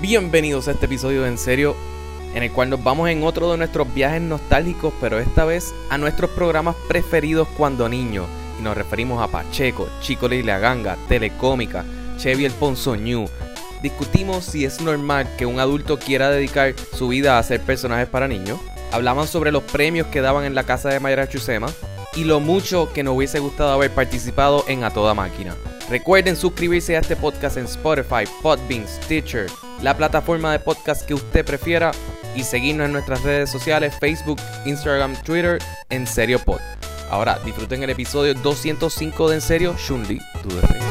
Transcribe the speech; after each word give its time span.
Bienvenidos 0.00 0.66
a 0.66 0.70
este 0.70 0.86
episodio 0.86 1.24
de 1.24 1.28
En 1.28 1.36
Serio, 1.36 1.76
en 2.34 2.42
el 2.42 2.50
cual 2.50 2.70
nos 2.70 2.82
vamos 2.82 3.10
en 3.10 3.22
otro 3.22 3.50
de 3.52 3.58
nuestros 3.58 3.92
viajes 3.92 4.22
nostálgicos, 4.22 4.94
pero 4.98 5.18
esta 5.18 5.44
vez 5.44 5.74
a 5.90 5.98
nuestros 5.98 6.30
programas 6.30 6.74
preferidos 6.88 7.46
cuando 7.48 7.86
niños. 7.86 8.26
Y 8.58 8.62
nos 8.62 8.78
referimos 8.78 9.22
a 9.22 9.28
Pacheco, 9.28 9.90
Chico 10.00 10.26
y 10.32 10.42
la 10.42 10.58
Ganga, 10.58 10.96
Telecómica, 11.06 11.84
Chevy 12.16 12.46
el 12.46 12.52
Ponzoñú. 12.52 13.26
Discutimos 13.82 14.46
si 14.46 14.64
es 14.64 14.80
normal 14.80 15.28
que 15.36 15.44
un 15.44 15.60
adulto 15.60 15.98
quiera 15.98 16.30
dedicar 16.30 16.74
su 16.96 17.08
vida 17.08 17.36
a 17.36 17.40
hacer 17.40 17.60
personajes 17.60 18.08
para 18.08 18.26
niños. 18.26 18.58
Hablaban 18.92 19.28
sobre 19.28 19.52
los 19.52 19.64
premios 19.64 20.06
que 20.06 20.22
daban 20.22 20.46
en 20.46 20.54
la 20.54 20.64
casa 20.64 20.88
de 20.88 20.98
Mayra 20.98 21.28
Chusema 21.28 21.68
y 22.16 22.24
lo 22.24 22.40
mucho 22.40 22.90
que 22.90 23.02
nos 23.02 23.16
hubiese 23.16 23.38
gustado 23.38 23.72
haber 23.72 23.90
participado 23.90 24.64
en 24.66 24.82
A 24.82 24.94
Toda 24.94 25.12
Máquina. 25.12 25.54
Recuerden 25.90 26.36
suscribirse 26.36 26.96
a 26.96 27.00
este 27.00 27.16
podcast 27.16 27.56
en 27.56 27.64
Spotify, 27.64 28.22
Podbean, 28.42 28.86
Stitcher, 28.86 29.46
la 29.82 29.96
plataforma 29.96 30.52
de 30.52 30.60
podcast 30.60 31.04
que 31.04 31.14
usted 31.14 31.44
prefiera 31.44 31.90
y 32.36 32.44
seguirnos 32.44 32.86
en 32.86 32.92
nuestras 32.92 33.24
redes 33.24 33.50
sociales 33.50 33.92
Facebook, 33.98 34.38
Instagram, 34.66 35.16
Twitter, 35.24 35.58
En 35.88 36.06
Serio 36.06 36.38
Pod. 36.38 36.60
Ahora 37.10 37.40
disfruten 37.44 37.82
el 37.82 37.90
episodio 37.90 38.34
205 38.34 39.30
de 39.30 39.34
En 39.34 39.40
Serio, 39.40 39.76
Shunli, 39.76 40.20
tu 40.44 40.48
de 40.48 40.89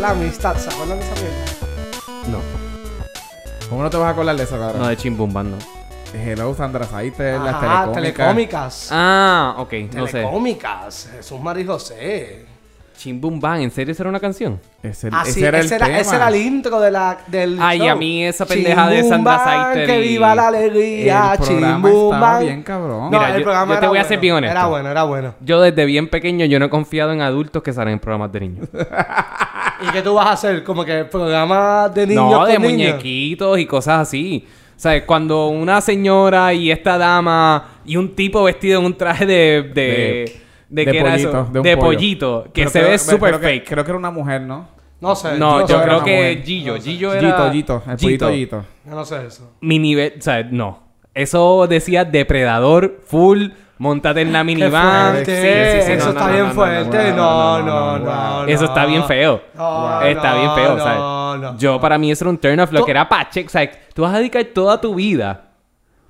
la 0.00 0.10
amistad. 0.10 0.56
¿Se 0.56 0.68
acuerdan 0.70 0.98
de 0.98 1.04
esa 1.04 1.14
mierda? 1.14 2.30
No, 2.30 2.38
¿Cómo 3.70 3.82
no 3.82 3.90
te 3.90 3.96
vas 3.96 4.06
a 4.06 4.10
acordar 4.10 4.36
de 4.36 4.42
eso, 4.44 4.58
cabrón? 4.58 4.80
no 4.80 4.88
de 4.88 4.96
Chimbumbando. 4.96 5.56
Hello, 6.14 6.54
Sandra 6.54 6.84
Saite, 6.86 7.32
las 7.38 7.60
telecómicas. 7.60 7.92
telecómicas. 7.94 8.88
Ah, 8.92 9.54
ok, 9.58 9.72
no 9.94 10.06
sé. 10.06 10.12
Telecómicas. 10.12 11.10
Jesús 11.16 11.40
María 11.40 11.66
José. 11.66 12.46
Chimbumban, 12.96 13.60
¿en 13.60 13.70
serio 13.70 13.92
esa 13.92 14.04
era 14.04 14.08
una 14.10 14.20
canción? 14.20 14.58
Ese, 14.82 15.10
Ah, 15.12 15.20
sí, 15.26 15.32
ese 15.32 15.46
era 15.46 15.58
el 15.58 15.66
ese, 15.66 15.74
era, 15.74 15.84
tema. 15.86 15.98
ese 15.98 16.16
era 16.16 16.28
el 16.28 16.36
intro 16.36 16.80
de 16.80 16.90
la, 16.90 17.18
del 17.26 17.58
Ay, 17.60 17.78
show. 17.80 17.88
a 17.90 17.94
mí 17.94 18.24
esa 18.24 18.46
pendeja 18.46 18.88
de 18.88 19.02
Sandra 19.06 19.36
Chimbumban, 19.36 19.64
Saiter 19.74 19.86
que 19.86 19.98
y- 20.04 20.08
viva 20.08 20.34
la 20.34 20.46
alegría. 20.48 21.32
El 21.32 21.38
programa 21.46 21.88
chimbumban. 21.88 22.20
estaba 22.22 22.38
bien 22.40 22.62
cabrón. 22.62 23.00
No, 23.02 23.10
Mira, 23.10 23.28
el 23.32 23.36
yo- 23.36 23.42
programa 23.42 23.74
yo 23.74 23.78
te 23.80 23.84
era 23.84 23.88
voy 23.88 23.98
a 23.98 24.00
bueno. 24.00 24.08
ser 24.08 24.18
bien 24.18 24.34
honesto. 24.36 24.56
Era 24.56 24.66
bueno, 24.68 24.88
era 24.90 25.02
bueno. 25.02 25.34
Yo 25.40 25.60
desde 25.60 25.84
bien 25.84 26.08
pequeño 26.08 26.46
yo 26.46 26.58
no 26.58 26.64
he 26.64 26.70
confiado 26.70 27.12
en 27.12 27.20
adultos 27.20 27.62
que 27.62 27.74
salen 27.74 27.92
en 27.94 27.98
programas 27.98 28.32
de 28.32 28.40
niños. 28.40 28.68
¿Y 29.82 29.90
qué 29.92 30.02
tú 30.02 30.14
vas 30.14 30.26
a 30.26 30.32
hacer? 30.32 30.64
Como 30.64 30.84
que 30.84 31.04
programa 31.04 31.88
de 31.88 32.06
niños 32.06 32.30
no, 32.30 32.46
de 32.46 32.58
niños? 32.58 32.72
muñequitos 32.72 33.58
y 33.58 33.66
cosas 33.66 34.00
así. 34.08 34.46
O 34.76 34.78
sea, 34.78 35.04
cuando 35.06 35.48
una 35.48 35.80
señora 35.80 36.52
y 36.52 36.70
esta 36.70 36.98
dama 36.98 37.80
y 37.84 37.96
un 37.96 38.14
tipo 38.14 38.42
vestido 38.44 38.80
en 38.80 38.86
un 38.86 38.94
traje 38.96 39.24
de... 39.26 39.70
¿De, 39.74 40.32
de, 40.68 40.84
de 40.84 40.84
qué 40.92 40.98
era 40.98 41.10
pollito, 41.12 41.28
eso? 41.30 41.48
de 41.52 41.58
un 41.60 41.62
de 41.64 41.76
pollo. 41.76 41.86
pollito, 41.88 42.46
que 42.52 42.68
se 42.68 42.82
ve 42.82 42.98
súper 42.98 43.34
que- 43.34 43.46
fake. 43.46 43.68
Creo 43.68 43.84
que 43.84 43.90
era 43.90 43.98
una 43.98 44.10
mujer, 44.10 44.42
¿no? 44.42 44.68
No 45.00 45.14
sé. 45.14 45.38
No, 45.38 45.66
yo 45.66 45.76
era 45.76 45.84
creo 45.84 46.04
que 46.04 46.16
mujer. 46.16 46.42
Gillo, 46.44 46.74
No 46.76 46.80
sé. 46.82 46.90
Gillo 46.90 47.14
era... 47.14 47.30
Gito, 47.30 47.52
Gito. 47.52 47.82
El 47.90 47.96
pollito 47.96 48.30
Gito. 48.32 48.64
Yo 48.86 48.94
no 48.94 49.04
sé 49.04 49.26
eso. 49.26 49.52
Mi 49.60 49.78
nivel, 49.78 50.14
o 50.18 50.22
sea, 50.22 50.42
no. 50.42 50.82
Eso 51.14 51.66
decía 51.68 52.04
depredador, 52.04 53.00
full, 53.06 53.48
montate 53.78 54.22
en 54.22 54.32
la 54.32 54.42
minivan. 54.44 55.18
sí, 55.18 55.24
sí, 55.24 55.32
sí, 55.32 55.92
Eso 55.92 56.04
no, 56.06 56.10
está 56.12 56.26
no, 56.26 56.32
bien 56.32 56.52
fuerte. 56.52 57.12
no, 57.12 57.16
No, 57.16 57.62
no, 57.62 57.62
no, 57.62 57.98
no, 57.98 58.04
no. 58.04 58.42
no. 58.42 58.46
Eso 58.46 58.64
está 58.64 58.86
bien 58.86 59.04
feo. 59.04 59.42
No, 59.54 60.00
está 60.02 60.34
bien 60.34 60.54
feo, 60.54 60.76
no, 60.76 60.82
¿sabes? 60.84 60.98
no, 60.98 61.36
no. 61.38 61.58
Yo, 61.58 61.80
para 61.80 61.98
mí, 61.98 62.10
eso 62.10 62.24
era 62.24 62.30
un 62.30 62.38
turn 62.38 62.60
off. 62.60 62.72
Lo 62.72 62.84
que 62.84 62.90
era 62.90 63.08
Pacheco, 63.08 63.50
sea, 63.50 63.70
tú 63.94 64.02
vas 64.02 64.14
a 64.14 64.18
dedicar 64.18 64.44
toda 64.54 64.80
tu 64.80 64.94
vida 64.94 65.42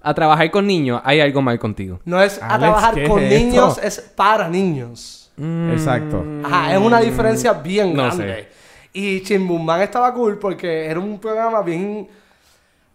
a 0.02 0.14
trabajar 0.14 0.48
con 0.52 0.66
niños, 0.66 1.00
hay 1.04 1.20
algo 1.20 1.42
mal 1.42 1.58
contigo. 1.58 1.98
No 2.04 2.22
es 2.22 2.40
a 2.40 2.46
Alex, 2.46 2.60
trabajar 2.60 2.94
¿qué 2.94 3.08
con 3.08 3.22
es 3.22 3.42
niños, 3.42 3.78
es 3.82 4.00
para 4.14 4.48
niños. 4.48 5.32
Exacto. 5.72 6.24
Ajá, 6.44 6.72
es 6.74 6.78
una 6.80 7.00
diferencia 7.00 7.52
bien 7.52 7.92
No 7.92 8.04
grande. 8.04 8.48
Y 8.92 9.20
Chimbumban 9.22 9.82
estaba 9.82 10.14
cool 10.14 10.38
porque 10.38 10.86
era 10.86 10.98
un 11.00 11.18
programa 11.18 11.60
bien. 11.62 12.08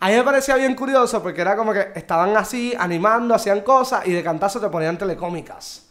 A 0.02 0.10
mí 0.10 0.16
me 0.16 0.24
parecía 0.24 0.56
bien 0.56 0.76
curioso 0.76 1.22
porque 1.24 1.42
era 1.42 1.56
como 1.56 1.72
que 1.74 1.92
estaban 1.96 2.36
así 2.36 2.74
animando, 2.78 3.34
hacían 3.36 3.62
cosas 3.62 4.06
y 4.08 4.12
de 4.12 4.24
cantazo 4.24 4.60
te 4.60 4.68
ponían 4.68 4.98
telecómicas. 4.98 5.90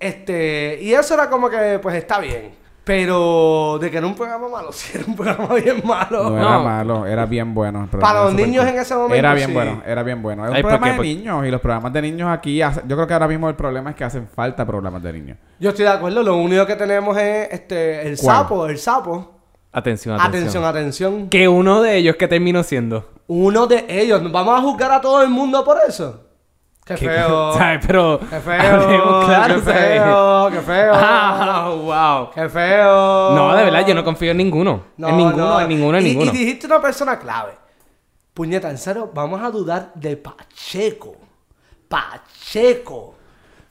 Este, 0.00 0.78
y 0.82 0.92
eso 0.92 1.14
era 1.14 1.30
como 1.30 1.48
que, 1.48 1.78
pues 1.80 1.94
está 1.96 2.18
bien. 2.18 2.52
Pero 2.84 3.78
de 3.80 3.90
que 3.90 3.96
era 3.96 4.06
un 4.06 4.14
programa 4.14 4.46
malo, 4.48 4.70
sí 4.72 4.92
era 4.98 5.04
un 5.06 5.16
programa 5.16 5.54
bien 5.54 5.80
malo. 5.84 6.28
No, 6.30 6.38
era 6.38 6.58
malo, 6.58 7.06
era 7.06 7.24
bien 7.26 7.54
bueno. 7.54 7.88
Para 7.98 8.24
los 8.24 8.34
niños 8.34 8.64
cool. 8.64 8.74
en 8.74 8.80
ese 8.80 8.94
momento, 8.94 9.14
Era 9.16 9.32
bien 9.34 9.48
sí. 9.48 9.52
bueno, 9.54 9.82
era 9.86 10.02
bien 10.02 10.22
bueno. 10.22 10.44
Es 10.44 10.50
un 10.50 10.56
Ay, 10.56 10.62
¿por 10.62 10.70
programa 10.70 10.86
qué? 10.86 10.90
de 10.92 10.96
Por- 10.96 11.06
niños 11.06 11.46
y 11.46 11.50
los 11.50 11.60
programas 11.62 11.92
de 11.94 12.02
niños 12.02 12.28
aquí... 12.30 12.60
hace- 12.60 12.82
Yo 12.86 12.96
creo 12.96 13.06
que 13.06 13.12
ahora 13.14 13.28
mismo 13.28 13.48
el 13.48 13.54
problema 13.56 13.90
es 13.90 13.96
que 13.96 14.04
hacen 14.04 14.28
falta 14.28 14.66
programas 14.66 15.02
de 15.02 15.12
niños. 15.14 15.38
Yo 15.58 15.70
estoy 15.70 15.84
de 15.86 15.92
acuerdo, 15.92 16.22
lo 16.22 16.36
único 16.36 16.66
que 16.66 16.76
tenemos 16.76 17.16
es 17.16 17.48
este 17.52 18.06
el 18.08 18.18
¿Cuál? 18.18 18.36
sapo, 18.36 18.66
el 18.66 18.78
sapo. 18.78 19.33
Atención, 19.76 20.14
atención. 20.14 20.42
Atención, 20.42 20.64
atención. 20.64 21.28
Que 21.28 21.48
uno 21.48 21.82
de 21.82 21.96
ellos 21.96 22.14
que 22.14 22.28
terminó 22.28 22.62
siendo. 22.62 23.10
Uno 23.26 23.66
de 23.66 23.84
ellos. 23.88 24.22
¿Vamos 24.30 24.56
a 24.56 24.62
juzgar 24.62 24.92
a 24.92 25.00
todo 25.00 25.20
el 25.20 25.30
mundo 25.30 25.64
por 25.64 25.78
eso? 25.88 26.20
Qué 26.84 26.96
feo. 26.96 27.52
¿sabes? 27.58 27.84
Pero. 27.84 28.20
Qué 28.20 28.26
feo. 28.40 28.60
hablemos 28.60 29.24
claro, 29.26 29.54
qué 29.56 29.60
feo. 29.62 30.50
Qué 30.52 30.60
feo. 30.60 30.92
Ah, 30.94 31.70
wow. 31.74 32.30
Qué 32.32 32.48
feo. 32.48 33.34
No, 33.34 33.56
de 33.56 33.64
verdad, 33.64 33.84
yo 33.84 33.94
no 33.96 34.04
confío 34.04 34.30
en 34.30 34.36
ninguno. 34.36 34.84
No, 34.96 35.08
en 35.08 35.16
ninguno, 35.16 35.36
no. 35.36 35.60
en 35.60 35.68
ninguno, 35.68 35.98
en 35.98 36.06
y, 36.06 36.08
ninguno. 36.10 36.32
Y 36.32 36.36
dijiste 36.36 36.66
una 36.66 36.80
persona 36.80 37.18
clave. 37.18 37.54
Puñeta, 38.32 38.70
en 38.70 38.78
serio, 38.78 39.10
vamos 39.12 39.42
a 39.42 39.50
dudar 39.50 39.90
de 39.96 40.16
Pacheco. 40.16 41.16
Pacheco. 41.88 43.16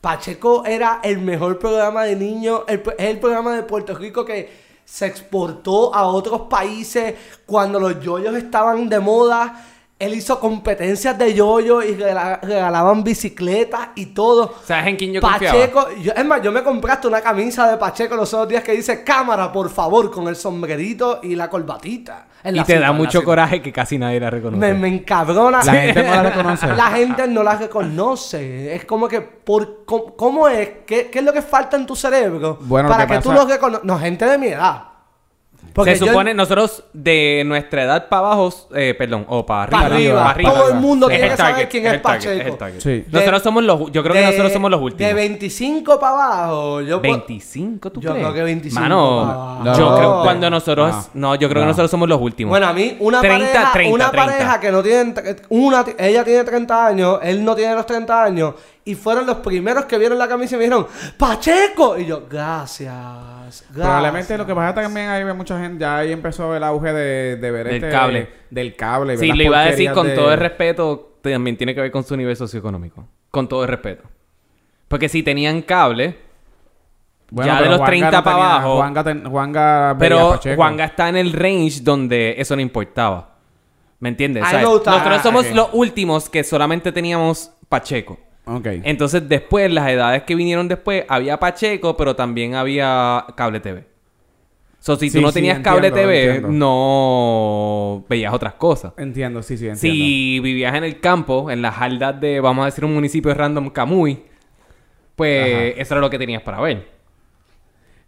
Pacheco 0.01 0.65
era 0.65 0.99
el 1.01 1.19
mejor 1.19 1.59
programa 1.59 2.03
de 2.03 2.17
niños. 2.17 2.63
el 2.67 2.83
es 2.97 3.05
el 3.09 3.19
programa 3.19 3.55
de 3.55 3.63
Puerto 3.63 3.95
Rico 3.95 4.25
que 4.25 4.62
se 4.93 5.07
exportó 5.07 5.91
a 5.95 6.05
otros 6.05 6.41
países 6.41 7.15
cuando 7.47 7.79
los 7.79 7.99
yoyos 7.99 8.35
estaban 8.35 8.87
de 8.87 8.99
moda. 8.99 9.72
Él 9.99 10.15
hizo 10.15 10.37
competencias 10.39 11.17
de 11.17 11.33
yoyo 11.33 11.81
y 11.81 11.93
regala- 11.95 12.39
regalaban 12.41 13.03
bicicletas 13.05 13.89
y 13.95 14.07
todo. 14.07 14.53
¿Sabes 14.65 14.87
en 14.87 14.95
quién 14.97 15.13
yo 15.13 15.21
confiaba? 15.21 15.53
Pacheco, 15.57 15.87
yo- 16.01 16.11
es 16.13 16.25
más, 16.25 16.41
yo 16.41 16.51
me 16.51 16.61
compraste 16.61 17.07
una 17.07 17.21
camisa 17.21 17.69
de 17.71 17.77
Pacheco 17.77 18.15
los 18.15 18.33
otros 18.33 18.49
días 18.49 18.63
que 18.63 18.73
dice 18.73 19.03
cámara, 19.03 19.51
por 19.51 19.69
favor, 19.69 20.11
con 20.11 20.27
el 20.27 20.35
sombrerito 20.35 21.19
y 21.23 21.35
la 21.35 21.49
corbatita. 21.49 22.27
en 22.43 22.55
Y 22.55 22.57
la 22.57 22.65
te 22.65 22.77
da 22.79 22.91
mucho 22.91 23.23
coraje 23.23 23.61
que 23.61 23.71
casi 23.71 23.97
nadie 23.97 24.19
la 24.19 24.29
reconoce. 24.29 24.59
Me, 24.59 24.73
me 24.73 24.87
encabrona. 24.89 25.63
La 25.63 25.71
gente 25.73 26.03
no 26.03 26.11
la 26.11 26.23
reconoce. 26.29 26.67
La 26.67 26.87
gente 26.87 27.27
no 27.27 27.43
la 27.43 27.55
reconoce. 27.55 28.75
Es 28.75 28.83
como 28.85 29.07
que, 29.07 29.21
por, 29.21 29.85
¿cómo, 29.85 30.15
cómo 30.15 30.49
es? 30.49 30.69
¿Qué, 30.85 31.09
qué 31.09 31.19
es 31.19 31.25
lo 31.25 31.31
que 31.31 31.41
falta 31.41 31.77
en 31.77 31.85
tu 31.85 31.95
cerebro 31.95 32.57
Bueno, 32.61 32.89
para 32.89 33.07
que, 33.07 33.13
que 33.15 33.19
tú 33.21 33.29
pasa- 33.29 33.43
lo 33.43 33.49
reconozcas? 33.49 33.85
No, 33.85 33.97
gente 33.97 34.25
de 34.25 34.37
mi 34.37 34.47
edad. 34.47 34.83
Porque 35.73 35.95
se 35.95 36.05
yo- 36.05 36.11
supone, 36.11 36.33
nosotros 36.35 36.83
de 36.93 37.41
nuestra 37.47 37.83
edad 37.83 38.07
para 38.07 38.27
abajo, 38.27 38.53
eh, 38.75 38.93
perdón, 38.95 39.25
o 39.27 39.43
para 39.45 39.63
arriba. 39.63 39.81
Para 39.81 39.95
arriba. 39.95 40.17
para 40.19 40.29
arriba. 40.29 40.53
Todo 40.53 40.69
el 40.69 40.75
mundo 40.75 41.07
tiene 41.07 41.29
que 41.29 41.35
saber 41.37 41.53
target, 41.55 41.69
quién 41.69 41.87
es 41.87 41.93
el 41.93 42.01
target, 42.01 42.29
Pacheco. 42.57 42.65
es 42.65 42.75
el. 42.75 42.81
Sí. 43.03 43.05
Nosotros 43.11 43.39
De- 43.39 43.43
somos 43.43 43.63
los, 43.63 43.79
yo 43.91 44.03
creo 44.03 44.13
que 44.13 44.19
de- 44.19 44.25
nosotros 44.27 44.53
somos 44.53 44.69
los 44.71 44.81
últimos. 44.81 45.07
De 45.09 45.13
25 45.15 45.99
para 45.99 46.13
abajo. 46.13 46.81
Yo 46.81 47.01
puedo- 47.01 47.13
25, 47.13 47.91
¿tú 47.91 48.01
Yo 48.01 48.11
crees? 48.11 48.23
creo 48.23 48.33
que 48.35 48.43
25 48.43 48.81
Mano, 48.81 49.23
para 49.25 49.71
abajo. 49.71 49.79
yo 49.79 49.89
No. 49.89 49.97
creo 49.97 50.21
cuando 50.23 50.49
nosotros, 50.49 50.95
No. 51.15 51.29
no, 51.29 51.35
yo 51.35 51.49
creo 51.49 51.61
que 51.61 51.65
No. 51.65 51.71
nosotros 51.71 51.89
somos 51.91 52.07
los 52.07 52.21
últimos. 52.21 52.49
Bueno, 52.51 52.67
a 52.67 52.73
mí, 52.73 52.95
una 52.99 53.19
30, 53.21 53.39
pareja, 53.51 53.71
30, 53.73 53.93
una 53.95 54.11
30. 54.11 54.31
pareja 54.31 54.59
que 54.59 54.71
no 54.71 54.83
tiene, 54.83 55.13
una, 55.49 55.85
ella 55.97 56.23
tiene 56.23 56.43
30 56.43 56.85
años, 56.85 57.19
él 57.23 57.43
no 57.43 57.55
tiene 57.55 57.73
los 57.73 57.85
30 57.87 58.23
años, 58.23 58.53
y 58.85 58.95
fueron 58.95 59.25
los 59.25 59.37
primeros 59.37 59.85
que 59.85 59.97
vieron 59.97 60.17
la 60.17 60.27
camisa 60.27 60.55
y 60.55 60.57
me 60.57 60.65
dijeron, 60.65 60.87
¡Pacheco! 61.17 61.97
Y 61.97 62.05
yo, 62.05 62.25
gracias, 62.29 62.93
gracias. 62.93 63.65
Probablemente 63.73 64.37
lo 64.37 64.45
que 64.45 64.53
pasa 64.53 64.73
también 64.81 65.09
ahí 65.09 65.23
ve 65.23 65.33
mucha 65.33 65.57
gente, 65.59 65.81
ya 65.81 65.97
ahí 65.97 66.11
empezó 66.11 66.55
el 66.55 66.63
auge 66.63 66.91
de, 66.91 67.35
de 67.37 67.51
ver 67.51 67.65
Del 67.67 67.75
este- 67.75 67.89
cable. 67.89 68.29
Del 68.49 68.75
cable. 68.75 69.17
sí, 69.17 69.31
le 69.31 69.45
iba 69.45 69.59
a 69.61 69.65
decir 69.65 69.91
con 69.91 70.07
de- 70.07 70.15
todo 70.15 70.33
el 70.33 70.39
respeto, 70.39 71.17
también 71.21 71.55
tiene 71.55 71.73
que 71.73 71.81
ver 71.81 71.91
con 71.91 72.03
su 72.03 72.17
nivel 72.17 72.35
socioeconómico. 72.35 73.07
Con 73.31 73.47
todo 73.47 73.63
el 73.63 73.69
respeto. 73.69 74.03
Porque 74.89 75.07
si 75.09 75.23
tenían 75.23 75.61
cable, 75.61 76.17
Bueno, 77.31 77.51
ya 77.53 77.61
de 77.61 77.69
los 77.69 77.77
Juanga 77.77 77.85
30 77.87 78.11
no 78.11 78.23
para 78.23 78.35
tenía- 78.35 78.51
abajo. 78.55 78.75
Juanga, 78.75 79.03
ten- 79.03 79.25
Juanga 79.29 79.93
veía 79.93 79.97
pero 79.99 80.29
Pacheco. 80.31 80.55
Juanga 80.57 80.83
está 80.85 81.09
en 81.09 81.15
el 81.15 81.31
range 81.33 81.79
donde 81.81 82.35
eso 82.37 82.55
no 82.55 82.61
importaba. 82.61 83.29
¿Me 83.99 84.09
entiendes? 84.09 84.43
Nosotros 84.43 85.01
ah, 85.01 85.19
somos 85.23 85.49
los 85.51 85.69
últimos 85.71 86.29
que 86.29 86.43
solamente 86.43 86.91
teníamos 86.91 87.51
Pacheco. 87.69 88.19
Entonces, 88.83 89.27
después, 89.27 89.71
las 89.71 89.89
edades 89.89 90.23
que 90.23 90.35
vinieron 90.35 90.67
después, 90.67 91.05
había 91.07 91.39
Pacheco, 91.39 91.95
pero 91.95 92.15
también 92.15 92.55
había 92.55 93.25
cable 93.35 93.59
TV. 93.59 93.85
So, 94.79 94.97
si 94.97 95.09
Sí, 95.09 95.17
tú 95.17 95.21
no 95.21 95.29
sí, 95.29 95.35
tenías 95.35 95.57
entiendo, 95.57 95.77
cable 95.77 95.91
TV, 95.91 96.25
entiendo. 96.25 96.47
no 96.49 98.05
veías 98.09 98.33
otras 98.33 98.55
cosas. 98.55 98.91
Entiendo, 98.97 99.41
sí, 99.41 99.57
sí, 99.57 99.67
entiendo. 99.69 99.79
Si 99.79 100.39
vivías 100.41 100.75
en 100.75 100.83
el 100.83 100.99
campo, 100.99 101.49
en 101.49 101.61
las 101.61 101.77
haldas 101.81 102.19
de, 102.19 102.41
vamos 102.41 102.63
a 102.63 102.65
decir, 102.65 102.83
un 102.83 102.93
municipio 102.93 103.33
random 103.33 103.69
Camuy, 103.69 104.23
pues 105.15 105.73
Ajá. 105.73 105.81
eso 105.81 105.93
era 105.93 106.01
lo 106.01 106.09
que 106.09 106.17
tenías 106.17 106.41
para 106.41 106.59
ver. 106.59 106.92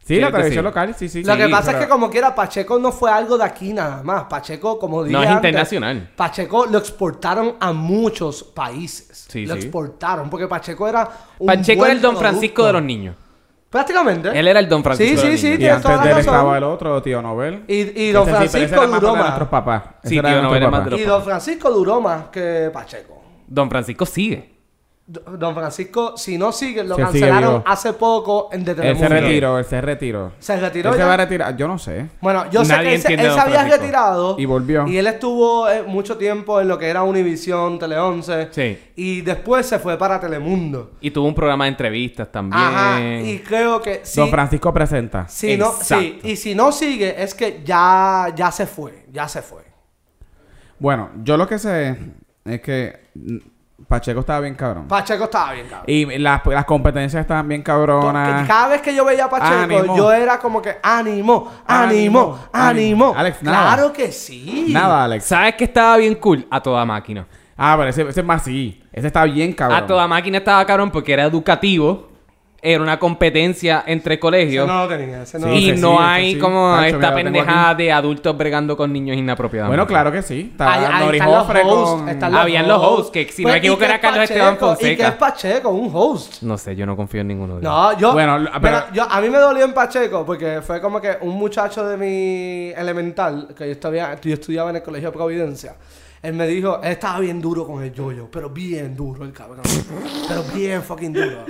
Sí, 0.06 0.18
la 0.20 0.28
¿Quieres 0.28 0.34
televisión 0.34 0.66
local, 0.66 0.96
sí, 0.96 1.10
sí. 1.10 1.24
Lo 1.24 1.34
sí, 1.34 1.40
que 1.40 1.50
pasa 1.50 1.66
pero- 1.72 1.78
es 1.80 1.84
que 1.86 1.90
como 1.90 2.12
quiera, 2.12 2.36
Pacheco 2.36 2.78
no 2.78 2.92
fue 2.92 3.10
algo 3.10 3.40
de 3.40 3.44
aquí 3.44 3.74
nada 3.74 4.04
más. 4.04 4.26
Pacheco, 4.26 4.78
como 4.78 5.04
dije 5.04 5.14
No, 5.18 5.24
es 5.24 5.30
antes, 5.30 5.50
internacional. 5.50 6.12
Pacheco 6.16 6.68
lo 6.68 6.78
exportaron 6.78 7.56
a 7.60 7.74
muchos 7.74 8.44
países. 8.44 9.26
Sí, 9.28 9.48
lo 9.48 9.56
sí. 9.56 9.62
exportaron 9.62 10.30
porque 10.30 10.48
Pacheco 10.48 10.88
era 10.88 11.10
un 11.40 11.48
Pacheco 11.48 11.80
buen 11.80 11.90
era 11.90 11.96
el 11.98 12.02
Don 12.04 12.12
producto. 12.14 12.20
Francisco 12.20 12.66
de 12.68 12.74
los 12.74 12.84
niños. 12.84 13.16
Prácticamente. 13.68 14.30
Él 14.40 14.48
era 14.48 14.60
el 14.60 14.70
Don 14.70 14.84
Francisco 14.84 15.10
Sí, 15.22 15.26
de 15.28 15.32
los 15.34 15.42
sí, 15.42 15.56
sí. 15.58 15.62
Y 15.64 15.68
antes 15.68 15.82
toda 15.82 15.98
de 15.98 16.06
la 16.06 16.12
él 16.12 16.20
estaba 16.20 16.58
el 16.58 16.64
otro, 16.64 17.02
tío 17.02 17.22
Nobel. 17.24 17.64
Y, 17.68 18.12
Don 18.12 18.28
Francisco 18.28 18.88
duró 18.88 19.16
más. 19.16 19.22
nuestros 19.24 19.50
papás. 19.50 19.84
Sí, 20.04 20.22
tío 20.22 20.42
Nobel 20.44 21.00
Y 21.00 21.04
Don 21.04 21.24
Francisco 21.24 21.72
duró 21.72 22.00
más 22.00 22.26
que 22.28 22.70
Pacheco. 22.72 23.24
Don 23.48 23.70
Francisco 23.70 24.06
sigue. 24.06 24.55
Don 25.08 25.54
Francisco, 25.54 26.18
si 26.18 26.36
no 26.36 26.52
sigue, 26.52 26.84
lo 26.84 26.96
sigue 26.96 27.06
cancelaron 27.06 27.62
hace 27.68 27.94
poco 27.94 28.50
en 28.52 28.66
de 28.66 28.72
Él 28.72 28.78
se 28.78 28.82
Telemundo. 28.84 29.10
retiró, 29.10 29.60
él 29.60 29.66
se 29.66 29.80
retiró. 29.80 30.32
Se 30.40 30.60
retiró 30.60 30.90
Él 30.90 30.96
se 30.98 31.04
va 31.04 31.14
a 31.14 31.18
retirar, 31.18 31.56
yo 31.56 31.68
no 31.68 31.78
sé. 31.78 32.10
Bueno, 32.22 32.50
yo 32.50 32.66
sé 32.66 32.74
que 32.80 32.96
él, 32.96 33.02
se- 33.02 33.14
él 33.14 33.20
se 33.20 33.28
había 33.28 33.44
Francisco. 33.60 33.82
retirado. 33.82 34.36
Y 34.40 34.46
volvió. 34.46 34.88
Y 34.88 34.98
él 34.98 35.06
estuvo 35.06 35.70
eh, 35.70 35.84
mucho 35.84 36.18
tiempo 36.18 36.60
en 36.60 36.68
lo 36.68 36.80
que 36.80 36.88
era 36.88 37.04
Univisión, 37.04 37.78
Tele 37.78 38.00
11. 38.00 38.48
Sí. 38.50 38.80
Y 38.96 39.22
después 39.22 39.68
se 39.68 39.78
fue 39.78 39.96
para 39.96 40.20
Telemundo. 40.20 40.94
Y 41.02 41.12
tuvo 41.12 41.28
un 41.28 41.36
programa 41.36 41.66
de 41.66 41.70
entrevistas 41.70 42.32
también. 42.32 42.64
Ajá. 42.64 43.00
Y 43.22 43.40
creo 43.48 43.80
que. 43.84 44.02
Don 44.16 44.30
Francisco 44.32 44.74
presenta. 44.74 45.28
si 45.28 45.56
no, 45.56 45.72
sí, 45.72 46.20
y 46.24 46.36
si 46.36 46.56
no 46.56 46.72
sigue, 46.72 47.22
es 47.22 47.36
que 47.36 47.62
ya, 47.64 48.34
ya 48.36 48.52
se 48.52 48.66
fue. 48.66 49.06
Ya 49.12 49.28
se 49.28 49.44
fue. 49.44 49.62
Bueno, 50.80 51.12
yo 51.24 51.38
lo 51.38 51.48
que 51.48 51.60
sé 51.60 51.96
es 52.44 52.62
que 52.62 53.02
Pacheco 53.88 54.22
estaba 54.22 54.40
bien 54.40 54.56
cabrón. 54.56 54.88
Pacheco 54.88 55.26
estaba 55.26 55.52
bien, 55.52 55.68
cabrón. 55.68 55.86
y 55.88 56.06
las, 56.18 56.46
las 56.46 56.66
competencias 56.66 57.22
estaban 57.22 57.48
bien 57.48 57.62
Porque 57.62 57.86
cabronas. 57.86 58.48
Cada 58.48 58.68
vez 58.70 58.82
que 58.82 58.96
yo 58.96 59.04
veía 59.04 59.26
a 59.26 59.30
Pacheco, 59.30 59.54
Ánimo. 59.54 59.98
yo 59.98 60.14
era 60.14 60.40
como 60.40 60.62
que 60.62 60.78
ánimo, 60.82 61.52
ánimo, 61.68 62.40
Ánimo. 62.54 63.14
Alex, 63.16 63.44
nada. 63.44 63.76
Claro 63.76 63.92
que 63.94 64.12
sí. 64.14 64.68
Nada, 64.70 65.04
Alex. 65.04 65.26
¿Sabes 65.26 65.56
qué 65.56 65.66
estaba 65.66 65.98
bien 65.98 66.16
cool? 66.16 66.48
A 66.50 66.62
toda 66.62 66.86
máquina. 66.86 67.28
Ah, 67.58 67.76
pero 67.78 67.90
ese, 67.90 68.02
ese 68.04 68.22
es 68.22 68.26
más 68.26 68.44
sí. 68.44 68.82
Ese 68.94 69.08
está 69.08 69.26
bien 69.26 69.52
cabrón. 69.54 69.78
A 69.84 69.86
toda 69.86 70.08
máquina 70.08 70.38
estaba 70.38 70.66
cabrón 70.66 70.90
porque 70.90 71.12
era 71.14 71.24
educativo. 71.24 72.15
Era 72.68 72.82
una 72.82 72.98
competencia 72.98 73.84
entre 73.86 74.16
Ese 74.16 74.20
colegios. 74.20 74.68
no 74.68 74.80
lo 74.84 74.88
tenía. 74.88 75.22
Ese 75.22 75.38
no 75.40 75.46
Sí, 75.48 75.52
lo 75.52 75.56
y 75.56 75.60
tenía. 75.60 75.74
ese 75.74 75.82
no 75.82 75.90
sí, 75.90 75.96
ese 75.98 76.04
hay 76.04 76.34
sí. 76.34 76.40
como 76.40 76.82
esta 76.82 76.98
mira, 76.98 77.14
pendejada 77.14 77.76
de 77.76 77.92
adultos 77.92 78.36
bregando 78.38 78.76
con 78.76 78.92
niños 78.92 79.16
inapropiadamente. 79.18 79.70
Bueno, 79.78 79.88
claro 79.88 80.12
que 80.12 80.22
sí. 80.22 80.50
Estaba 80.52 81.00
Nori 81.00 81.20
con... 81.20 82.36
Habían 82.36 82.68
los 82.68 82.82
hosts, 82.82 83.12
que 83.12 83.26
si 83.32 83.44
no 83.44 83.50
me 83.50 83.54
Pues, 83.54 83.56
¿y 83.56 83.60
equivoco 83.60 83.84
era 83.84 84.00
Carlos 84.02 84.24
Esteban 84.24 84.56
Pacheco? 84.58 84.74
¿Y 84.74 84.78
qué 84.78 84.86
Fonseca. 84.96 85.08
es 85.10 85.14
Pacheco? 85.16 85.70
Un 85.70 85.92
host. 85.94 86.42
No 86.42 86.58
sé, 86.58 86.76
yo 86.76 86.86
no 86.86 86.96
confío 86.96 87.22
en 87.22 87.28
ninguno 87.28 87.56
de 87.56 87.60
ellos. 87.62 87.72
No, 87.72 87.98
yo, 88.00 88.14
Bueno, 88.14 88.38
pero 88.54 88.60
pero- 88.62 88.86
yo, 88.94 89.04
a 89.10 89.22
mí 89.22 89.30
me 89.30 89.38
dolió 89.38 89.64
en 89.66 89.74
Pacheco 89.74 90.26
porque 90.26 90.62
fue 90.62 90.82
como 90.82 91.00
que 91.00 91.18
un 91.22 91.36
muchacho 91.36 91.88
de 91.88 91.98
mi 91.98 92.72
elemental, 92.76 93.50
que 93.56 93.66
yo, 93.68 93.72
estaba, 93.72 94.20
yo 94.20 94.34
estudiaba 94.34 94.70
en 94.72 94.78
el 94.78 94.82
Colegio 94.84 95.10
de 95.12 95.14
Providencia, 95.18 95.76
él 96.22 96.34
me 96.34 96.48
dijo, 96.48 96.80
él 96.82 96.92
estaba 96.94 97.20
bien 97.20 97.40
duro 97.40 97.68
con 97.68 97.84
el 97.84 97.94
yoyo, 97.94 98.28
pero 98.32 98.50
bien 98.50 98.96
duro 98.96 99.24
el 99.24 99.32
cabrón, 99.32 99.62
pero 100.28 100.44
bien 100.56 100.82
fucking 100.82 101.14
duro. 101.14 101.46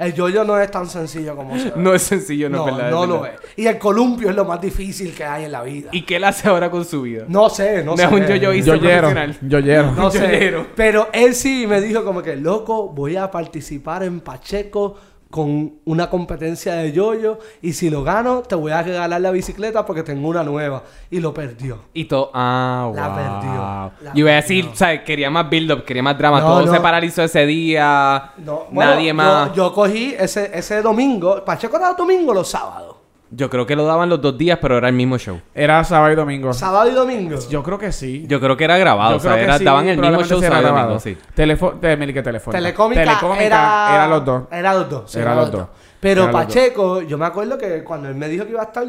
El 0.00 0.14
yoyo 0.14 0.42
no 0.44 0.58
es 0.58 0.70
tan 0.70 0.88
sencillo 0.88 1.36
como 1.36 1.56
se 1.58 1.64
ve. 1.70 1.72
No 1.76 1.94
es 1.94 2.02
sencillo, 2.02 2.48
no, 2.50 2.58
no, 2.58 2.68
es 2.70 2.76
verdad. 2.76 2.90
no 2.90 3.06
lo 3.06 3.26
es. 3.26 3.32
Y 3.56 3.66
el 3.66 3.78
columpio 3.78 4.30
es 4.30 4.34
lo 4.34 4.44
más 4.44 4.60
difícil 4.60 5.14
que 5.14 5.24
hay 5.24 5.44
en 5.44 5.52
la 5.52 5.62
vida. 5.62 5.90
¿Y 5.92 6.02
qué 6.02 6.16
él 6.16 6.24
hace 6.24 6.48
ahora 6.48 6.70
con 6.70 6.84
su 6.84 7.02
vida? 7.02 7.24
No 7.28 7.48
sé, 7.50 7.84
no 7.84 7.92
No 7.92 7.96
sé. 7.98 8.04
es 8.04 8.10
un 8.12 8.26
yoyoísta. 8.26 8.72
Profesional. 8.78 9.36
Yoyero. 9.42 9.92
No 9.92 10.10
sé. 10.10 10.56
Pero 10.74 11.08
él 11.12 11.34
sí 11.34 11.66
me 11.68 11.80
dijo 11.80 12.02
como 12.04 12.22
que, 12.22 12.34
loco, 12.36 12.88
voy 12.88 13.16
a 13.16 13.30
participar 13.30 14.02
en 14.02 14.20
Pacheco 14.20 14.96
con 15.30 15.74
una 15.84 16.10
competencia 16.10 16.74
de 16.74 16.90
yoyo 16.92 17.38
y 17.62 17.72
si 17.72 17.88
lo 17.88 18.02
gano 18.02 18.42
te 18.42 18.56
voy 18.56 18.72
a 18.72 18.82
regalar 18.82 19.20
la 19.20 19.30
bicicleta 19.30 19.86
porque 19.86 20.02
tengo 20.02 20.28
una 20.28 20.42
nueva. 20.42 20.82
Y 21.10 21.20
lo 21.20 21.32
perdió. 21.32 21.78
Y 21.94 22.06
todo. 22.06 22.30
Ah, 22.34 22.84
wow. 22.86 22.94
La 22.96 23.14
perdió. 23.14 23.52
La 24.08 24.12
Yo 24.14 24.20
iba 24.20 24.32
a 24.32 24.34
decir, 24.34 24.64
perdió. 24.64 24.78
¿sabes? 24.78 25.00
Quería 25.02 25.30
más 25.30 25.48
build-up, 25.48 25.84
quería 25.84 26.02
más 26.02 26.18
drama. 26.18 26.40
No, 26.40 26.46
todo 26.46 26.66
no. 26.66 26.72
se 26.72 26.80
paralizó 26.80 27.22
ese 27.22 27.46
día. 27.46 28.32
No, 28.38 28.64
Nadie 28.72 29.08
yo- 29.08 29.14
más. 29.14 29.52
Yo, 29.54 29.72
cogí 29.72 30.14
ese, 30.18 30.50
ese 30.52 30.82
domingo. 30.82 31.44
Pacheco 31.44 31.76
era 31.76 31.92
domingo 31.92 32.32
o 32.32 32.34
los 32.34 32.48
sábados. 32.48 32.96
Yo 33.32 33.48
creo 33.48 33.64
que 33.64 33.76
lo 33.76 33.84
daban 33.84 34.08
los 34.08 34.20
dos 34.20 34.36
días, 34.36 34.58
pero 34.60 34.76
era 34.78 34.88
el 34.88 34.94
mismo 34.94 35.16
show. 35.16 35.40
Era 35.54 35.84
sábado 35.84 36.12
y 36.12 36.16
domingo. 36.16 36.52
Sábado 36.52 36.90
y 36.90 36.92
domingo. 36.92 37.38
Yo 37.48 37.62
creo 37.62 37.78
que 37.78 37.92
sí. 37.92 38.24
Yo 38.26 38.40
creo 38.40 38.56
que 38.56 38.64
era 38.64 38.76
grabado. 38.76 39.12
Yo 39.12 39.16
o 39.18 39.20
sea, 39.20 39.30
creo 39.32 39.36
que 39.38 39.44
era- 39.44 39.58
sí, 39.58 39.64
daban 39.64 39.88
el 39.88 39.98
mismo 40.00 40.24
show 40.24 40.40
sábado 40.40 40.60
y 40.60 40.64
grabado. 40.64 40.84
domingo, 40.88 41.00
sí. 41.00 41.16
Telefo 41.34 41.70
Telefónica, 41.80 42.22
Telefónica. 42.22 42.58
Telecómica, 42.58 43.00
Telecómica 43.04 43.44
era... 43.44 43.90
era 43.94 44.08
los 44.08 44.24
dos. 44.24 44.42
Era 44.50 44.74
los 44.74 44.90
dos. 44.90 45.14
Era 45.16 45.34
los 45.36 45.52
dos. 45.52 45.66
Pero 46.00 46.22
Era 46.24 46.32
los 46.32 46.40
dos. 46.40 46.46
Pacheco, 46.54 47.02
yo 47.02 47.18
me 47.18 47.26
acuerdo 47.26 47.56
que 47.56 47.84
cuando 47.84 48.08
él 48.08 48.16
me 48.16 48.28
dijo 48.28 48.44
que 48.44 48.50
iba 48.50 48.62
a 48.62 48.64
estar, 48.64 48.84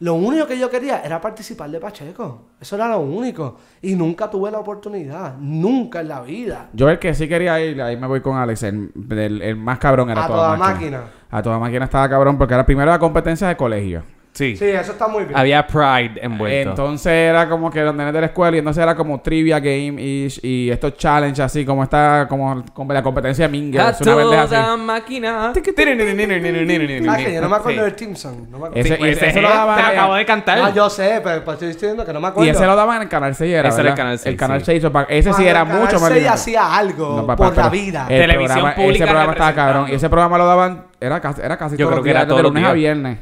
lo 0.00 0.14
único 0.14 0.46
que 0.46 0.58
yo 0.58 0.70
quería 0.70 1.02
era 1.02 1.20
participar 1.20 1.68
de 1.70 1.80
Pacheco. 1.80 2.50
Eso 2.60 2.76
era 2.76 2.88
lo 2.88 3.00
único. 3.00 3.56
Y 3.82 3.94
nunca 3.96 4.30
tuve 4.30 4.50
la 4.50 4.58
oportunidad. 4.60 5.36
Nunca 5.38 6.00
en 6.00 6.08
la 6.08 6.20
vida. 6.20 6.68
Yo 6.72 6.88
el 6.88 6.98
que 7.00 7.14
sí 7.14 7.28
quería 7.28 7.58
ir, 7.60 7.82
ahí 7.82 7.96
me 7.96 8.06
voy 8.06 8.20
con 8.20 8.36
Alex, 8.36 8.62
el, 8.62 8.92
el- 9.10 9.42
el 9.42 9.56
más 9.56 9.78
cabrón 9.78 10.10
era 10.10 10.24
A 10.24 10.26
toda, 10.28 10.38
toda 10.38 10.56
máquina. 10.56 10.98
máquina. 10.98 11.12
A 11.30 11.42
toda 11.42 11.58
máquina 11.58 11.84
estaba 11.86 12.08
cabrón 12.08 12.38
porque 12.38 12.54
era 12.54 12.64
primero 12.64 12.90
la 12.90 12.98
competencia 12.98 13.48
de 13.48 13.56
colegio. 13.56 14.02
Sí. 14.32 14.56
Sí, 14.56 14.66
eso 14.66 14.92
está 14.92 15.08
muy 15.08 15.24
bien. 15.24 15.36
Había 15.36 15.66
Pride 15.66 16.20
envuelto. 16.22 16.70
Entonces 16.70 17.12
era 17.12 17.48
como 17.48 17.70
que 17.70 17.82
los 17.82 17.94
nenes 17.94 18.12
de 18.14 18.20
la 18.20 18.26
escuela 18.26 18.56
y 18.56 18.60
entonces 18.60 18.80
era 18.82 18.94
como 18.94 19.20
trivia 19.20 19.58
game 19.58 20.00
ish, 20.00 20.38
y 20.44 20.70
estos 20.70 20.96
challenge 20.96 21.42
así 21.42 21.64
como 21.64 21.82
esta 21.82 22.26
como, 22.28 22.64
como 22.72 22.92
la 22.92 23.02
competencia 23.02 23.42
de 23.42 23.46
A 23.46 23.50
Mingers 23.50 24.00
una 24.00 24.14
vez 24.14 24.26
así. 24.38 24.54
toda 24.54 24.76
máquina. 24.76 25.48
Ah, 25.48 27.16
que 27.16 27.34
yo 27.34 27.40
no 27.40 27.48
me 27.48 27.56
acuerdo 27.56 27.78
Sí. 27.80 27.84
del 27.84 27.94
Team 27.94 28.14
Song. 28.16 28.36
No 28.50 28.58
me 28.58 28.66
acuerdo. 28.66 28.76
Ese, 28.76 28.88
Sí, 28.90 28.94
pues 28.98 29.10
ese, 29.16 29.20
ese 29.20 29.28
ese 29.30 29.42
lo 29.42 29.48
es, 29.48 29.54
daban 29.54 29.76
te 29.76 29.82
en- 29.82 29.98
acabo 29.98 30.14
de 30.14 30.26
cantar. 30.26 30.58
Ah, 30.62 30.70
yo 30.74 30.88
sé, 30.90 31.20
pero 31.22 31.44
pues 31.44 31.54
estoy 31.54 31.68
diciendo 31.68 32.04
que 32.04 32.12
no 32.12 32.20
me 32.20 32.28
acuerdo. 32.28 32.46
y 32.46 32.50
ese 32.50 32.64
lo 32.66 32.76
daban 32.76 32.96
en 32.96 33.02
el 33.02 33.08
canal 33.08 33.34
6 33.34 33.52
era, 33.52 33.68
Ese 33.68 33.80
era 33.80 33.90
el 33.90 33.92
¿verdad? 33.92 33.96
Canal 33.96 34.18
6, 34.18 34.26
El 34.32 34.36
canal 34.38 34.58
sí. 34.60 34.64
6 34.66 34.84
o 34.84 34.92
pa- 34.92 35.06
ese 35.08 35.32
sí 35.32 35.46
era 35.46 35.60
el 35.62 35.66
Canal 35.66 35.82
mucho 35.82 35.98
más 36.00 36.08
6 36.10 36.20
bien. 36.20 36.32
hacía 36.32 36.76
algo 36.76 37.16
No, 37.16 37.26
papá, 37.26 37.36
por 37.48 37.56
la 37.56 37.70
pero 37.70 37.70
vida. 37.70 38.06
el 38.08 38.20
Televisión 38.20 38.46
programa- 38.58 38.74
pública 38.76 39.04
Ese 39.04 39.04
programa 39.04 39.32
estaba 39.32 39.50
representando. 39.50 39.72
cabrón. 39.72 39.90
Y 39.92 39.94
ese 39.96 40.08
programa 40.08 40.38
lo 40.38 40.46
daban, 40.46 40.84
era 41.00 41.20
casi, 41.20 41.40
era 41.42 41.56
casi 41.56 41.76
Yo 41.76 41.86
todos 41.86 41.88
creo 41.88 41.96
los 41.98 42.04
que 42.04 42.10
era 42.10 42.20
días, 42.20 42.28
todos 42.28 42.38
de 42.38 42.42
los 42.44 42.52
lunes 42.52 42.64
a 42.64 42.74
días. 42.74 42.94
viernes. 42.94 43.18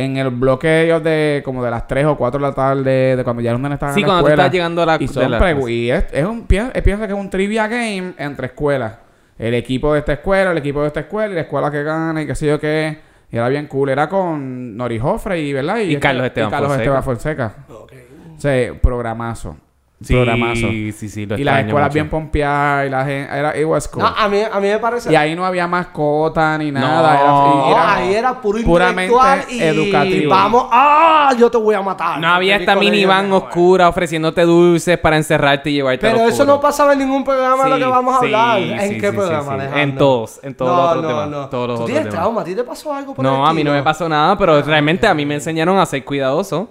En 0.00 0.16
el 0.16 0.30
bloque 0.30 0.68
de 0.68 0.84
ellos 0.84 1.02
de 1.02 1.42
como 1.44 1.64
de 1.64 1.70
las 1.70 1.86
3 1.88 2.06
o 2.06 2.16
4 2.16 2.38
de 2.40 2.46
la 2.46 2.54
tarde, 2.54 3.16
de 3.16 3.24
cuando 3.24 3.42
ya 3.42 3.50
los 3.52 3.60
nenes 3.60 3.76
estaban 3.76 3.94
Sí, 3.94 4.02
en 4.02 4.06
la 4.06 4.12
cuando 4.12 4.22
tú 4.22 4.28
escuela. 4.28 4.42
estás 4.44 4.52
llegando 4.52 4.82
a 4.82 4.86
la- 4.86 4.96
Y, 5.00 5.08
son 5.08 5.30
la 5.30 5.70
y 5.70 5.90
es, 5.90 6.04
es 6.12 6.24
un, 6.24 6.46
piensa, 6.46 6.72
piensa 6.82 7.06
que 7.06 7.12
es 7.14 7.18
un 7.18 7.30
trivia 7.30 7.66
game 7.66 8.12
entre 8.16 8.46
escuelas. 8.46 8.92
El 9.38 9.54
equipo 9.54 9.92
de 9.92 9.98
esta 10.00 10.12
escuela, 10.12 10.52
el 10.52 10.58
equipo 10.58 10.82
de 10.82 10.86
esta 10.88 11.00
escuela 11.00 11.32
y 11.32 11.34
la 11.34 11.40
escuela 11.42 11.70
que 11.70 11.82
gana 11.82 12.22
y 12.22 12.26
qué 12.26 12.34
sé 12.34 12.46
yo 12.46 12.60
qué. 12.60 12.98
Y 13.30 13.36
era 13.36 13.48
bien 13.48 13.66
cool. 13.66 13.88
Era 13.90 14.08
con 14.08 14.76
Nori 14.76 14.98
Joffre 14.98 15.40
y, 15.40 15.52
¿verdad? 15.52 15.78
Y 15.78 15.96
Carlos 15.96 16.26
Esteban 16.26 16.48
y 16.48 16.50
Carlos 16.52 16.68
Fonseca. 16.70 16.82
Esteban 16.82 17.02
Fonseca. 17.02 17.54
Ok. 17.68 17.92
O 18.36 18.40
sea, 18.40 18.74
programazo. 18.80 19.56
Sí, 20.00 20.14
programazo. 20.14 20.68
sí, 20.68 20.92
sí, 20.92 21.26
lo 21.26 21.36
Y 21.36 21.42
las 21.42 21.58
escuelas 21.64 21.88
mucho. 21.88 21.94
bien 21.94 22.08
pompeadas 22.08 22.86
y 22.86 22.90
la 22.90 23.04
gente... 23.04 23.36
Era, 23.36 23.58
it 23.58 23.66
was 23.66 23.88
cool. 23.88 24.00
No, 24.04 24.08
a 24.08 24.28
mí, 24.28 24.38
a 24.42 24.60
mí 24.60 24.68
me 24.68 24.78
parece. 24.78 25.12
Y 25.12 25.16
ahí 25.16 25.34
no 25.34 25.44
había 25.44 25.66
mascota 25.66 26.56
ni 26.56 26.70
nada. 26.70 27.14
era- 27.20 27.24
y 27.24 27.26
No, 27.26 27.70
era 27.72 27.94
ahí 27.96 28.14
era 28.14 28.40
puro 28.40 28.62
puramente 28.62 29.12
intelectual 29.12 29.44
y 29.50 29.60
educativo. 29.60 30.30
vamos, 30.30 30.66
¡ah! 30.70 31.32
Yo 31.36 31.50
te 31.50 31.58
voy 31.58 31.74
a 31.74 31.82
matar. 31.82 32.20
No 32.20 32.28
había 32.28 32.54
esta 32.54 32.76
minivan 32.76 33.32
oscura 33.32 33.88
ofreciéndote 33.88 34.42
dulces 34.42 34.98
para 34.98 35.16
encerrarte 35.16 35.70
y 35.70 35.74
llevarte 35.74 36.08
a 36.08 36.12
Pero 36.12 36.28
eso 36.28 36.44
no 36.44 36.60
pasaba 36.60 36.92
en 36.92 37.00
ningún 37.00 37.24
programa 37.24 37.64
de 37.64 37.70
lo 37.70 37.76
que 37.78 37.84
vamos 37.86 38.16
a 38.16 38.20
sí, 38.20 38.26
hablar. 38.26 38.58
sí, 38.58 38.70
¿En 38.72 38.88
sí, 38.90 39.00
qué 39.00 39.10
sí, 39.10 39.16
programa, 39.16 39.42
sí, 39.42 39.48
sí. 39.48 39.54
Alejandro? 39.54 39.80
En 39.82 39.96
todos, 39.98 40.40
en 40.44 40.54
todos 40.54 40.76
los 40.76 40.88
otros 40.90 41.02
no, 41.02 41.08
demás, 41.08 41.28
No, 41.28 41.48
todos 41.48 41.68
los 41.70 41.76
¿Tú 41.78 41.82
otros 41.82 41.96
tienes 41.96 42.14
trauma? 42.14 42.40
¿A 42.40 42.44
ti 42.44 42.54
te 42.54 42.62
pasó 42.62 42.94
algo 42.94 43.14
por 43.14 43.24
No, 43.24 43.44
a 43.44 43.52
mí 43.52 43.64
no 43.64 43.72
me 43.72 43.82
pasó 43.82 44.08
nada, 44.08 44.38
pero 44.38 44.62
realmente 44.62 45.08
a 45.08 45.14
mí 45.14 45.26
me 45.26 45.34
enseñaron 45.34 45.76
a 45.76 45.84
ser 45.86 46.04
cuidadoso. 46.04 46.70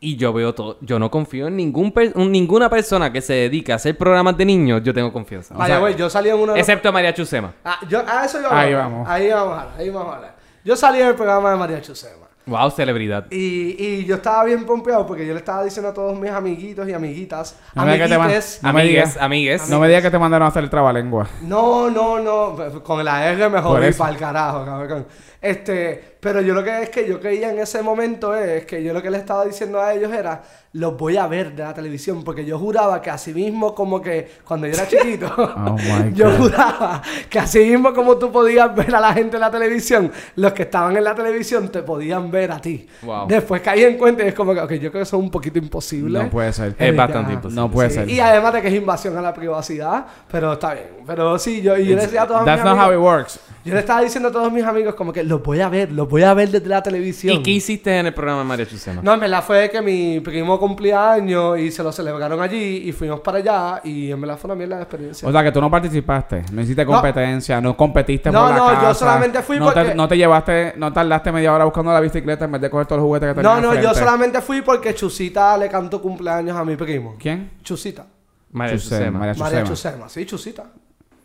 Y 0.00 0.16
yo 0.16 0.32
veo 0.32 0.54
todo. 0.54 0.76
Yo 0.82 0.98
no 0.98 1.10
confío 1.10 1.46
en 1.46 1.56
ningún 1.56 1.90
per- 1.92 2.12
un- 2.14 2.30
ninguna 2.30 2.68
persona 2.68 3.10
que 3.12 3.20
se 3.22 3.32
dedique 3.32 3.72
a 3.72 3.76
hacer 3.76 3.96
programas 3.96 4.36
de 4.36 4.44
niños. 4.44 4.82
Yo 4.84 4.92
tengo 4.92 5.12
confianza. 5.12 5.54
Vaya, 5.54 5.78
güey, 5.78 5.96
yo 5.96 6.10
salí 6.10 6.28
en 6.28 6.34
uno 6.36 6.52
de 6.52 6.58
los- 6.58 6.68
Excepto 6.68 6.92
María 6.92 7.14
Chusema. 7.14 7.54
Ah, 7.64 7.78
yo, 7.88 8.02
a 8.06 8.24
eso 8.24 8.40
yo 8.42 8.52
Ahí 8.52 8.74
vamos. 8.74 9.08
Ahí 9.08 9.30
vamos 9.30 9.56
a 9.56 9.60
hablar, 9.62 9.74
ahí 9.78 9.90
vamos 9.90 10.12
a 10.12 10.16
hablar. 10.16 10.36
Yo 10.64 10.76
salí 10.76 11.00
en 11.00 11.08
el 11.08 11.14
programa 11.14 11.50
de 11.52 11.56
María 11.56 11.80
Chusema. 11.80 12.24
Wow, 12.46 12.70
celebridad. 12.72 13.24
Y, 13.30 13.74
y 13.82 14.04
yo 14.04 14.16
estaba 14.16 14.44
bien 14.44 14.66
pompeado 14.66 15.06
porque 15.06 15.26
yo 15.26 15.32
le 15.32 15.38
estaba 15.38 15.64
diciendo 15.64 15.88
a 15.88 15.94
todos 15.94 16.18
mis 16.18 16.30
amiguitos 16.30 16.86
y 16.86 16.92
amiguitas, 16.92 17.58
No 17.74 17.86
me 17.86 17.94
digas 17.94 18.06
que 18.06 18.14
te 18.14 18.20
amiguites, 18.20 18.58
No 18.62 18.72
me 18.74 18.80
amigues, 18.82 19.16
amigues. 19.18 19.68
No 19.70 19.80
me 19.80 19.86
digas 19.88 20.02
que 20.02 20.10
te 20.10 20.18
mandaron 20.18 20.44
a 20.44 20.48
hacer 20.50 20.62
el 20.62 20.68
trabalengua. 20.68 21.26
No, 21.40 21.88
no, 21.88 22.20
no. 22.20 22.82
Con 22.82 23.02
la 23.02 23.30
R 23.30 23.48
me 23.48 23.62
Por 23.62 23.78
jodí 23.78 23.86
eso. 23.86 23.98
para 23.98 24.12
el 24.12 24.18
carajo, 24.18 24.62
cabrón. 24.66 25.06
Este, 25.40 26.13
pero 26.24 26.40
yo 26.40 26.54
lo 26.54 26.64
que 26.64 26.84
es 26.84 26.88
que 26.88 27.06
yo 27.06 27.20
creía 27.20 27.50
en 27.50 27.58
ese 27.58 27.82
momento 27.82 28.34
es 28.34 28.64
que 28.64 28.82
yo 28.82 28.94
lo 28.94 29.02
que 29.02 29.10
le 29.10 29.18
estaba 29.18 29.44
diciendo 29.44 29.78
a 29.78 29.92
ellos 29.92 30.10
era, 30.10 30.40
los 30.72 30.96
voy 30.96 31.18
a 31.18 31.26
ver 31.26 31.54
de 31.54 31.62
la 31.62 31.74
televisión, 31.74 32.24
porque 32.24 32.46
yo 32.46 32.58
juraba 32.58 33.02
que 33.02 33.10
así 33.10 33.34
mismo 33.34 33.74
como 33.74 34.00
que 34.00 34.26
cuando 34.42 34.66
yo 34.66 34.72
era 34.72 34.88
chiquito, 34.88 35.26
Oh 35.36 35.76
my 35.76 36.12
yo 36.14 36.30
God. 36.30 36.36
juraba 36.38 37.02
que 37.28 37.38
así 37.38 37.58
mismo 37.60 37.92
como 37.92 38.16
tú 38.16 38.32
podías 38.32 38.74
ver 38.74 38.94
a 38.94 39.00
la 39.00 39.12
gente 39.12 39.36
en 39.36 39.40
la 39.42 39.50
televisión, 39.50 40.10
los 40.36 40.52
que 40.54 40.62
estaban 40.62 40.96
en 40.96 41.04
la 41.04 41.14
televisión 41.14 41.68
te 41.68 41.82
podían 41.82 42.30
ver 42.30 42.52
a 42.52 42.58
ti. 42.58 42.86
Wow. 43.02 43.26
Después 43.28 43.60
caí 43.60 43.84
en 43.84 43.98
cuenta 43.98 44.24
y 44.24 44.28
es 44.28 44.34
como 44.34 44.54
que, 44.54 44.60
ok, 44.60 44.70
yo 44.72 44.78
creo 44.90 44.92
que 44.92 45.00
eso 45.02 45.16
es 45.18 45.22
un 45.22 45.30
poquito 45.30 45.58
imposible. 45.58 46.22
No 46.22 46.30
puede 46.30 46.52
ser. 46.54 46.74
Es 46.78 46.88
Eh, 46.88 46.92
bastante 46.92 47.28
ya. 47.32 47.34
imposible. 47.34 47.60
No 47.60 47.70
puede 47.70 47.90
Sí, 47.90 47.94
ser. 47.96 48.08
Y 48.08 48.18
además 48.20 48.54
de 48.54 48.62
que 48.62 48.68
es 48.68 48.74
invasión 48.74 49.16
a 49.18 49.20
la 49.20 49.34
privacidad, 49.34 50.06
pero 50.30 50.54
está 50.54 50.72
bien. 50.72 50.86
Pero 51.06 51.38
sí, 51.38 51.60
yo, 51.60 51.76
y 51.76 51.84
yo 51.86 51.96
le 51.96 52.02
decía 52.02 52.22
a 52.22 52.26
todos 52.26 52.40
mis 52.40 52.46
That's 52.46 52.64
not 52.64 52.78
amigos, 52.78 52.88
how 52.88 52.92
it 52.94 53.18
works. 53.18 53.40
yo 53.64 53.74
le 53.74 53.80
estaba 53.80 54.00
diciendo 54.00 54.30
a 54.30 54.32
todos 54.32 54.50
mis 54.50 54.64
amigos 54.64 54.94
como 54.94 55.12
que 55.12 55.22
los 55.22 55.42
voy 55.42 55.60
a 55.60 55.68
ver, 55.68 55.92
los 55.92 56.08
voy 56.08 56.13
voy 56.14 56.22
a 56.22 56.32
ver 56.32 56.48
desde 56.48 56.68
la 56.68 56.80
televisión. 56.80 57.34
¿Y 57.34 57.42
qué 57.42 57.50
hiciste 57.50 57.98
en 57.98 58.06
el 58.06 58.14
programa 58.14 58.42
de 58.42 58.44
María 58.46 58.66
Chusema? 58.66 59.02
No, 59.02 59.14
en 59.14 59.18
verdad 59.20 59.42
fue 59.42 59.68
que 59.68 59.82
mi 59.82 60.20
primo 60.20 60.60
cumplía 60.60 61.12
años 61.12 61.58
y 61.58 61.72
se 61.72 61.82
lo 61.82 61.90
celebraron 61.90 62.40
allí 62.40 62.82
y 62.88 62.92
fuimos 62.92 63.18
para 63.18 63.38
allá 63.38 63.80
y 63.82 64.12
en 64.12 64.20
verdad 64.20 64.38
fue 64.38 64.46
una 64.48 64.54
mierda 64.54 64.76
de 64.76 64.82
experiencia. 64.84 65.28
O 65.28 65.32
sea, 65.32 65.42
que 65.42 65.50
tú 65.50 65.60
no 65.60 65.68
participaste, 65.68 66.44
no 66.52 66.60
hiciste 66.62 66.84
No. 66.84 66.92
competencia, 66.92 67.60
no, 67.60 67.76
competiste 67.76 68.30
No, 68.30 68.42
por 68.42 68.50
la 68.50 68.56
no, 68.56 68.68
yo 68.74 68.80
casa, 68.80 68.94
solamente 68.94 69.42
fui 69.42 69.58
no 69.58 69.72
te, 69.72 69.80
porque- 69.80 69.94
no 69.96 70.06
te 70.06 70.16
llevaste, 70.16 70.74
no 70.76 70.92
tardaste 70.92 71.32
media 71.32 71.52
hora 71.52 71.64
buscando 71.64 71.92
la 71.92 71.98
bicicleta 71.98 72.44
en 72.44 72.52
vez 72.52 72.60
de 72.60 72.70
coger 72.70 72.86
todos 72.86 73.00
los 73.00 73.06
juguetes 73.06 73.30
que 73.30 73.34
tenías 73.34 73.60
no, 73.60 73.74
no, 73.74 73.80
yo 73.82 73.92
solamente 73.92 74.40
fui 74.40 74.62
porque 74.62 74.94
Chusita 74.94 75.58
le 75.58 75.68
cantó 75.68 76.00
cumpleaños 76.00 76.56
a 76.56 76.64
mi 76.64 76.76
primo. 76.76 77.16
¿Quién? 77.18 77.50
Chusita. 77.64 78.06
María 78.52 78.76
Chusema. 78.76 79.18
María. 79.18 79.64
Chusema, 79.64 80.08
sí, 80.08 80.24
Chusita. 80.26 80.62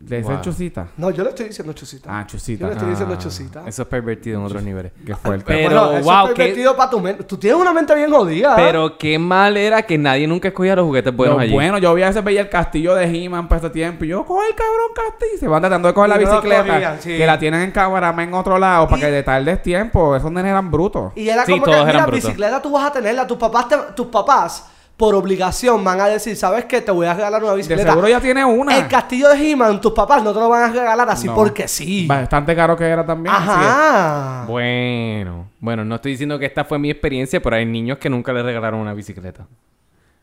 ¿Le 0.07 0.17
dicen 0.19 0.35
Wow. 0.35 0.41
chusita? 0.41 0.87
No, 0.95 1.09
yo 1.11 1.23
le 1.23 1.29
estoy 1.29 1.47
diciendo 1.47 1.73
Chusita. 1.73 2.09
Ah, 2.19 2.25
chusita. 2.25 2.61
Yo 2.61 2.67
le 2.67 2.73
estoy 2.73 2.89
diciendo 2.89 3.15
Ah. 3.15 3.21
Chusita. 3.21 3.63
Eso 3.67 3.81
es 3.81 3.87
pervertido 3.89 4.39
en 4.39 4.45
otros 4.45 4.63
niveles. 4.63 4.93
Qué 5.05 5.13
fuerte. 5.13 5.43
Pero, 5.45 5.69
Bueno, 5.87 5.91
eso 5.97 6.03
wow, 6.05 6.23
es 6.27 6.29
qué- 6.29 6.35
pervertido 6.37 6.75
para 6.77 6.89
tu 6.89 6.99
mente. 7.01 7.23
Tú 7.25 7.35
tienes 7.37 7.59
una 7.59 7.73
mente 7.73 7.93
bien 7.95 8.09
jodida. 8.09 8.53
¿eh? 8.53 8.63
Pero 8.65 8.97
qué 8.97 9.19
mal 9.19 9.57
era 9.57 9.81
que 9.81 9.97
nadie 9.97 10.25
nunca 10.25 10.47
escogía 10.47 10.73
los 10.77 10.85
juguetes 10.85 11.13
buenos 11.13 11.35
Lo 11.35 11.41
allí. 11.41 11.51
bueno, 11.51 11.79
yo 11.79 11.93
vi 11.93 12.03
a 12.03 12.07
veces 12.07 12.23
veía 12.23 12.39
el 12.41 12.49
castillo 12.49 12.95
de 12.95 13.05
He-Man 13.05 13.49
para 13.49 13.57
este 13.57 13.71
tiempo 13.71 14.05
y 14.05 14.07
yo, 14.07 14.23
coge 14.25 14.47
el 14.47 14.55
cabrón 14.55 14.87
castillo. 14.95 15.37
Se 15.37 15.47
van 15.49 15.61
tratando 15.61 15.89
de 15.89 15.93
coger 15.93 16.07
Y 16.07 16.09
la 16.11 16.15
no 16.15 16.31
bicicleta 16.31 16.73
cogían, 16.73 17.01
sí. 17.01 17.17
que 17.17 17.25
la 17.25 17.37
tienen 17.37 17.61
en 17.61 17.71
caguarama 17.71 18.23
en 18.23 18.33
otro 18.33 18.57
lado 18.57 18.87
para 18.87 19.01
que 19.01 19.11
de 19.11 19.23
tardes 19.23 19.61
tiempo. 19.61 20.15
Esos 20.15 20.31
nenes 20.31 20.49
eran 20.51 20.71
brutos. 20.71 21.11
Y 21.17 21.27
era 21.27 21.45
Sí, 21.45 21.51
como 21.51 21.65
que, 21.65 21.71
eran 21.71 21.85
mira, 21.87 22.05
brutos. 22.05 22.23
bicicleta 22.23 22.61
tú 22.61 22.71
vas 22.71 22.85
a 22.85 22.93
tenerla. 22.93 23.27
Tus 23.27 23.37
papás, 23.37 23.67
te- 23.67 23.77
tus 23.95 24.07
papás, 24.07 24.65
por 24.99 25.15
obligación, 25.15 25.81
van 25.83 26.01
a 26.01 26.07
decir, 26.07 26.35
¿sabes 26.35 26.65
qué? 26.65 26.81
Te 26.81 26.91
voy 26.91 27.07
a 27.07 27.13
regalar 27.13 27.41
una 27.41 27.51
De 27.53 27.57
bicicleta. 27.57 27.89
seguro 27.89 28.09
ya 28.09 28.19
tiene 28.19 28.43
una. 28.43 28.77
El 28.77 28.87
castillo 28.89 29.29
de 29.29 29.35
He-Man, 29.51 29.79
tus 29.79 29.93
papás 29.93 30.21
no 30.21 30.33
te 30.33 30.39
lo 30.39 30.49
van 30.49 30.63
a 30.69 30.73
regalar 30.73 31.09
así 31.09 31.25
No. 31.27 31.33
porque 31.35 31.69
sí. 31.69 32.05
Bastante 32.05 32.53
caro 32.53 32.75
que 32.75 32.85
era 32.85 33.05
también. 33.05 33.33
así 33.33 33.47
Ajá. 33.49 34.43
Bueno, 34.45 35.47
bueno, 35.61 35.85
no 35.85 35.95
estoy 35.95 36.11
diciendo 36.11 36.37
que 36.37 36.45
esta 36.45 36.65
fue 36.65 36.77
mi 36.77 36.91
experiencia, 36.91 37.41
pero 37.41 37.55
hay 37.55 37.65
niños 37.65 37.97
que 37.97 38.09
nunca 38.09 38.33
les 38.33 38.43
regalaron 38.43 38.81
una 38.81 38.93
bicicleta. 38.93 39.47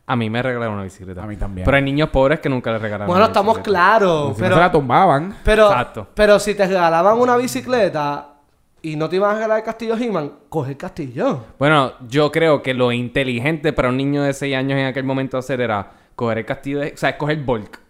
A 0.09 0.15
mí 0.15 0.31
me 0.31 0.41
regalaron 0.43 0.75
una 0.75 0.85
bicicleta. 0.85 1.23
A 1.23 1.27
mí 1.27 1.37
también. 1.37 1.65
Pero 1.65 1.77
hay 1.79 1.83
niños 1.83 2.11
pobres 2.11 2.39
que 2.41 2.49
nunca 2.49 2.71
les 2.71 2.81
regalaron 2.83 3.09
Bueno, 3.09 3.25
una 3.25 3.27
estamos 3.29 3.57
bicicleta. 3.57 3.81
claros. 3.81 4.23
Si 4.23 4.29
no 4.29 4.35
se 4.37 4.43
Pero, 4.43 4.57
la 4.59 4.71
tumbaban. 4.71 5.37
pero, 5.43 5.67
Exacto. 5.67 6.07
pero 6.15 6.39
si 6.39 6.55
te 6.55 6.67
regalaban 6.67 7.19
una 7.19 7.37
bicicleta 7.37 8.36
y 8.83 8.97
no 8.97 9.09
te 9.09 9.17
iban 9.17 9.31
a 9.31 9.35
regalar 9.35 9.59
el 9.59 9.65
castillo 9.65 9.97
He-Man, 9.97 10.33
coge 10.49 10.73
el 10.73 10.77
castillo. 10.77 11.45
Bueno, 11.59 11.93
yo 12.09 12.31
creo 12.31 12.63
que 12.63 12.75
lo 12.75 12.93
inteligente 12.93 13.73
para 13.73 13.89
un 13.89 13.97
niño 13.97 14.23
de 14.23 14.33
6 14.33 14.55
años 14.57 14.79
en 14.79 14.87
aquel 14.87 15.05
momento 15.05 15.39
hacer 15.39 15.61
era 15.61 15.91
coger 16.15 16.39
el 16.39 16.45
castillo, 16.47 16.81
de, 16.81 16.93
o 16.95 16.97
sea, 16.97 17.17
coger 17.19 17.39
Volk. 17.43 17.81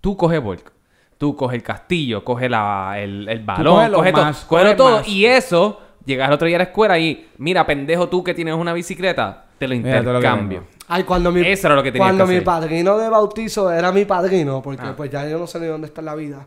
Tú 0.00 0.16
coges 0.16 0.40
Volk. 0.42 0.72
Tú 1.18 1.36
coges 1.36 1.56
el 1.56 1.62
castillo, 1.62 2.24
coges 2.24 2.50
la, 2.50 2.94
el, 2.96 3.28
el 3.28 3.40
balón, 3.44 3.92
coges 3.92 4.12
todo, 4.14 4.32
coges 4.48 4.76
todo. 4.76 4.96
más. 4.98 5.08
Y 5.08 5.26
eso, 5.26 5.78
llegas 6.06 6.28
al 6.28 6.34
otro 6.34 6.46
día 6.46 6.56
a 6.56 6.60
la 6.60 6.64
escuela 6.64 6.98
y, 6.98 7.28
mira, 7.36 7.66
pendejo 7.66 8.08
tú 8.08 8.24
que 8.24 8.32
tienes 8.32 8.54
una 8.54 8.72
bicicleta, 8.72 9.44
te 9.58 9.68
lo 9.68 9.74
intercambio. 9.74 10.64
Ay, 10.88 11.02
cuando 11.04 11.30
mi, 11.30 11.42
Eso 11.46 11.66
era 11.66 11.76
lo 11.76 11.82
que 11.82 11.92
tenías 11.92 12.06
cuando 12.08 12.24
que 12.24 12.30
mi 12.30 12.36
hacer. 12.36 12.44
padrino 12.44 12.96
de 12.96 13.10
bautizo 13.10 13.70
era 13.70 13.92
mi 13.92 14.06
padrino, 14.06 14.62
porque 14.62 14.82
Ah. 14.86 14.94
pues 14.96 15.10
ya 15.10 15.28
yo 15.28 15.38
no 15.38 15.46
sé 15.46 15.60
ni 15.60 15.66
dónde 15.66 15.86
está 15.88 16.00
la 16.00 16.14
vida. 16.14 16.46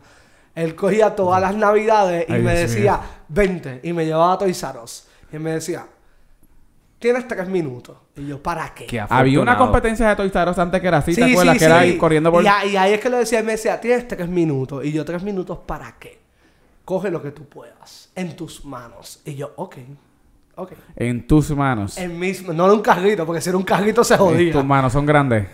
Él 0.54 0.74
cogía 0.74 1.14
todas 1.16 1.40
las 1.40 1.54
navidades 1.56 2.26
y 2.28 2.32
Ay, 2.32 2.42
me 2.42 2.54
decía, 2.54 3.00
vente, 3.28 3.80
y 3.82 3.92
me 3.92 4.04
llevaba 4.06 4.34
a 4.34 4.38
Toys 4.38 4.62
R 4.62 4.78
Us. 4.78 5.06
Y 5.32 5.36
él 5.36 5.42
me 5.42 5.50
decía, 5.52 5.86
tienes 6.98 7.26
tres 7.26 7.48
minutos. 7.48 7.96
Y 8.16 8.26
yo, 8.28 8.40
¿para 8.42 8.72
qué? 8.72 8.86
Qué 8.86 9.00
Había 9.00 9.40
una 9.40 9.56
competencia 9.58 10.08
de 10.08 10.16
Toy 10.16 10.26
Story 10.26 10.52
antes 10.56 10.80
que 10.80 10.86
era 10.86 10.98
así, 10.98 11.14
¿te 11.14 11.24
acuerdas? 11.24 11.58
que 11.58 11.64
era 11.64 11.84
ir 11.86 11.98
corriendo 11.98 12.30
por... 12.30 12.42
Y, 12.44 12.46
a- 12.46 12.64
y 12.64 12.76
ahí 12.76 12.92
es 12.94 13.00
que 13.00 13.10
le 13.10 13.16
decía, 13.18 13.40
él 13.40 13.44
me 13.44 13.52
decía, 13.52 13.80
tienes 13.80 14.06
tres 14.06 14.28
minutos. 14.28 14.84
Y 14.84 14.92
yo, 14.92 15.04
tres 15.04 15.22
minutos, 15.22 15.58
¿para 15.66 15.96
qué? 15.98 16.20
Coge 16.84 17.10
lo 17.10 17.20
que 17.20 17.30
tú 17.32 17.44
puedas, 17.46 18.10
en 18.14 18.36
tus 18.36 18.64
manos. 18.64 19.20
Y 19.24 19.34
yo, 19.34 19.52
ok, 19.56 19.76
ok. 20.54 20.72
En 20.94 21.26
tus 21.26 21.50
manos. 21.50 21.98
En 21.98 22.16
mis, 22.18 22.46
no 22.46 22.64
era 22.64 22.72
un 22.74 22.82
carrito, 22.82 23.26
porque 23.26 23.40
si 23.40 23.48
era 23.48 23.58
un 23.58 23.64
carrito 23.64 24.04
se 24.04 24.14
En 24.14 24.20
jodía. 24.20 24.52
tus 24.52 24.64
manos 24.64 24.92
son 24.92 25.04
grandes. 25.06 25.48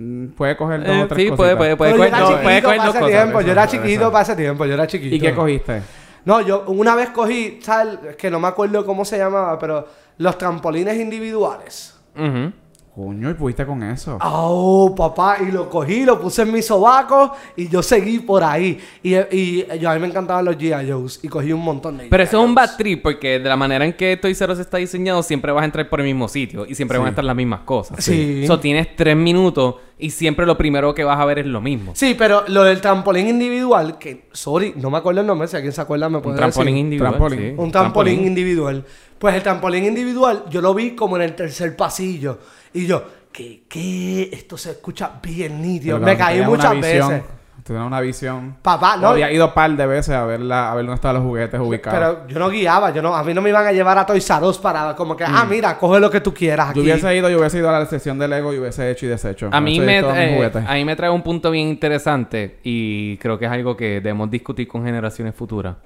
Mm, 0.00 0.28
Puede 0.28 0.56
coger 0.56 0.84
dos 0.84 0.94
Eh, 0.96 1.02
o 1.02 1.08
tres 1.08 1.18
sí, 1.22 1.28
puede, 1.34 1.36
cositas. 1.36 1.56
puede, 1.56 1.76
puede 1.76 1.92
coger 1.96 2.42
puede 2.42 2.62
coger 2.62 2.78
dos 2.82 2.94
cosas. 2.94 3.06
tiempo, 3.08 3.40
yo 3.40 3.52
era 3.52 3.66
chiquito 3.66 4.12
para 4.12 4.22
ese 4.22 4.36
tiempo, 4.36 4.64
yo 4.64 4.74
era 4.74 4.86
chiquito. 4.86 5.14
¿Y 5.16 5.18
qué 5.20 5.34
cogiste? 5.34 5.82
No, 6.24 6.40
yo 6.40 6.64
una 6.68 6.94
vez 6.94 7.08
cogí, 7.10 7.58
¿sabes? 7.62 7.98
Es 8.10 8.16
que 8.16 8.30
no 8.30 8.38
me 8.38 8.46
acuerdo 8.48 8.84
cómo 8.86 9.04
se 9.04 9.18
llamaba, 9.18 9.58
pero 9.58 9.86
los 10.18 10.38
trampolines 10.38 10.98
individuales. 11.00 11.94
Ujú. 12.16 12.52
Coño, 12.94 13.30
y 13.30 13.34
pudiste 13.34 13.64
con 13.64 13.80
eso. 13.84 14.18
Oh, 14.22 14.92
papá, 14.94 15.36
y 15.40 15.52
lo 15.52 15.70
cogí, 15.70 16.04
lo 16.04 16.20
puse 16.20 16.42
en 16.42 16.52
mi 16.52 16.62
sobaco 16.62 17.32
y 17.56 17.68
yo 17.68 17.80
seguí 17.80 18.18
por 18.18 18.42
ahí. 18.42 18.78
Y, 19.04 19.14
y 19.16 19.66
yo, 19.78 19.88
a 19.88 19.94
mí 19.94 20.00
me 20.00 20.08
encantaban 20.08 20.44
los 20.44 20.56
G.I. 20.58 20.90
Joes 20.90 21.20
y 21.22 21.28
cogí 21.28 21.52
un 21.52 21.62
montón 21.62 21.96
de 21.98 22.06
Pero 22.10 22.22
eso 22.24 22.40
es 22.40 22.44
un 22.48 22.56
bad 22.56 22.76
trip 22.76 23.00
porque 23.02 23.38
de 23.38 23.48
la 23.48 23.56
manera 23.56 23.84
en 23.84 23.92
que 23.92 24.16
Toy 24.16 24.36
R 24.38 24.52
Us 24.52 24.58
está 24.58 24.78
diseñado 24.78 25.22
siempre 25.22 25.52
vas 25.52 25.62
a 25.62 25.66
entrar 25.66 25.88
por 25.88 26.00
el 26.00 26.06
mismo 26.06 26.26
sitio 26.28 26.66
y 26.66 26.74
siempre 26.74 26.98
van 26.98 27.06
a 27.06 27.10
estar 27.10 27.24
las 27.24 27.36
mismas 27.36 27.60
cosas. 27.60 28.04
Sí. 28.04 28.44
So 28.48 28.58
tienes 28.58 28.96
tres 28.96 29.16
minutos 29.16 29.76
y 29.98 30.10
siempre 30.10 30.46
lo 30.46 30.56
primero 30.56 30.94
que 30.94 31.04
vas 31.04 31.18
a 31.18 31.24
ver 31.24 31.40
es 31.40 31.46
lo 31.46 31.60
mismo. 31.60 31.92
Sí, 31.94 32.14
pero 32.16 32.44
lo 32.48 32.62
del 32.64 32.80
trampolín 32.80 33.28
individual, 33.28 33.98
que, 33.98 34.28
sorry, 34.32 34.72
no 34.76 34.90
me 34.90 34.98
acuerdo 34.98 35.20
el 35.22 35.26
nombre, 35.26 35.48
si 35.48 35.56
alguien 35.56 35.72
se 35.72 35.80
acuerda 35.80 36.08
me 36.08 36.20
puede 36.20 36.34
Un 36.34 36.38
trampolín 36.38 36.74
decir. 36.74 36.80
individual. 36.84 37.10
Trampolín. 37.12 37.40
sí. 37.40 37.54
Un 37.56 37.70
trampolín 37.72 38.26
individual. 38.26 38.84
Pues 39.18 39.34
el 39.34 39.42
trampolín 39.42 39.84
individual 39.84 40.44
yo 40.50 40.60
lo 40.60 40.72
vi 40.74 40.92
como 40.94 41.16
en 41.16 41.22
el 41.22 41.34
tercer 41.34 41.74
pasillo. 41.76 42.38
Y 42.72 42.86
yo, 42.86 43.02
¿qué? 43.32 43.62
¿Qué? 43.68 44.30
Esto 44.32 44.56
se 44.56 44.70
escucha 44.70 45.10
bien 45.22 45.60
nítido. 45.60 45.96
Pero 45.96 46.06
Me 46.06 46.16
caí 46.16 46.42
muchas 46.42 46.80
veces. 46.80 47.22
Tenías 47.68 47.86
una 47.86 48.00
visión. 48.00 48.56
Papá, 48.62 48.94
Yo 48.96 49.02
no. 49.02 49.08
había 49.08 49.30
ido 49.30 49.46
un 49.46 49.52
par 49.52 49.70
de 49.70 49.86
veces 49.86 50.14
a 50.14 50.24
verla, 50.24 50.72
a 50.72 50.74
ver 50.74 50.86
dónde 50.86 50.94
estaban 50.94 51.16
los 51.16 51.24
juguetes 51.24 51.60
ubicados. 51.60 51.98
Pero 51.98 52.26
yo 52.26 52.38
no 52.38 52.48
guiaba, 52.48 52.90
yo 52.94 53.02
no, 53.02 53.14
a 53.14 53.22
mí 53.22 53.34
no 53.34 53.42
me 53.42 53.50
iban 53.50 53.66
a 53.66 53.72
llevar 53.72 53.98
a 53.98 54.06
Toys 54.06 54.28
R 54.30 54.46
Us 54.46 54.56
para 54.56 54.96
como 54.96 55.14
que, 55.14 55.24
ah, 55.24 55.46
mira, 55.48 55.76
coge 55.76 56.00
lo 56.00 56.10
que 56.10 56.22
tú 56.22 56.32
quieras 56.32 56.70
aquí. 56.70 56.80
Mm. 56.80 56.82
yo 56.82 56.92
hubiese 56.92 57.16
ido, 57.16 57.28
yo 57.28 57.38
hubiese 57.38 57.58
ido 57.58 57.68
a 57.68 57.78
la 57.78 57.84
sección 57.84 58.18
de 58.18 58.26
Lego 58.26 58.54
y 58.54 58.58
hubiese 58.58 58.90
hecho 58.90 59.04
y 59.04 59.10
deshecho. 59.10 59.50
A 59.52 59.60
mí, 59.60 59.78
me, 59.80 59.98
eh, 59.98 60.50
a 60.66 60.74
mí 60.74 60.84
me 60.86 60.96
trae 60.96 61.10
un 61.10 61.22
punto 61.22 61.50
bien 61.50 61.68
interesante 61.68 62.58
y 62.62 63.18
creo 63.18 63.38
que 63.38 63.44
es 63.44 63.50
algo 63.50 63.76
que 63.76 64.00
debemos 64.00 64.30
discutir 64.30 64.66
con 64.66 64.82
generaciones 64.84 65.34
futuras. 65.34 65.76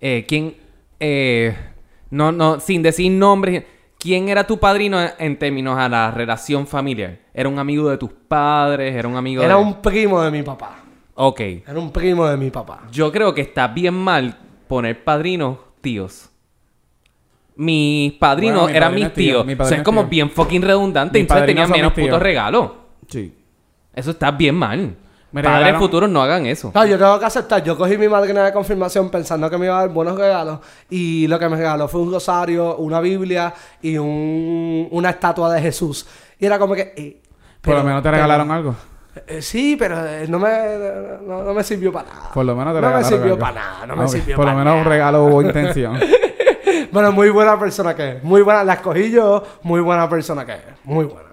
Eh, 0.00 0.24
¿Quién, 0.26 0.56
eh, 0.98 1.56
no, 2.10 2.32
no, 2.32 2.58
sin 2.58 2.82
decir 2.82 3.12
nombres, 3.12 3.62
quién 3.98 4.28
era 4.28 4.46
tu 4.46 4.58
padrino 4.58 4.98
en 5.18 5.38
términos 5.38 5.78
a 5.78 5.88
la 5.88 6.10
relación 6.10 6.66
familiar? 6.66 7.18
¿Era 7.32 7.48
un 7.48 7.58
amigo 7.58 7.88
de 7.88 7.98
tus 7.98 8.10
padres? 8.12 8.94
¿Era 8.94 9.08
un 9.08 9.16
amigo 9.16 9.42
Era 9.42 9.56
de...? 9.56 9.62
un 9.62 9.80
primo 9.80 10.20
de 10.22 10.30
mi 10.30 10.42
papá. 10.42 10.83
Ok. 11.14 11.40
Era 11.40 11.78
un 11.78 11.90
primo 11.92 12.26
de 12.26 12.36
mi 12.36 12.50
papá. 12.50 12.82
Yo 12.90 13.10
creo 13.12 13.32
que 13.34 13.40
está 13.42 13.68
bien 13.68 13.94
mal 13.94 14.36
poner 14.66 15.04
padrinos 15.04 15.58
tíos. 15.80 16.30
Mis 17.56 18.12
padrinos 18.14 18.62
Bueno, 18.62 18.72
mi 18.72 18.76
eran 18.76 18.88
padrino 18.90 19.04
mis 19.06 19.08
es 19.08 19.14
tío, 19.14 19.32
tíos. 19.34 19.46
mi 19.46 19.52
o 19.52 19.56
padrino 19.56 19.68
sea, 19.68 19.76
es 19.76 19.80
es 19.82 19.84
como 19.84 20.00
tío. 20.02 20.10
bien 20.10 20.30
fucking 20.30 20.62
redundante. 20.62 21.18
Mis 21.18 21.22
Entonces 21.22 21.42
padrinos 21.42 21.54
tenían 21.62 21.68
son 21.68 21.76
menos 21.76 21.90
mis 21.92 21.94
tíos. 21.96 22.08
putos 22.08 22.22
regalos. 22.22 22.70
Sí. 23.08 23.34
Eso 23.94 24.10
está 24.10 24.30
bien 24.32 24.56
mal. 24.56 24.96
Me 25.30 25.42
Padres 25.42 25.66
regalaron- 25.66 25.78
futuros 25.80 26.10
no 26.10 26.22
hagan 26.22 26.46
eso. 26.46 26.70
No, 26.74 26.86
yo 26.86 26.96
tengo 26.98 27.18
que 27.18 27.24
aceptar. 27.26 27.62
Yo 27.62 27.76
cogí 27.76 27.96
mi 27.98 28.08
madrina 28.08 28.44
de 28.44 28.52
confirmación 28.52 29.08
pensando 29.10 29.48
que 29.50 29.58
me 29.58 29.66
iba 29.66 29.76
a 29.78 29.80
dar 29.82 29.90
buenos 29.90 30.16
regalos. 30.16 30.60
Y 30.90 31.26
lo 31.28 31.38
que 31.38 31.48
me 31.48 31.56
regaló 31.56 31.86
fue 31.88 32.00
un 32.02 32.12
rosario, 32.12 32.76
una 32.76 33.00
Biblia 33.00 33.52
y 33.82 33.98
un, 33.98 34.88
una 34.92 35.10
estatua 35.10 35.52
de 35.52 35.60
Jesús. 35.60 36.06
Y 36.38 36.46
era 36.46 36.58
como 36.58 36.74
que. 36.74 36.92
eh, 36.96 37.20
Por 37.60 37.74
lo 37.76 37.84
menos 37.84 38.00
te 38.02 38.08
pero- 38.08 38.16
regalaron 38.16 38.50
algo. 38.50 38.74
Eh, 39.26 39.40
sí, 39.42 39.76
pero 39.78 40.04
eh, 40.06 40.26
no 40.28 40.38
me, 40.38 40.48
no, 41.26 41.42
no 41.44 41.54
me 41.54 41.62
sirvió 41.62 41.92
para 41.92 42.08
nada. 42.08 42.30
Por 42.34 42.44
lo 42.44 42.56
menos 42.56 42.74
te 42.74 42.80
No 42.80 42.90
me 42.90 43.04
sirvió 43.04 43.24
algo. 43.34 43.38
para 43.38 43.54
nada, 43.54 43.86
no 43.86 43.96
me 43.96 44.08
sirvió 44.08 44.36
Por 44.36 44.44
lo 44.46 44.52
menos 44.54 44.72
un 44.72 44.78
nada. 44.80 44.90
regalo 44.90 45.24
hubo 45.24 45.42
intención. 45.42 45.98
Bueno, 46.90 47.10
muy 47.12 47.28
buena 47.30 47.58
persona 47.58 47.94
que 47.94 48.12
es. 48.12 48.24
Muy 48.24 48.42
buena, 48.42 48.62
la 48.62 48.74
escogí 48.74 49.10
yo. 49.10 49.42
Muy 49.62 49.80
buena 49.80 50.08
persona 50.08 50.44
que 50.46 50.52
es. 50.52 50.60
Muy 50.84 51.04
buena. 51.04 51.28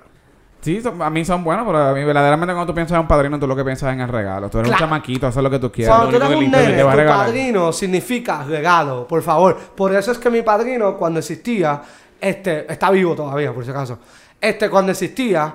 Sí, 0.60 0.82
son- 0.82 1.00
a 1.02 1.10
mí 1.10 1.24
son 1.24 1.44
buenos, 1.44 1.66
pero 1.66 1.78
a 1.80 1.94
mí 1.94 2.04
verdaderamente 2.04 2.54
cuando 2.54 2.72
tú 2.72 2.76
piensas 2.76 2.96
en 2.96 3.02
un 3.02 3.08
padrino, 3.08 3.38
tú 3.40 3.48
lo 3.48 3.56
que 3.56 3.64
piensas 3.64 3.90
es 3.90 3.94
en 3.94 4.02
el 4.02 4.08
regalo. 4.10 4.50
Tú 4.50 4.58
eres 4.60 4.70
un 4.72 4.76
Claro. 4.78 4.90
chamaquito, 4.90 5.28
eso 5.28 5.40
es 5.40 5.44
lo 5.44 5.50
que 5.52 5.60
tú 5.60 5.72
quieres. 5.72 5.94
Cuando 5.94 6.10
tú 6.10 6.24
eres 6.24 6.30
un 6.38 6.52
nene, 6.52 6.74
te 6.74 6.84
va 6.84 6.92
a 6.92 6.94
tu 6.94 7.00
regalar. 7.00 7.26
padrino 7.28 7.72
significa 7.74 8.44
regalo, 8.44 9.08
por 9.08 9.22
favor. 9.22 9.56
Por 9.76 9.94
eso 9.96 10.12
es 10.12 10.18
que 10.18 10.30
mi 10.32 10.42
padrino, 10.42 10.96
cuando 10.98 11.20
existía, 11.20 11.80
este, 12.20 12.72
está 12.72 12.90
vivo 12.92 13.16
todavía, 13.16 13.54
por 13.54 13.64
si 13.64 13.70
acaso. 13.72 14.00
Este, 14.40 14.68
cuando 14.70 14.92
existía, 14.92 15.54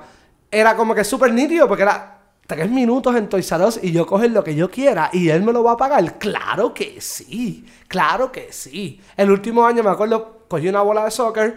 era 0.51 0.75
como 0.77 0.95
que 0.95 1.03
súper 1.05 1.33
nítido, 1.33 1.67
porque 1.67 1.83
era 1.83 2.16
tres 2.47 2.71
minutos 2.71 3.15
en 3.17 3.29
Toys 3.29 3.51
R 3.51 3.65
Us 3.65 3.81
y 3.83 3.93
yo 3.93 4.07
coger 4.07 4.31
lo 4.31 4.43
que 4.45 4.55
yo 4.55 4.71
quiera 4.71 5.11
y 5.13 5.29
él 5.29 5.43
me 5.43 5.53
lo 5.53 5.63
va 5.63 5.73
a 5.73 5.77
pagar. 5.77 6.19
Claro 6.19 6.73
que 6.73 7.01
sí, 7.01 7.67
claro 7.89 8.31
que 8.31 8.53
sí. 8.53 9.01
El 9.17 9.31
último 9.31 9.67
año 9.67 9.83
me 9.83 9.91
acuerdo, 9.91 10.41
cogí 10.49 10.69
una 10.69 10.83
bola 10.83 11.05
de 11.05 11.11
soccer, 11.11 11.57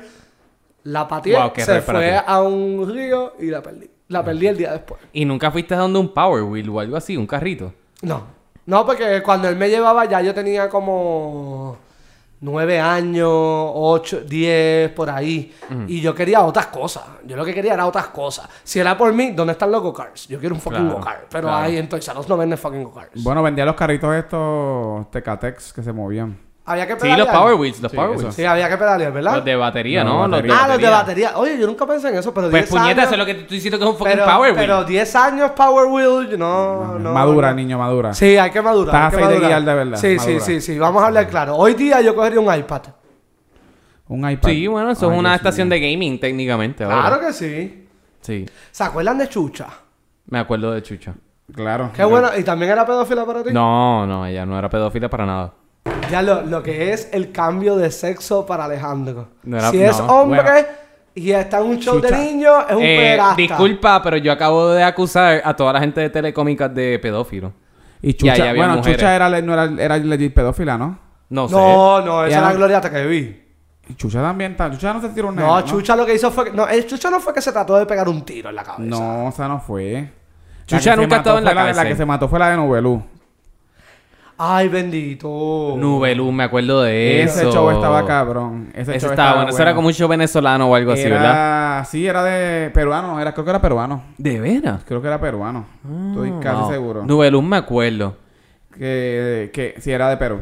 la 0.84 1.08
pateé, 1.08 1.36
Wow, 1.36 1.52
se 1.56 1.74
rey 1.74 1.82
fue 1.82 2.22
a 2.26 2.42
un 2.42 2.92
río 2.92 3.34
y 3.40 3.48
la 3.48 3.62
perdí. 3.62 3.90
La 4.08 4.24
perdí 4.24 4.48
el 4.48 4.58
día 4.58 4.72
después. 4.72 5.00
Y 5.14 5.24
nunca 5.24 5.52
fuiste 5.52 5.76
dando 5.76 6.00
un 6.00 6.14
Power 6.14 6.42
Wheel 6.44 6.70
o 6.70 6.80
algo 6.80 6.98
así, 6.98 7.16
un 7.16 7.28
carrito. 7.28 7.74
No. 8.02 8.24
No, 8.66 8.86
porque 8.86 9.22
cuando 9.24 9.48
él 9.48 9.56
me 9.56 9.70
llevaba 9.70 10.06
ya 10.06 10.22
yo 10.22 10.34
tenía 10.34 10.70
como 10.70 11.78
nueve 12.42 12.80
años, 12.80 13.30
ocho, 13.30 14.22
diez, 14.22 14.92
por 14.92 15.10
ahí. 15.10 15.54
Y 15.88 16.02
yo 16.02 16.14
quería 16.16 16.42
otras 16.42 16.68
cosas. 16.68 17.04
Yo 17.26 17.36
lo 17.36 17.46
que 17.46 17.54
quería 17.54 17.74
era 17.74 17.86
otras 17.86 18.08
cosas. 18.08 18.50
Si 18.64 18.80
era 18.80 18.98
por 18.98 19.14
mí, 19.14 19.32
¿dónde 19.32 19.54
están 19.54 19.72
los 19.72 19.82
go-karts? 19.82 20.28
Yo 20.28 20.40
quiero 20.40 20.56
un 20.56 20.62
fucking 20.62 20.82
Claro, 20.82 20.98
go-kart. 20.98 21.24
Pero 21.30 21.48
claro. 21.48 21.66
ahí 21.66 21.78
en 21.78 21.90
Toys 21.90 22.08
R 22.08 22.20
Us 22.20 22.28
no 22.30 22.38
venden 22.38 22.58
fucking 22.58 22.84
go-karts. 22.84 23.24
Bueno, 23.24 23.44
vendía 23.44 23.66
los 23.66 23.76
carritos 23.76 24.16
estos 24.16 25.10
Tecatex 25.12 25.74
que 25.74 25.84
se 25.84 25.92
movían. 25.94 26.49
Había 26.72 26.86
que 26.86 26.94
Sí, 26.94 27.00
pedalear. 27.00 27.20
los 27.28 27.36
Power 27.36 27.56
Wheels, 27.56 27.82
los 27.82 27.92
Sí, 27.92 27.98
Power. 27.98 28.18
Wheels. 28.18 28.36
Sí, 28.36 28.46
había 28.46 28.70
que 28.70 28.78
pedalear, 28.78 29.12
¿verdad? 29.12 29.36
Los 29.38 29.46
de 29.46 29.56
batería, 29.56 30.04
No, 30.04 30.28
¿no? 30.28 30.28
Los 30.28 30.44
de 30.44 30.48
batería. 30.50 30.58
ah, 30.64 30.68
los 30.68 30.78
de 30.78 30.90
batería. 30.90 31.32
Oye, 31.38 31.60
yo 31.60 31.66
nunca 31.66 31.86
pensé 31.88 32.10
en 32.10 32.18
eso, 32.18 32.32
pero 32.34 32.50
Pues 32.52 32.70
10 32.70 32.70
puñeta, 32.70 32.90
años... 32.92 33.04
eso 33.06 33.12
es 33.14 33.18
lo 33.18 33.26
que 33.26 33.34
te 33.34 33.42
estoy 33.42 33.58
diciendo 33.58 33.78
que 33.80 33.84
es 33.86 33.90
un 33.90 33.98
fucking 33.98 34.14
pero, 34.14 34.26
Power 34.26 34.52
Wheel. 34.52 34.56
pero 34.56 34.84
10 34.84 35.16
años 35.16 35.52
Power 35.52 35.86
Wheel, 35.88 36.38
no, 36.38 37.00
no. 37.00 37.12
madura, 37.14 37.50
no. 37.50 37.56
niño, 37.56 37.78
madura. 37.80 38.14
Sí, 38.14 38.38
hay 38.38 38.52
que 38.52 38.62
madurar. 38.62 39.12
Estás 39.12 39.24
a 39.26 39.28
de 39.30 39.40
guiar 39.40 39.64
de 39.64 39.74
verdad, 39.74 39.98
Sí, 39.98 40.20
sí, 40.20 40.28
madura. 40.28 40.40
sí, 40.46 40.62
sí. 40.62 40.78
Vamos 40.80 41.02
a 41.04 41.08
hablar 41.08 41.28
claro. 41.28 41.56
Hoy 41.58 41.74
día 41.74 42.02
yo 42.02 42.14
cogería 42.16 42.40
un 42.40 42.54
iPad. 42.56 42.82
Un 44.08 44.30
iPad. 44.30 44.50
Sí, 44.50 44.68
bueno, 44.68 44.92
eso 44.92 45.08
Ay, 45.08 45.14
es 45.14 45.20
una 45.20 45.30
Dios 45.30 45.40
estación 45.40 45.70
de 45.70 45.80
gaming 45.80 46.20
técnicamente. 46.20 46.84
ahora. 46.84 47.00
Claro 47.02 47.20
que 47.22 47.34
sí. 47.34 47.88
Sí, 48.22 48.46
¿Se 48.72 48.84
acuerdan 48.84 49.18
de 49.18 49.28
Chucha? 49.30 49.68
me 50.28 50.40
acuerdo 50.40 50.72
de 50.72 50.84
Chucha. 50.84 51.14
Claro. 51.54 51.90
Qué 51.96 52.04
bueno. 52.04 52.30
¿Y 52.38 52.44
también 52.44 52.72
era 52.72 52.86
pedófila 52.86 53.26
para 53.26 53.44
ti? 53.44 53.50
No, 53.52 54.06
no, 54.06 54.26
ella 54.26 54.46
no 54.46 54.58
era 54.60 54.70
pedófila 54.70 55.10
para 55.10 55.26
nada. 55.26 55.54
Ya 56.12 56.22
lo, 56.22 56.42
lo 56.42 56.64
que 56.64 56.92
es 56.92 57.10
el 57.14 57.32
cambio 57.32 57.76
de 57.78 57.92
sexo 57.92 58.46
para 58.46 58.66
Alejandro. 58.66 59.30
No 59.44 59.58
era- 59.58 59.72
si 59.72 59.82
es 59.82 59.98
no, 60.00 60.06
hombre 60.08 60.42
bueno. 60.42 60.68
y 61.16 61.32
está 61.32 61.60
en 61.60 61.66
un 61.68 61.80
show 61.80 62.02
Chucha. 62.02 62.16
de 62.18 62.26
niños, 62.26 62.56
es 62.70 62.76
un 62.76 62.82
Eh, 62.84 62.96
pederasta. 62.98 63.36
disculpa, 63.36 64.02
pero 64.02 64.18
yo 64.18 64.32
acabo 64.32 64.70
de 64.70 64.84
acusar 64.84 65.42
a 65.44 65.56
toda 65.56 65.74
la 65.74 65.80
gente 65.80 66.02
de 66.02 66.10
telecómicas 66.10 66.74
de 66.74 66.98
pedófilo. 67.00 67.54
Y 68.02 68.14
Chucha, 68.14 68.54
bueno, 68.54 68.78
mujeres. 68.78 68.98
Chucha 68.98 69.16
era, 69.16 69.30
no 69.42 69.54
era, 69.54 69.96
era 69.96 70.34
pedófila, 70.34 70.78
¿no? 70.78 70.98
No 71.30 71.48
sé. 71.48 71.56
No, 71.56 72.02
no, 72.02 72.26
esa 72.26 72.38
es 72.38 72.44
la 72.44 72.54
gloria 72.54 72.78
hasta 72.78 72.90
que 72.92 73.06
vi. 73.06 73.44
Y 73.88 73.96
Chucha 73.96 74.22
también 74.22 74.52
está. 74.52 74.72
Chucha 74.72 74.94
no 74.94 75.02
se 75.02 75.10
tiró 75.10 75.28
un 75.30 75.36
nene, 75.36 75.48
No, 75.48 75.62
Chucha 75.62 75.96
lo 75.96 76.06
que 76.06 76.14
hizo 76.16 76.32
fue... 76.32 76.46
que- 76.46 76.52
No, 76.52 76.68
el 76.68 76.86
Chucha 76.88 77.10
no 77.10 77.20
fue 77.20 77.34
que 77.34 77.42
se 77.42 77.52
trató 77.52 77.76
de 77.78 77.86
pegar 77.86 78.08
un 78.08 78.24
tiro 78.24 78.50
en 78.50 78.56
la 78.56 78.64
cabeza. 78.64 78.84
No, 78.84 79.28
o 79.28 79.32
sea, 79.32 79.48
no 79.48 79.60
fue. 79.60 80.10
Chucha 80.66 80.92
La 80.92 80.96
nunca 80.96 81.18
mató 81.18 81.38
en 81.38 81.44
la 81.44 81.54
La 81.54 81.66
cárcel. 81.66 81.88
que 81.88 81.96
se 81.96 82.06
mató 82.06 82.28
fue 82.28 82.40
la 82.40 82.50
de 82.52 82.58
Nubelú. 82.58 83.04
Ay, 84.42 84.70
bendito. 84.70 85.76
Nubelú, 85.78 86.32
me 86.32 86.46
acuerdo 86.46 86.82
de 86.84 87.24
eso. 87.24 87.42
Ese 87.42 87.52
show 87.52 87.70
estaba 87.72 88.06
cabrón. 88.06 88.70
Ese, 88.74 88.92
Ese 88.96 89.00
show 89.02 89.10
estaba 89.12 89.36
bueno. 89.36 89.50
Eso 89.50 89.62
era 89.62 89.76
como 89.76 89.88
un 89.88 89.94
show 89.94 90.08
venezolano 90.08 90.70
o 90.70 90.76
algo 90.76 90.94
así, 90.94 91.04
¿verdad? 91.10 91.86
Sí, 91.90 92.08
era 92.08 92.24
de 92.24 92.70
peruano. 92.70 93.20
Era, 93.20 93.34
creo 93.34 93.44
que 93.44 93.50
era 93.50 93.62
peruano. 93.62 94.02
¿De 94.18 94.40
veras? 94.40 94.82
Creo 94.88 95.02
que 95.02 95.08
era 95.08 95.20
peruano. 95.20 95.66
Estoy 96.10 96.32
casi 96.42 96.56
Ah, 96.58 96.62
Wow. 96.62 96.72
seguro. 96.72 97.04
Nubelú 97.06 97.42
me 97.42 97.58
acuerdo. 97.58 98.16
Que, 98.78 99.50
que 99.54 99.76
sí, 99.80 99.92
era 99.92 100.10
de 100.10 100.16
Perú. 100.18 100.42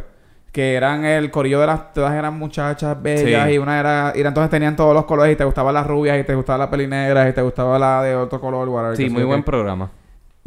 Que 0.52 0.76
eran 0.76 1.04
el 1.06 1.32
corillo 1.32 1.60
de 1.60 1.68
las... 1.68 1.94
Todas 1.94 2.14
eran 2.14 2.38
muchachas 2.38 3.02
bellas. 3.02 3.48
Sí. 3.48 3.54
Y 3.54 3.58
una 3.58 3.80
era... 3.80 4.14
Y 4.16 4.22
entonces 4.22 4.50
tenían 4.52 4.76
todos 4.76 4.94
los 4.94 5.06
colores. 5.06 5.34
Y 5.34 5.36
te 5.36 5.44
gustaban 5.44 5.74
las 5.74 5.88
rubias. 5.88 6.20
Y 6.20 6.24
te 6.24 6.36
gustaba 6.36 6.60
la 6.60 6.70
pelinegra. 6.70 7.28
Y 7.30 7.34
te 7.34 7.42
gustaba 7.42 7.78
la 7.80 8.04
de 8.04 8.16
otro 8.16 8.40
color. 8.40 8.68
whatever, 8.70 8.96
Sí, 8.96 9.10
muy 9.10 9.24
buen 9.24 9.42
programa. 9.44 9.90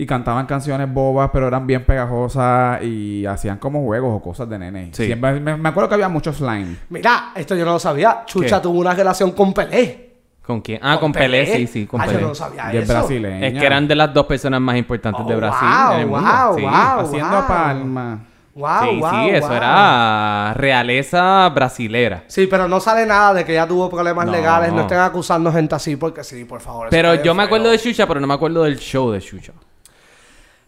Y 0.01 0.07
cantaban 0.07 0.47
canciones 0.47 0.91
bobas, 0.93 1.29
pero 1.31 1.49
eran 1.49 1.67
bien 1.67 1.85
pegajosas 1.85 2.83
y 2.83 3.27
hacían 3.27 3.59
como 3.59 3.83
juegos 3.85 4.17
o 4.17 4.23
cosas 4.23 4.49
de 4.49 4.59
nene. 4.59 4.89
Sí. 4.93 5.05
Siempre, 5.05 5.39
me, 5.41 5.57
me 5.59 5.69
acuerdo 5.69 5.89
que 5.91 5.95
había 5.97 6.09
mucho 6.09 6.33
slime. 6.33 6.77
Mira, 6.89 7.33
esto 7.35 7.55
yo 7.55 7.65
no 7.67 7.73
lo 7.73 7.79
sabía. 7.79 8.23
Chucha 8.25 8.57
¿Qué? 8.57 8.63
tuvo 8.63 8.79
una 8.79 8.95
relación 8.95 9.33
con 9.33 9.53
Pelé. 9.53 10.09
¿Con 10.47 10.63
quién? 10.63 10.81
Ah, 10.83 10.99
con, 10.99 11.13
Pelé, 11.13 11.45
sí, 11.55 11.67
sí, 11.67 11.87
con 11.87 12.01
ah, 12.01 12.07
Pelé. 12.07 12.21
yo 12.21 12.29
no 12.29 12.35
sabía 12.35 12.73
Y 12.73 12.79
es 12.79 12.85
eso. 12.85 12.93
brasileña. 12.95 13.47
Es 13.47 13.59
que 13.59 13.67
eran 13.67 13.87
de 13.87 13.95
las 13.95 14.13
dos 14.15 14.25
personas 14.25 14.59
más 14.61 14.77
importantes 14.77 15.27
de 15.27 15.35
Oh, 15.35 15.37
Brasil 15.37 15.69
wow, 15.69 15.93
en 15.95 16.01
el 16.01 16.07
mundo. 16.07 16.31
wow, 16.31 16.57
sí. 16.57 16.63
wow. 16.63 16.73
Haciendo 17.05 17.47
palma. 17.47 18.19
Wow, 18.55 18.71
sí, 18.83 18.99
wow, 19.01 19.11
sí, 19.11 19.29
eso 19.31 19.47
wow. 19.49 19.57
era 19.57 20.55
realeza 20.57 21.49
brasilera. 21.51 22.25
Sí, 22.27 22.47
pero 22.47 22.67
no 22.69 22.81
sale 22.81 23.05
nada 23.07 23.35
de 23.35 23.45
que 23.45 23.53
ella 23.53 23.69
tuvo 23.69 23.89
problemas 23.91 24.25
No. 24.27 24.33
legales. 24.33 24.73
No 24.73 24.81
estén 24.81 24.99
acusando 24.99 25.53
gente 25.53 25.75
así 25.75 25.97
porque 25.97 26.25
sí, 26.25 26.45
por 26.47 26.61
favor. 26.61 26.89
Pero 26.91 27.15
yo 27.23 27.35
me 27.35 27.43
feo. 27.43 27.47
acuerdo 27.47 27.71
de 27.71 27.79
Xuxa, 27.79 28.07
pero 28.07 28.19
no 28.19 28.27
me 28.27 28.35
acuerdo 28.35 28.63
del 28.65 28.79
show 28.79 29.11
de 29.11 29.21
Xuxa. 29.21 29.53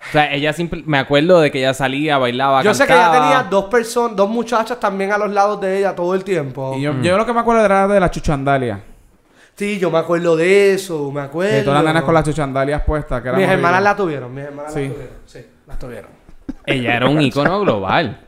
O 0.08 0.12
sea, 0.12 0.32
ella 0.32 0.52
simple... 0.52 0.82
Me 0.86 0.98
acuerdo 0.98 1.40
de 1.40 1.50
que 1.50 1.58
ella 1.60 1.74
salía, 1.74 2.18
bailaba, 2.18 2.62
Yo 2.62 2.74
sé 2.74 2.86
que 2.86 2.92
ella 2.92 3.12
tenía 3.12 3.46
dos 3.48 3.66
personas, 3.66 4.16
dos 4.16 4.28
muchachas 4.28 4.78
también 4.80 5.12
a 5.12 5.18
los 5.18 5.30
lados 5.30 5.60
de 5.60 5.78
ella 5.78 5.94
todo 5.94 6.14
el 6.14 6.24
tiempo. 6.24 6.74
Y 6.76 6.82
yo, 6.82 6.92
yo 7.00 7.16
lo 7.16 7.24
que 7.24 7.32
me 7.32 7.40
acuerdo 7.40 7.64
era 7.64 7.86
de 7.86 8.00
la 8.00 8.10
chuchandalia. 8.10 8.80
Sí, 9.54 9.78
yo 9.78 9.90
me 9.90 9.98
acuerdo 9.98 10.34
de 10.34 10.74
eso, 10.74 11.10
me 11.12 11.20
acuerdo. 11.20 11.52
Que 11.58 11.62
todas 11.62 11.84
las 11.84 11.92
nenas 11.92 12.04
con 12.04 12.14
las 12.14 12.24
chuchandalias 12.24 12.82
puestas. 12.82 13.22
Que 13.22 13.28
eran 13.28 13.40
Mis 13.40 13.48
hermanas 13.48 13.82
la 13.82 13.94
tuvieron, 13.96 14.34
mis 14.34 14.44
hermanas 14.44 14.72
Sí. 14.72 14.80
la 14.88 14.88
tuvieron. 14.94 15.16
Sí, 15.26 15.46
las 15.66 15.78
tuvieron. 15.78 16.10
Ella 16.66 16.96
era 16.96 17.08
un 17.08 17.20
ícono 17.20 17.60
global. 17.60 18.20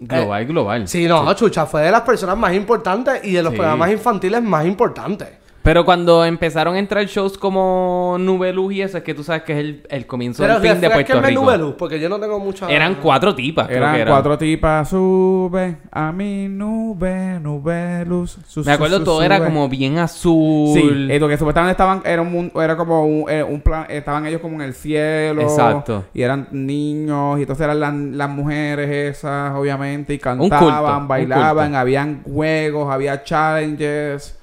Global, 0.00 0.46
global. 0.46 0.86
Sí, 0.86 1.08
no, 1.08 1.32
Chucha 1.34 1.66
fue 1.66 1.82
de 1.82 1.90
las 1.90 2.02
personas 2.02 2.36
más 2.36 2.54
importantes 2.54 3.24
y 3.24 3.32
de 3.32 3.42
los 3.42 3.52
Sí. 3.52 3.58
programas 3.58 3.90
infantiles 3.90 4.40
más 4.42 4.64
importantes. 4.64 5.28
Pero 5.62 5.84
cuando 5.84 6.24
empezaron 6.24 6.76
a 6.76 6.78
entrar 6.78 7.04
shows 7.06 7.36
como 7.36 8.16
Nubeluz 8.18 8.72
y 8.72 8.80
eso, 8.82 8.96
es 8.98 9.04
que 9.04 9.12
tú 9.12 9.22
sabes 9.22 9.42
que 9.42 9.52
es 9.52 9.58
el, 9.58 9.86
el 9.90 10.06
comienzo 10.06 10.42
Pero 10.42 10.58
del 10.60 10.62
fin 10.72 10.80
de 10.80 10.88
Puerto 10.88 10.96
refresquenme 10.98 11.28
Rico. 11.28 11.42
Nubeluz, 11.42 11.74
porque 11.76 12.00
yo 12.00 12.08
no 12.08 12.18
tengo 12.18 12.38
mucha... 12.40 12.70
Eran 12.70 12.94
cuatro 13.02 13.34
tipas, 13.34 13.66
creo 13.66 13.78
Eran 13.78 13.94
que 13.94 14.00
eran. 14.00 14.14
cuatro 14.14 14.38
tipas. 14.38 14.88
Sube 14.88 15.76
a 15.90 16.10
mi 16.12 16.48
nube, 16.48 17.38
nube, 17.40 18.04
luz. 18.06 18.38
su- 18.46 18.64
Me 18.64 18.72
acuerdo, 18.72 18.98
su- 18.98 19.04
todo 19.04 19.16
sube. 19.16 19.26
era 19.26 19.44
como 19.44 19.68
bien 19.68 19.98
azul. 19.98 20.70
Sí, 20.72 21.06
eh, 21.10 21.18
lo 21.20 21.28
que 21.28 21.36
supuestamente 21.36 21.72
estaban, 21.72 22.00
era, 22.04 22.22
un, 22.22 22.50
era 22.54 22.76
como 22.76 23.04
un, 23.04 23.28
eh, 23.28 23.42
un 23.42 23.60
plan, 23.60 23.84
estaban 23.90 24.24
ellos 24.26 24.40
como 24.40 24.54
en 24.54 24.62
el 24.62 24.72
cielo. 24.74 25.42
Exacto. 25.42 26.04
Y 26.14 26.22
eran 26.22 26.48
niños, 26.52 27.38
y 27.38 27.42
entonces 27.42 27.64
eran 27.64 27.80
las, 27.80 27.92
las 27.94 28.30
mujeres 28.30 28.88
esas, 29.18 29.54
obviamente, 29.54 30.14
y 30.14 30.18
cantaban, 30.18 31.06
bailaban, 31.08 31.74
habían 31.74 32.22
juegos, 32.22 32.90
había 32.90 33.22
challenges, 33.22 34.37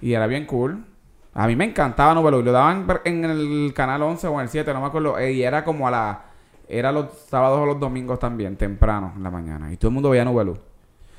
y 0.00 0.12
era 0.14 0.26
bien 0.26 0.46
cool. 0.46 0.84
A 1.34 1.46
mí 1.46 1.54
me 1.56 1.64
encantaba 1.64 2.20
y 2.20 2.42
lo 2.42 2.52
daban 2.52 2.86
en 3.04 3.24
el 3.24 3.72
canal 3.74 4.02
11 4.02 4.26
o 4.26 4.34
en 4.34 4.40
el 4.40 4.48
7, 4.48 4.72
no 4.74 4.80
me 4.80 4.86
acuerdo, 4.86 5.20
y 5.28 5.42
era 5.42 5.64
como 5.64 5.86
a 5.86 5.90
la... 5.90 6.20
Era 6.68 6.92
los 6.92 7.06
sábados 7.28 7.58
o 7.60 7.66
los 7.66 7.80
domingos 7.80 8.18
también, 8.20 8.56
temprano 8.56 9.12
en 9.16 9.22
la 9.24 9.30
mañana, 9.30 9.72
y 9.72 9.76
todo 9.76 9.88
el 9.88 9.94
mundo 9.94 10.10
veía 10.10 10.24
Novelo. 10.24 10.58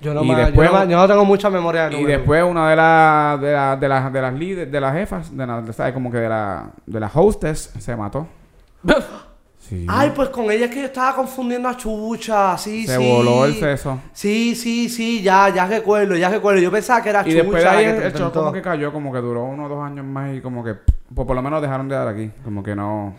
Yo 0.02 0.14
no, 0.14 0.24
Y 0.24 0.30
yo 0.30 0.36
después- 0.38 0.72
no 0.72 0.86
yo 0.86 0.98
no 0.98 1.08
tengo 1.08 1.26
mucha 1.26 1.50
memoria 1.50 1.84
de 1.90 1.96
Y 1.96 2.02
Nubeluz. 2.02 2.18
después 2.18 2.44
una 2.44 2.70
de 2.70 2.76
las 2.76 3.42
de, 3.42 3.52
la- 3.54 3.76
de 3.76 3.88
las 3.90 4.14
de 4.14 4.22
las 4.22 4.34
líderes, 4.34 4.72
de 4.72 4.82
las 4.82 4.94
jefas, 4.94 5.36
de 5.36 5.46
la, 5.46 5.62
de- 5.62 5.74
¿sabes? 5.74 5.94
Como 5.94 6.10
que 6.12 6.18
de 6.18 6.30
la 6.30 6.72
de 6.86 7.00
las 7.00 7.12
hostess 7.16 7.74
se 7.80 7.96
mató. 7.96 8.28
Sí. 9.72 9.86
Ay, 9.88 10.12
pues 10.14 10.28
con 10.28 10.52
ella 10.52 10.66
es 10.66 10.72
que 10.72 10.82
yo 10.82 10.86
estaba 10.88 11.16
confundiendo 11.16 11.70
a 11.70 11.78
Chucha, 11.78 12.58
sí, 12.58 12.86
se 12.86 12.98
sí. 12.98 13.08
voló 13.10 13.46
el 13.46 13.56
seso. 13.58 14.00
Sí, 14.12 14.54
sí, 14.54 14.90
sí, 14.90 15.22
ya, 15.22 15.48
ya 15.48 15.66
recuerdo, 15.66 16.18
ya 16.18 16.28
recuerdo. 16.28 16.60
Yo 16.60 16.70
pensaba 16.70 17.02
que 17.02 17.10
era 17.10 17.22
Y 17.22 17.32
Chucha. 17.32 17.36
después 17.38 17.64
de 17.64 17.70
ahí 17.70 17.86
el, 17.86 18.02
el 18.04 18.14
show 18.14 18.34
como 18.34 18.52
que 18.52 18.62
cayó, 18.62 18.92
como 18.92 19.14
que 19.14 19.20
duró 19.20 19.46
uno 19.46 19.68
o 19.68 19.70
dos 19.70 19.82
años 19.82 20.06
más 20.06 20.36
y 20.36 20.42
como 20.42 20.62
que 20.62 20.76
pues 21.16 21.26
por 21.26 21.34
lo 21.38 21.42
menos 21.42 21.62
dejaron 21.62 21.88
de 21.88 21.96
dar 21.96 22.10
aquí. 22.10 22.30
Como 22.44 22.62
que 22.62 22.76
no. 22.76 23.16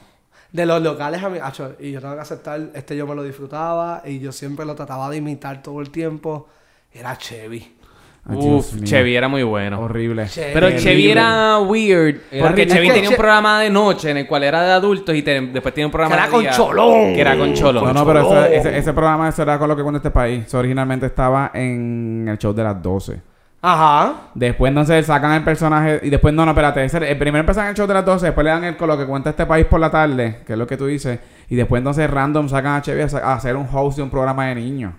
De 0.53 0.67
los 0.67 0.83
locales 0.83 1.23
a 1.25 1.31
mí, 1.31 1.39
acho, 1.43 1.75
y 1.81 1.93
yo 1.93 2.01
tengo 2.03 2.15
que 2.17 2.21
aceptar, 2.21 2.61
este 2.75 2.95
yo 2.99 3.07
me 3.07 3.15
lo 3.15 3.23
disfrutaba 3.23 4.03
y 4.05 4.19
yo 4.19 4.31
siempre 4.31 4.67
lo 4.67 4.75
trataba 4.75 5.09
de 5.09 5.17
imitar 5.17 5.63
todo 5.63 5.81
el 5.81 5.89
tiempo. 5.89 6.49
Era 6.93 7.17
Chevy. 7.17 7.77
Dios 8.25 8.45
Uf, 8.45 8.75
mío. 8.75 8.85
Chevy 8.85 9.17
era 9.17 9.27
muy 9.27 9.43
bueno. 9.43 9.81
Horrible. 9.81 10.27
Chevy. 10.29 10.51
Pero. 10.55 10.71
Chevy 10.79 11.11
era 11.11 11.59
weird. 11.59 12.21
Era 12.31 12.47
porque. 12.47 12.67
Chevy 12.69 12.89
tenía 12.91 13.11
un 13.11 13.17
programa 13.17 13.61
de 13.61 13.69
noche 13.71 14.11
en 14.11 14.19
el 14.19 14.27
cual 14.29 14.45
era 14.45 14.63
de 14.63 14.71
adultos 14.73 15.15
y 15.17 15.23
te- 15.23 15.41
después 15.41 15.75
tenía 15.75 15.87
un 15.87 15.93
programa 15.93 16.15
Que 16.15 16.21
era 16.21 16.27
de 16.27 16.33
con 16.33 16.41
día 16.43 16.51
Cholón. 16.53 17.15
Que 17.15 17.21
era 17.21 17.37
con 17.37 17.53
Cholón. 17.55 17.85
No, 17.85 17.93
no, 17.93 18.07
pero 18.07 18.21
ese, 18.45 18.57
ese, 18.59 18.79
ese 18.79 18.93
programa 18.93 19.29
eso 19.29 19.43
era 19.43 19.59
con 19.59 19.69
lo 19.69 19.75
que 19.77 19.83
cuenta 19.83 19.97
este 19.99 20.11
país. 20.13 20.45
Eso 20.47 20.59
originalmente 20.59 21.07
estaba 21.07 21.51
en 21.53 22.27
el 22.31 22.39
show 22.39 22.53
de 22.55 22.63
las 22.63 22.81
12. 22.81 23.21
Ajá. 23.65 24.15
Después 24.35 24.71
entonces 24.71 25.07
sacan 25.07 25.33
el 25.35 25.45
personaje 25.45 26.01
y 26.03 26.11
después 26.11 26.35
no, 26.35 26.45
no, 26.45 26.51
espérate, 26.53 26.85
ese- 26.85 26.99
el 27.11 27.17
primero 27.19 27.41
empiezan 27.41 27.69
el 27.69 27.75
show 27.75 27.87
de 27.87 27.95
las 27.95 28.05
12, 28.05 28.27
después 28.27 28.45
le 28.45 28.51
dan 28.51 28.65
el 28.65 28.77
con 28.77 28.89
lo 28.89 28.99
que 28.99 29.05
cuenta 29.07 29.31
este 29.31 29.47
país 29.47 29.67
por 29.67 29.79
la 29.81 29.89
tarde, 29.91 30.41
que 30.47 30.53
es 30.55 30.59
lo 30.59 30.67
que 30.67 30.77
tú 30.77 30.87
dices, 30.87 31.21
y 31.49 31.55
después 31.55 31.79
entonces 31.79 32.11
random 32.11 32.49
sacan 32.49 32.75
a 32.77 32.83
Chevy 32.83 33.03
a, 33.03 33.19
a 33.19 33.35
hacer 33.35 33.55
un 33.57 33.69
host 33.73 33.99
de 33.99 34.03
un 34.03 34.11
programa 34.11 34.47
de 34.47 34.57
niños. 34.57 34.95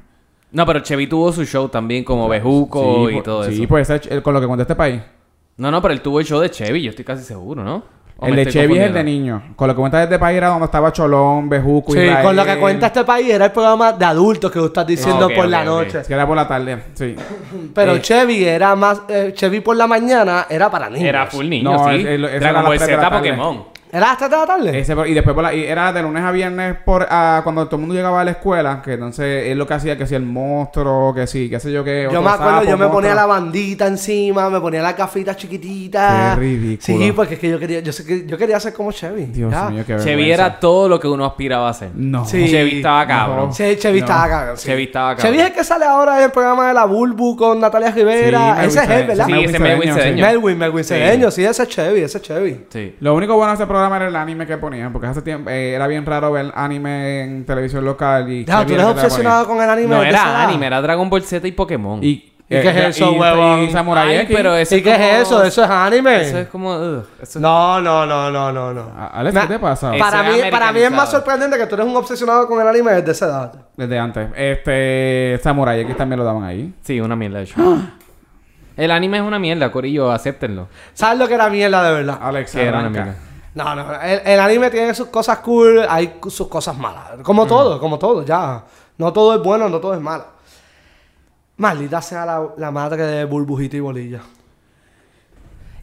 No, 0.54 0.66
pero 0.66 0.80
Chevy 0.80 1.08
tuvo 1.08 1.32
su 1.34 1.46
show 1.46 1.68
también 1.68 2.04
como 2.04 2.30
Bejuco 2.30 3.10
y 3.10 3.22
todo 3.22 3.44
sí, 3.46 3.56
eso. 3.60 3.68
pues 3.68 3.90
ese- 3.90 4.14
el- 4.14 4.22
con 4.24 4.34
lo 4.34 4.40
que 4.42 4.48
cuenta 4.48 4.62
este 4.64 4.76
país. 4.76 5.02
No, 5.58 5.70
no, 5.72 5.82
pero 5.82 5.94
él 5.94 6.02
tuvo 6.02 6.20
el 6.20 6.26
show 6.26 6.40
de 6.40 6.50
Chevy, 6.50 6.82
yo 6.84 6.90
estoy 6.92 7.04
casi 7.06 7.24
seguro, 7.24 7.64
¿no? 7.64 7.84
¿O 8.18 8.28
el 8.28 8.36
de 8.36 8.46
Chevy 8.46 8.78
es 8.78 8.86
el 8.86 8.94
de 8.94 9.04
niños. 9.04 9.42
Con 9.56 9.68
lo 9.68 9.74
que 9.74 9.80
cuenta 9.82 10.02
este 10.02 10.18
país 10.20 10.38
era 10.38 10.48
donde 10.50 10.66
estaba 10.66 10.94
Cholón, 10.94 11.50
Bejuco, 11.50 11.92
Sí, 11.94 12.00
Israel. 12.00 12.24
con 12.24 12.36
lo 12.36 12.46
que 12.46 12.58
cuenta 12.58 12.88
este 12.88 13.04
país 13.04 13.28
era 13.30 13.46
el 13.46 13.52
programa 13.52 13.92
de 13.94 14.06
adultos 14.06 14.52
que 14.52 14.60
tú 14.60 14.66
estás 14.68 14.86
diciendo 14.88 15.28
Ah, 15.30 15.36
por 15.36 15.48
la 15.48 15.66
noche. 15.66 16.00
Es 16.02 16.08
que 16.08 16.14
era 16.14 16.26
por 16.28 16.36
la 16.36 16.48
tarde, 16.48 16.84
sí. 16.94 17.16
Pero 17.74 17.96
Eh. 17.96 18.02
Chevy 18.02 18.46
era 18.46 18.76
más. 18.76 19.02
eh, 19.10 19.32
Chevy 19.36 19.60
por 19.62 19.76
la 19.76 19.88
mañana 19.88 20.46
era 20.50 20.70
para 20.70 20.90
niños. 20.90 21.10
Era 21.10 21.26
full 21.28 21.50
niño, 21.50 21.72
No, 21.74 21.90
sí. 21.90 21.96
es- 21.96 22.06
es- 22.06 22.20
esa 22.20 22.50
era 22.50 22.62
de 22.64 22.70
la 22.70 22.80
Z, 22.86 23.02
tarde. 23.02 23.18
Pokémon. 23.18 23.64
¿Era 23.94 24.12
hasta 24.14 24.28
de 24.28 24.36
la 24.38 24.46
tarde? 24.48 24.80
Ese, 24.80 24.96
y 25.06 25.14
después 25.14 25.36
por 25.36 25.44
la- 25.44 25.54
y 25.54 25.64
era 25.66 25.94
de 25.94 26.02
lunes 26.02 26.24
a 26.24 26.32
viernes 26.32 26.76
por 26.84 27.06
ah, 27.08 27.42
cuando 27.44 27.66
todo 27.68 27.76
el 27.76 27.82
mundo 27.82 27.94
llegaba 27.94 28.22
a 28.22 28.26
la 28.26 28.32
escuela, 28.32 28.82
que 28.84 28.94
entonces 28.94 29.46
él 29.52 29.58
lo 29.60 29.68
que 29.68 29.76
hacía 29.76 29.96
que 29.96 30.08
si 30.08 30.16
el 30.16 30.24
monstruo, 30.24 31.14
que 31.14 31.28
sí, 31.28 31.48
qué 31.48 31.60
sé 31.60 31.72
yo 31.72 31.84
qué. 31.84 32.10
Yo 32.12 32.22
me 32.24 32.30
acuerdo, 32.32 32.54
sapo, 32.56 32.64
yo 32.66 32.78
me 32.78 32.88
ponía 32.88 33.12
monstruo. 33.12 33.16
la 33.16 33.26
bandita 33.28 33.86
encima, 33.88 34.50
me 34.50 34.60
ponía 34.60 34.82
las 34.82 34.98
gafitas 34.98 35.38
chiquititas. 35.38 36.34
Qué 36.36 36.40
ridículo. 36.40 36.98
Sí, 37.00 37.12
porque 37.12 37.36
es 37.36 37.40
que 37.40 37.50
yo 37.50 37.60
quería, 37.60 37.82
yo, 37.82 37.94
sé 37.94 38.04
que, 38.04 38.26
yo 38.26 38.36
quería 38.36 38.60
ser 38.60 38.74
como 38.74 38.92
Chevy. 38.92 39.26
Dios 39.26 39.52
ya. 39.52 39.70
mío, 39.70 39.84
qué 39.86 39.98
Chevy 40.00 40.32
era 40.32 40.60
todo 40.60 40.90
lo 40.90 41.00
que 41.00 41.08
uno 41.08 41.24
aspiraba 41.26 41.70
a 41.70 41.74
ser. 41.76 41.92
No. 41.94 42.26
Sí. 42.26 42.50
Chevy 42.50 42.78
estaba 42.78 43.06
cabrón. 43.06 43.48
No. 43.50 43.54
Sí, 43.54 43.76
Chevy 43.78 44.00
No. 44.00 44.06
estaba 44.08 44.28
cabrón. 44.28 44.58
sí. 44.58 44.66
Chevy 44.68 44.84
estaba 44.86 45.16
cabrón. 45.16 45.24
Chevy 45.34 45.40
es 45.40 45.48
el 45.50 45.54
que 45.54 45.64
sale 45.64 45.86
ahora 45.86 46.18
en 46.18 46.24
el 46.24 46.32
programa 46.32 46.68
de 46.68 46.74
la 46.74 46.86
Bulbu 46.86 47.36
con 47.38 47.60
Natalia 47.60 47.92
Rivera. 47.92 48.58
Sí, 48.62 48.68
ese 48.70 48.80
es 48.84 48.90
él, 48.90 49.08
¿verdad? 49.08 49.26
Sí, 49.28 49.32
Melvin 49.34 49.90
ese 49.90 49.92
sí. 49.94 50.00
Cedeño. 50.00 50.26
Melwin, 50.26 50.58
Melwin 50.58 50.84
Cedeño, 50.84 51.30
sí, 51.30 51.46
ese 51.46 51.62
es 51.62 51.70
Chevy, 51.70 52.02
ese 52.02 52.18
es 52.18 52.24
Chevy. 52.24 52.66
Sí. 52.70 52.96
Lo 53.00 53.14
único 53.14 53.36
bueno 53.36 53.52
de 53.52 53.56
ese 53.56 53.66
programa 53.68 53.83
programa 53.88 53.96
era 53.98 54.08
el 54.08 54.16
anime 54.16 54.46
que 54.48 54.58
ponían? 54.58 54.92
Porque 54.92 55.08
hace 55.08 55.22
tiempo 55.22 55.50
eh, 55.50 55.74
era 55.74 55.88
bien 55.88 56.06
raro 56.06 56.32
ver 56.32 56.52
anime 56.56 57.22
en 57.24 57.46
televisión 57.46 57.84
local 57.86 58.30
y... 58.32 58.46
Qué 58.46 58.52
tú 58.66 58.74
eres 58.74 58.86
obsesionado 58.86 59.46
con 59.48 59.62
el 59.62 59.70
anime. 59.70 59.88
No 59.88 60.04
era 60.04 60.44
anime, 60.44 60.68
era 60.68 60.82
Dragon 60.82 61.10
Ball 61.10 61.24
Z 61.24 61.48
y 61.48 61.52
Pokémon. 61.52 62.04
Y, 62.04 62.34
¿Y 62.50 62.62
qué 62.62 62.70
es 62.70 62.98
eso, 62.98 63.12
y- 63.12 63.20
huevón? 63.20 63.60
y 63.64 63.72
Samurai 63.72 64.16
X. 64.18 64.36
pero 64.36 64.56
eso 64.56 64.76
¿Y 64.76 64.84
qué 64.84 64.94
es 64.94 65.22
eso? 65.28 65.44
¿Eso 65.44 65.64
es 65.64 65.70
anime? 65.70 66.22
Eso 66.22 66.38
es 66.40 66.48
como... 66.50 66.70
ugh, 66.76 67.06
eso 67.22 67.40
es- 67.40 67.42
No, 67.42 67.82
no, 67.82 68.06
no, 68.06 68.30
no, 68.30 68.52
no, 68.52 68.74
no. 68.74 68.92
A- 68.98 69.08
Alex, 69.20 69.40
¿qué 69.40 69.48
te 69.48 69.60
pasa? 69.60 69.96
Eh, 69.96 70.00
Para 70.00 70.24
mí, 70.24 70.40
es 70.40 70.52
para 70.52 70.72
mí 70.72 70.80
es 70.82 70.92
más 70.92 71.10
sorprendente 71.10 71.58
que 71.58 71.66
tú 71.66 71.76
eres 71.76 71.88
un 71.88 71.96
obsesionado 71.96 72.48
con 72.48 72.62
el 72.62 72.68
anime 72.68 72.92
desde 72.94 73.12
esa 73.12 73.26
edad. 73.26 73.54
Desde 73.76 73.98
antes. 73.98 74.28
Este... 74.36 75.40
Samurai 75.44 75.80
X 75.82 75.98
también 75.98 76.20
lo 76.20 76.26
daban 76.26 76.44
ahí. 76.44 76.74
Sí, 76.84 77.00
una 77.00 77.16
mierda 77.16 77.40
de 77.40 77.46
show. 77.46 77.82
El 78.76 78.90
anime 78.92 79.18
es 79.18 79.24
una 79.24 79.38
mierda, 79.40 79.72
Corillo, 79.72 80.12
acéptenlo. 80.12 80.68
¿Sabes 80.94 81.20
lo 81.20 81.28
que 81.28 81.36
era 81.36 81.50
mierda 81.50 81.84
de 81.88 81.94
verdad? 81.94 82.18
Alex, 82.22 82.56
era 82.56 82.80
una 82.80 82.90
mierda. 82.90 83.16
No, 83.56 83.76
no, 83.76 84.02
el, 84.02 84.22
el 84.26 84.40
anime 84.40 84.70
tiene 84.72 84.94
sus 84.96 85.08
cosas 85.08 85.38
cool, 85.40 85.86
hay 85.88 86.20
sus 86.28 86.48
cosas 86.48 86.76
malas. 86.78 87.20
Como 87.24 87.46
todo, 87.46 87.80
como 87.80 88.00
todo, 88.00 88.24
ya. 88.26 88.64
No 88.98 89.14
todo 89.14 89.36
es 89.36 89.42
bueno, 89.44 89.70
no 89.70 89.80
todo 89.80 89.94
es 89.94 90.02
malo. 90.02 90.26
Maldita 91.58 92.02
sea 92.02 92.26
la, 92.26 92.48
la 92.58 92.72
madre 92.72 93.04
de 93.06 93.26
Burbujita 93.26 93.78
y 93.78 93.80
Bolilla. 93.80 94.22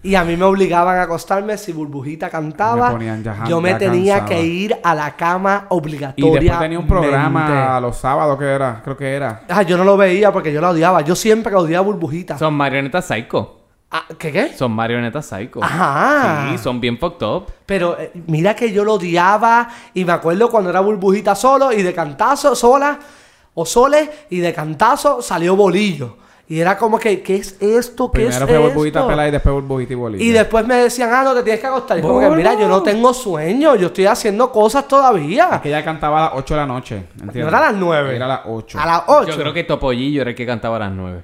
Y 0.03 0.15
a 0.15 0.25
mí 0.25 0.35
me 0.37 0.45
obligaban 0.47 0.97
a 0.99 1.03
acostarme 1.03 1.59
si 1.59 1.73
Burbujita 1.73 2.31
cantaba. 2.31 2.87
Me 2.89 2.93
ponían 2.95 3.23
ya- 3.23 3.45
yo 3.47 3.61
me 3.61 3.71
ya 3.71 3.79
tenía 3.79 4.25
que 4.25 4.43
ir 4.43 4.77
a 4.83 4.95
la 4.95 5.15
cama 5.15 5.65
Y 5.71 5.75
obligatoria. 5.75 6.41
después 6.41 6.59
tenía 6.59 6.79
un 6.79 6.87
programa 6.89 7.79
los 7.81 7.97
sábados 7.99 8.39
que 8.39 8.47
era, 8.47 8.81
creo 8.83 8.97
que 8.97 9.15
era. 9.15 9.43
Ah, 9.49 9.63
yo 9.63 9.77
no 9.77 9.85
lo 9.85 9.97
veía 9.99 10.33
porque 10.33 10.53
yo 10.53 10.61
la 10.61 10.71
odiaba. 10.71 11.03
Yo 11.03 11.15
siempre 11.15 11.55
odiaba 11.55 11.85
a 11.85 11.87
Burbujita. 11.87 12.39
Son 12.39 12.55
marionetas 12.55 13.05
psycho. 13.07 13.60
Ah, 13.93 14.05
¿Qué 14.19 14.31
qué? 14.31 14.53
Son 14.57 14.71
marionetas 14.71 15.27
psycho. 15.27 15.63
Ajá. 15.63 16.49
Sí, 16.51 16.59
son 16.59 16.81
bien 16.81 16.97
fucked 16.97 17.27
up. 17.27 17.47
Pero 17.67 17.99
eh, 17.99 18.13
mira 18.29 18.55
que 18.55 18.73
yo 18.73 18.85
lo 18.85 18.95
odiaba 18.95 19.69
y 19.95 20.05
me 20.05 20.13
acuerdo 20.13 20.49
cuando 20.49 20.71
era 20.71 20.81
burbujita 20.81 21.35
solo 21.35 21.73
y 21.73 21.83
de 21.83 21.93
cantazo 21.93 22.55
sola 22.55 22.99
o 23.55 23.67
sole 23.67 24.09
y 24.31 24.39
de 24.39 24.53
cantazo 24.55 25.21
salió 25.23 25.57
bolillo. 25.57 26.19
Y 26.47 26.61
era 26.61 26.77
como 26.77 26.99
que, 26.99 27.23
¿qué 27.23 27.37
es 27.37 27.57
esto? 27.61 28.11
¿Qué 28.11 28.23
Primero 28.23 28.45
es 28.45 28.51
fue 28.51 28.59
burbujita 28.59 29.07
pelada 29.07 29.29
y 29.29 29.31
después 29.31 29.55
burbujita 29.55 29.93
y 29.93 29.97
bolilla. 29.97 30.25
Y 30.25 30.31
después 30.31 30.67
me 30.67 30.77
decían, 30.77 31.11
ah, 31.13 31.23
no, 31.23 31.35
te 31.35 31.45
tienes 31.45 31.61
que 31.61 31.67
acostar. 31.69 31.99
Y 31.99 32.03
como 32.03 32.19
que, 32.19 32.29
mira, 32.31 32.55
yo 32.55 32.67
no 32.69 32.83
tengo 32.83 33.15
sueño, 33.15 33.77
yo 33.77 33.89
estoy 33.89 34.07
haciendo 34.07 34.51
cosas 34.51 34.87
todavía. 34.89 35.61
Que 35.63 35.69
ella 35.69 35.85
cantaba 35.85 36.19
a 36.19 36.31
las 36.31 36.39
8 36.39 36.55
de 36.55 36.61
la 36.61 36.67
noche. 36.67 36.97
¿entiendes? 37.21 37.43
No 37.43 37.49
era 37.49 37.59
a 37.59 37.71
las 37.71 37.75
9. 37.75 38.17
Era 38.17 38.25
a 38.25 38.29
las 38.29 38.41
8. 38.47 38.79
A 38.81 38.87
las 38.87 39.03
8. 39.07 39.31
Yo 39.31 39.37
creo 39.37 39.53
que 39.53 39.63
Topollillo 39.63 40.23
era 40.23 40.31
el 40.31 40.37
que 40.37 40.45
cantaba 40.45 40.75
a 40.77 40.81
las 40.81 40.93
9. 40.93 41.23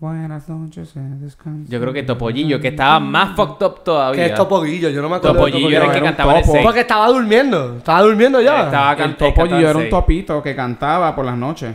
Buenas 0.00 0.48
noches, 0.48 0.94
eh, 0.94 1.00
descansa. 1.00 1.68
Yo 1.72 1.80
creo 1.80 1.92
que 1.92 2.04
Topollillo, 2.04 2.60
que 2.60 2.68
estaba 2.68 3.00
más 3.00 3.34
fucked 3.34 3.66
up 3.66 3.82
todavía. 3.82 4.26
Que 4.26 4.30
es 4.30 4.36
Topoguillo, 4.36 4.90
yo 4.90 5.02
no 5.02 5.08
me 5.08 5.16
acuerdo 5.16 5.34
de 5.44 5.50
Topollillo 5.50 5.76
era 5.76 5.86
el 5.86 5.92
que 5.92 6.00
cantaba. 6.02 6.40
6. 6.40 6.58
Porque 6.62 6.80
estaba 6.80 7.08
durmiendo, 7.08 7.78
estaba 7.78 8.02
durmiendo 8.02 8.40
ya. 8.40 8.66
Estaba 8.66 8.92
El 8.92 8.96
can- 8.98 9.16
topo 9.16 9.34
cantaba 9.40 9.60
yo 9.60 9.68
era 9.70 9.78
un 9.78 9.88
topito 9.90 10.40
que 10.40 10.54
cantaba 10.54 11.16
por 11.16 11.24
las 11.24 11.36
noches. 11.36 11.74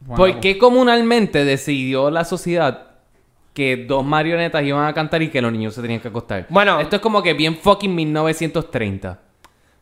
Bueno, 0.00 0.16
¿Por 0.16 0.40
qué 0.40 0.58
comunalmente 0.58 1.44
decidió 1.44 2.10
la 2.10 2.24
sociedad 2.24 2.82
que 3.54 3.86
dos 3.88 4.04
marionetas 4.04 4.64
iban 4.64 4.84
a 4.86 4.92
cantar 4.92 5.22
y 5.22 5.30
que 5.30 5.40
los 5.40 5.52
niños 5.52 5.74
se 5.74 5.82
tenían 5.82 6.00
que 6.00 6.08
acostar? 6.08 6.46
Bueno. 6.48 6.80
esto 6.80 6.96
es 6.96 7.02
como 7.02 7.22
que 7.22 7.34
bien 7.34 7.56
fucking 7.56 7.94
1930. 7.94 9.20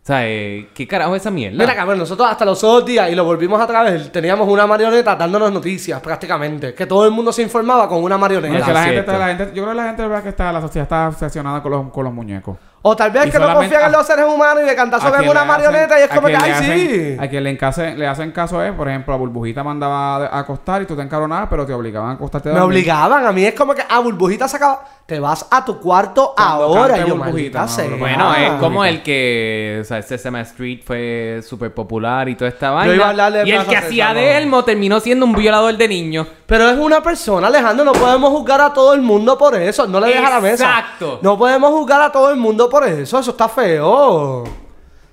O 0.05 0.07
sea, 0.07 0.29
eh, 0.29 0.69
¿qué 0.75 0.87
carajo 0.87 1.17
es 1.17 1.23
esa 1.23 1.31
mierda? 1.31 1.57
Mira, 1.57 1.75
cabrón, 1.75 1.99
nosotros 1.99 2.29
hasta 2.31 2.45
los 2.45 2.62
otros 2.62 2.85
días, 2.85 3.11
y 3.11 3.14
lo 3.14 3.25
volvimos 3.25 3.59
a 3.59 3.67
través, 3.67 4.12
teníamos 4.12 4.47
una 4.47 4.67
marioneta 4.67 5.17
dándonos 5.17 5.51
noticias 5.51 5.99
prácticamente. 6.03 6.75
Que 6.75 6.85
todo 6.85 7.07
el 7.07 7.11
mundo 7.11 7.33
se 7.33 7.40
informaba 7.40 7.88
con 7.88 8.03
una 8.03 8.17
No, 8.17 8.21
marioneta. 8.21 8.59
es 8.59 8.64
que 8.67 8.73
la 8.75 8.79
gente, 8.81 8.93
cierto. 8.97 9.12
está- 9.12 9.27
la 9.27 9.35
gente- 9.35 9.45
yo 9.55 9.62
creo 9.62 9.69
que 9.69 9.75
la 9.75 9.85
gente 9.87 10.03
verdad 10.03 10.23
que 10.23 10.29
está, 10.29 10.53
la 10.53 10.61
sociedad 10.61 10.83
está 10.83 11.09
obsesionada 11.09 11.62
con 11.62 11.73
los, 11.73 11.90
con 11.90 12.05
los 12.05 12.12
muñecos. 12.12 12.59
O 12.87 12.94
tal 12.94 13.11
vez 13.12 13.27
Y 13.29 13.31
que 13.31 13.38
no 13.38 13.55
confían 13.55 13.81
en 13.81 13.87
a- 13.87 13.97
los 13.97 14.07
seres 14.07 14.27
humanos 14.27 14.62
y 14.62 14.66
de 14.66 14.77
cantazo 14.77 15.07
A 15.07 15.11
ven 15.11 15.27
una 15.27 15.40
hacen- 15.40 15.49
marioneta 15.49 15.99
y 15.99 16.03
es 16.03 16.11
a 16.11 16.14
como 16.14 16.27
que, 16.29 16.37
ay, 16.37 16.51
hacen- 16.51 16.79
sí. 16.79 17.16
A 17.18 17.29
quien 17.29 17.42
le, 17.44 17.51
encase- 17.59 17.94
le 17.97 18.07
hacen 18.07 18.31
caso 18.31 18.62
es, 18.62 18.73
por 18.73 18.88
ejemplo, 18.90 19.14
a 19.14 19.16
Burbujita 19.16 19.64
mandaba 19.64 20.27
a 20.27 20.38
acostar 20.38 20.83
y 20.83 20.87
tú 20.87 20.94
te 20.94 21.01
encabronabas, 21.01 21.49
pero 21.49 21.64
te 21.64 21.73
obligaban 21.73 22.11
a 22.11 22.12
acostarte 22.14 22.51
a 22.51 22.53
Me 22.53 22.61
obligaban, 22.61 23.25
a 23.25 23.33
mí 23.33 23.42
es 23.47 23.55
como 23.55 23.75
que, 23.75 23.83
ah, 23.88 24.01
burbujita 24.01 24.47
se 24.49 24.59
acaba. 24.59 24.85
Te 25.07 25.20
vas 25.20 25.47
a 25.51 25.62
tu 25.64 25.79
cuarto 25.81 26.33
Cuando 26.35 26.64
ahora. 26.64 26.97
Y 26.99 27.09
yo, 27.09 27.16
Burbujita, 27.16 27.66
no, 27.66 27.97
Bueno, 27.99 28.31
Ah. 28.31 28.42
es 28.44 28.53
como 28.61 28.85
el 28.87 29.03
que, 29.03 29.79
o 29.83 29.85
sea, 29.85 30.01
Sesame 30.03 30.40
Street 30.42 30.81
fue 30.85 31.40
súper 31.47 31.73
popular 31.75 32.27
y 32.29 32.35
toda 32.37 32.49
esta 32.49 32.70
vaina. 32.70 32.94
iba 32.94 33.07
a 33.07 33.11
hablar 33.11 33.33
de 33.33 33.47
y 33.49 33.53
el 33.53 33.64
que 33.66 33.77
hacía 33.77 34.12
de 34.14 34.38
Elmo 34.38 34.62
terminó 34.64 35.01
siendo 35.01 35.27
un 35.27 35.33
violador 35.35 35.77
de 35.77 35.88
niños. 35.88 36.27
Pero 36.47 36.68
es 36.70 36.79
una 36.79 37.03
persona, 37.03 37.47
Alejandro. 37.49 37.85
No 37.85 37.92
podemos 37.92 38.31
juzgar 38.31 38.61
a 38.62 38.73
todo 38.73 38.94
el 38.94 39.03
mundo 39.03 39.37
por 39.38 39.55
eso. 39.55 39.87
No 39.87 40.01
le 40.01 40.07
dejes 40.09 40.27
a 40.27 40.31
la 40.31 40.40
mesa. 40.40 40.64
Exacto. 40.64 41.18
No 41.23 41.37
podemos 41.38 41.70
juzgar 41.70 42.01
a 42.03 42.11
todo 42.11 42.31
el 42.31 42.37
mundo 42.37 42.68
por 42.70 42.73
eso. 42.82 43.20
Eso 43.20 43.30
está 43.30 43.48
feo. 43.48 44.42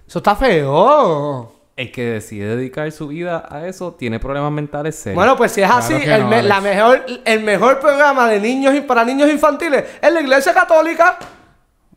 Eso 0.07 0.17
está 0.17 0.35
feo. 0.35 1.51
El 1.77 1.91
que 1.91 2.03
decide 2.05 2.55
dedicar 2.55 2.91
su 2.91 3.07
vida 3.07 3.45
a 3.49 3.67
eso 3.67 3.93
tiene 3.93 4.19
problemas 4.19 4.51
mentales 4.51 4.95
serios. 4.95 5.15
Bueno, 5.15 5.35
pues 5.37 5.51
si 5.51 5.61
es 5.61 5.67
Claro 5.67 5.79
así, 5.83 5.93
el, 5.93 6.21
no, 6.23 6.27
me- 6.27 6.35
Alex. 6.37 6.47
la 6.49 6.61
mejor, 6.61 7.05
el 7.25 7.43
mejor 7.43 7.79
programa 7.79 8.27
de 8.27 8.39
niños 8.39 8.75
y 8.75 8.81
para 8.81 9.03
niños 9.05 9.29
infantiles 9.29 9.85
es 10.01 10.11
la 10.13 10.21
Iglesia 10.21 10.53
Católica. 10.53 11.17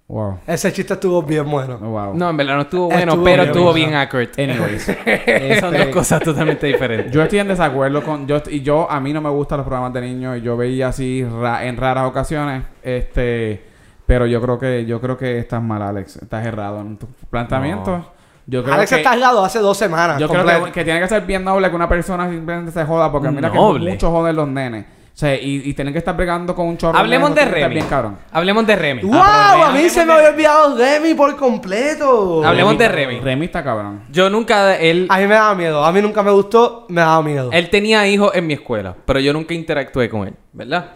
Wow. 0.07 0.39
Ese 0.47 0.71
chiste 0.73 0.93
estuvo 0.95 1.23
bien 1.23 1.51
bueno. 1.51 1.79
Wow. 1.79 2.15
no, 2.15 2.29
en 2.31 2.37
verdad 2.37 2.57
no 2.57 2.63
estuvo 2.63 2.87
bueno, 2.87 3.13
Estuvo 3.13 3.25
pero 3.25 3.43
bien, 3.43 3.49
estuvo 3.53 3.73
bien 3.73 3.95
accurate. 3.95 4.45
Anyways. 4.45 4.83
Son 5.61 5.71
dos 5.73 5.81
Este, 5.81 5.91
cosas 5.91 6.23
totalmente 6.23 6.67
diferentes. 6.67 7.11
Yo 7.11 7.23
estoy 7.23 7.39
en 7.39 7.49
desacuerdo 7.49 8.03
con 8.03 8.27
yo 8.27 8.41
y 8.51 8.61
yo 8.61 8.89
a 8.91 9.01
mí 9.01 9.13
no 9.15 9.21
me 9.23 9.31
gustan 9.31 9.59
los 9.59 9.67
programas 9.67 9.93
de 9.95 10.03
niños 10.03 10.37
y 10.39 10.43
yo 10.43 10.57
veía 10.57 10.89
así 10.89 11.25
ra- 11.25 11.65
en 11.65 11.77
raras 11.79 12.07
ocasiones 12.07 12.65
este 12.83 13.65
pero 14.07 14.27
yo 14.27 14.41
creo 14.41 14.59
que 14.59 14.85
yo 14.87 15.01
creo 15.01 15.17
que 15.17 15.39
estás 15.39 15.63
mal 15.63 15.83
Alex 15.83 16.17
estás 16.17 16.47
errado 16.47 16.81
en 16.81 16.97
tu 16.99 17.07
planteamiento 17.31 18.11
yo 18.47 18.63
creo 18.63 18.75
Alex 18.75 18.91
que 18.91 18.97
está 18.97 19.13
aislado 19.13 19.43
hace 19.45 19.59
dos 19.61 19.77
semanas. 19.79 20.19
yo 20.21 20.29
creo 20.29 20.45
que, 20.67 20.73
que 20.73 20.85
tiene 20.85 21.01
que 21.01 21.09
ser 21.09 21.23
bien 21.23 21.43
noble 21.45 21.69
que 21.71 21.77
una 21.77 21.89
persona 21.89 22.29
simplemente 22.29 22.73
se 22.73 22.85
joda 22.85 23.11
porque 23.11 23.31
mira 23.31 23.49
Noble. 23.49 23.85
que 23.87 23.93
mucho 23.93 24.11
joden 24.11 24.37
los 24.37 24.49
nenes 24.49 24.85
o 24.85 25.17
sea 25.17 25.35
y, 25.37 25.63
y 25.65 25.75
tienen 25.75 25.93
que 25.95 25.99
estar 25.99 26.17
bregando 26.17 26.55
con 26.57 26.67
un 26.67 26.77
chorro 26.77 26.99
Hablemos 26.99 27.33
de 27.35 27.45
Remy. 27.45 27.73
bien 27.75 27.87
cabrón 27.87 28.19
Hablemos 28.33 28.67
de 28.67 28.75
Remy. 28.77 29.03
¡Wow! 29.03 29.15
Ah, 29.17 29.69
a 29.69 29.73
mí 29.73 29.89
se 29.89 30.05
me 30.05 30.13
había 30.13 30.31
olvidado 30.31 30.77
Remy 30.77 31.15
por 31.15 31.37
completo. 31.37 32.45
Hablemos 32.45 32.77
de 32.77 32.89
Remy. 32.89 33.21
Remy 33.21 33.47
está 33.47 33.63
cabrón 33.63 34.03
Yo 34.11 34.29
nunca, 34.29 34.77
él, 34.77 35.07
A 35.09 35.19
mí 35.19 35.27
me 35.29 35.35
daba 35.35 35.55
miedo. 35.55 35.85
A 35.85 35.93
mí 35.93 36.03
nunca 36.03 36.23
me 36.25 36.33
gustó, 36.33 36.85
me 36.89 37.01
daba 37.01 37.23
miedo. 37.23 37.49
él 37.53 37.71
tenía 37.71 38.07
hijos 38.09 38.33
en 38.35 38.47
mi 38.47 38.55
escuela, 38.55 38.97
pero 39.07 39.21
yo 39.21 39.33
nunca 39.33 39.55
interactué 39.55 40.09
con 40.11 40.27
él, 40.27 40.35
¿verdad? 40.53 40.91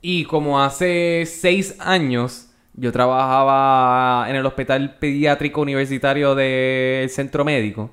Y 0.00 0.24
como 0.24 0.62
hace 0.62 1.24
seis 1.26 1.74
años 1.80 2.50
yo 2.74 2.92
trabajaba 2.92 4.28
en 4.28 4.36
el 4.36 4.44
hospital 4.46 4.96
pediátrico 4.98 5.60
universitario 5.60 6.34
del 6.34 7.08
centro 7.10 7.44
médico. 7.44 7.90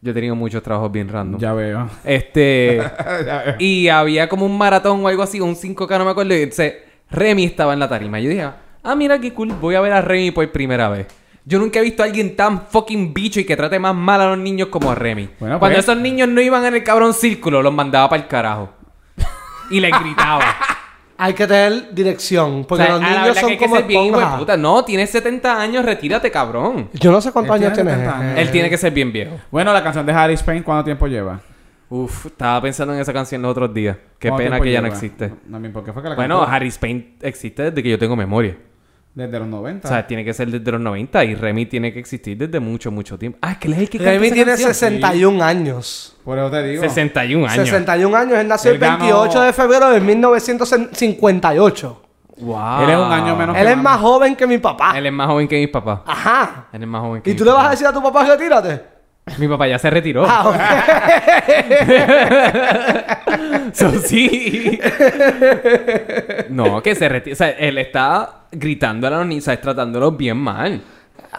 Yo 0.00 0.12
he 0.12 0.14
tenido 0.14 0.36
muchos 0.36 0.62
trabajos 0.62 0.92
bien 0.92 1.08
random. 1.08 1.40
ya 1.40 1.52
veo 1.54 1.88
Este. 2.04 2.78
Ya 3.26 3.42
veo. 3.44 3.54
y 3.58 3.88
había 3.88 4.28
como 4.28 4.46
un 4.46 4.56
maratón 4.56 5.04
o 5.04 5.08
algo 5.08 5.22
así, 5.22 5.40
un 5.40 5.56
5K, 5.56 5.98
no 5.98 6.04
me 6.04 6.10
acuerdo. 6.12 6.34
Y 6.36 6.42
entonces, 6.42 6.74
Remy 7.10 7.44
estaba 7.44 7.72
en 7.72 7.80
la 7.80 7.88
tarima. 7.88 8.20
Yo 8.20 8.30
dije, 8.30 8.48
ah, 8.82 8.94
mira 8.94 9.18
qué 9.20 9.32
cool, 9.32 9.48
voy 9.60 9.74
a 9.74 9.80
ver 9.80 9.92
a 9.92 10.00
Remy 10.00 10.30
por 10.30 10.50
primera 10.52 10.88
vez. 10.88 11.06
Yo 11.44 11.58
nunca 11.58 11.78
he 11.78 11.82
visto 11.82 12.02
a 12.02 12.06
alguien 12.06 12.36
tan 12.36 12.66
fucking 12.66 13.14
bicho 13.14 13.40
y 13.40 13.44
que 13.44 13.56
trate 13.56 13.78
más 13.78 13.94
mal 13.94 14.20
a 14.20 14.26
los 14.28 14.38
niños 14.38 14.68
como 14.68 14.90
a 14.90 14.94
Remy. 14.94 15.30
Bueno, 15.40 15.58
Cuando 15.58 15.76
pues. 15.76 15.84
esos 15.88 15.96
niños 15.96 16.28
no 16.28 16.40
iban 16.42 16.64
en 16.66 16.74
el 16.74 16.84
cabrón 16.84 17.14
círculo, 17.14 17.62
los 17.62 17.72
mandaba 17.72 18.08
para 18.10 18.22
el 18.22 18.28
carajo. 18.28 18.70
Y 19.70 19.80
les 19.80 19.90
gritaba. 19.98 20.44
Hay 21.20 21.34
que 21.34 21.46
tener 21.48 21.92
dirección. 21.92 22.64
Porque 22.64 22.84
O 22.84 22.86
sea, 22.86 22.94
los 22.96 23.04
a 23.04 23.10
la 23.10 23.20
niños 23.22 23.38
son 23.38 23.50
que 23.50 23.58
que 23.58 23.64
como 23.64 23.76
ser 23.76 23.86
bien 23.86 24.12
puta. 24.38 24.56
No, 24.56 24.84
tienes 24.84 25.10
70 25.10 25.60
años, 25.60 25.84
retírate, 25.84 26.30
cabrón. 26.30 26.88
Yo 26.92 27.10
no 27.10 27.20
sé 27.20 27.32
cuántos 27.32 27.56
Él 27.56 27.62
años 27.64 27.74
tiene 27.74 27.90
tienes. 27.90 28.06
70 28.08 28.28
años. 28.28 28.38
Él 28.40 28.50
tiene 28.52 28.70
que 28.70 28.78
ser 28.78 28.92
bien 28.92 29.12
viejo. 29.12 29.36
bueno 29.50 29.72
la 29.72 29.82
canción 29.82 30.06
de 30.06 30.12
Harry 30.12 30.34
Spain 30.34 30.62
¿cuánto 30.62 30.84
tiempo 30.84 31.08
lleva? 31.08 31.40
Uf, 31.90 32.26
estaba 32.26 32.60
pensando 32.62 32.94
en 32.94 33.00
esa 33.00 33.12
canción 33.12 33.42
los 33.42 33.50
otros 33.50 33.74
días. 33.74 33.96
Qué 34.18 34.28
¿Cuánto 34.28 34.44
pena 34.44 34.60
que 34.60 34.72
ya 34.72 34.80
no 34.80 34.88
existe. 34.88 35.32
No, 35.46 35.58
no, 35.58 35.72
¿por 35.72 35.84
qué 35.84 35.92
fue 35.92 36.02
que 36.02 36.10
la 36.10 36.14
Bueno, 36.14 36.38
cantó? 36.38 36.52
Harry 36.52 36.68
Spain 36.68 37.16
existe 37.20 37.62
desde 37.64 37.82
que 37.82 37.90
yo 37.90 37.98
tengo 37.98 38.14
memoria. 38.14 38.56
Desde 39.14 39.38
los 39.40 39.48
90. 39.48 39.88
O 39.88 39.90
sea, 39.90 40.06
tiene 40.06 40.24
que 40.24 40.32
ser 40.32 40.48
desde 40.48 40.70
los 40.70 40.80
90 40.80 41.24
y 41.24 41.34
Remy 41.34 41.66
tiene 41.66 41.92
que 41.92 41.98
existir 41.98 42.38
desde 42.38 42.60
mucho, 42.60 42.92
mucho 42.92 43.18
tiempo. 43.18 43.36
Ah, 43.42 43.52
es 43.52 43.58
que 43.58 43.66
él 43.66 43.74
es 43.74 43.80
el 43.80 43.90
que 43.90 43.98
canta 43.98 44.12
Remy 44.12 44.26
esa 44.26 44.34
tiene 44.34 44.50
canción. 44.52 44.74
61 44.74 45.42
años. 45.42 46.16
Por 46.24 46.38
eso 46.38 46.50
te 46.50 46.62
digo. 46.62 46.82
61 46.82 47.46
años. 47.48 47.68
61 47.68 48.16
años. 48.16 48.38
Él 48.38 48.46
nació 48.46 48.70
Él 48.70 48.74
el 48.76 48.80
28 48.80 49.32
ganó- 49.32 49.44
de 49.46 49.52
febrero 49.52 49.90
de 49.90 50.00
1958. 50.00 52.02
Wow. 52.40 52.82
Él 52.84 52.90
es 52.90 52.96
un 52.96 53.12
año 53.12 53.34
menos 53.34 53.56
Él 53.56 53.64
que 53.64 53.70
es 53.70 53.76
mami. 53.76 53.82
más 53.82 54.00
joven 54.00 54.36
que 54.36 54.46
mi 54.46 54.58
papá. 54.58 54.96
Él 54.96 55.06
es 55.06 55.12
más 55.12 55.26
joven 55.26 55.48
que 55.48 55.58
mi 55.58 55.66
papá. 55.66 56.04
Ajá. 56.06 56.66
Él 56.72 56.82
es 56.82 56.88
más 56.88 57.00
joven 57.00 57.22
que 57.22 57.30
¿Y 57.30 57.32
mi 57.32 57.38
tú 57.38 57.44
le 57.44 57.50
vas 57.50 57.58
a 57.58 57.62
papá. 57.64 57.70
decir 57.72 57.86
a 57.88 57.92
tu 57.92 58.00
papá 58.02 58.24
retírate? 58.24 58.97
Mi 59.38 59.46
papá 59.48 59.68
ya 59.68 59.78
se 59.78 59.90
retiró. 59.90 60.24
Ah, 60.28 60.48
ok. 60.48 60.56
So, 63.72 63.90
sí. 64.00 64.78
no, 66.48 66.82
que 66.82 66.94
se 66.94 67.08
retira. 67.08 67.34
O 67.34 67.36
sea, 67.36 67.50
él 67.50 67.78
está 67.78 68.44
gritando 68.50 69.06
a 69.06 69.10
los 69.10 69.26
niños, 69.26 69.44
¿sabes? 69.44 69.60
Tratándolos 69.60 70.16
bien 70.16 70.36
mal. 70.38 70.80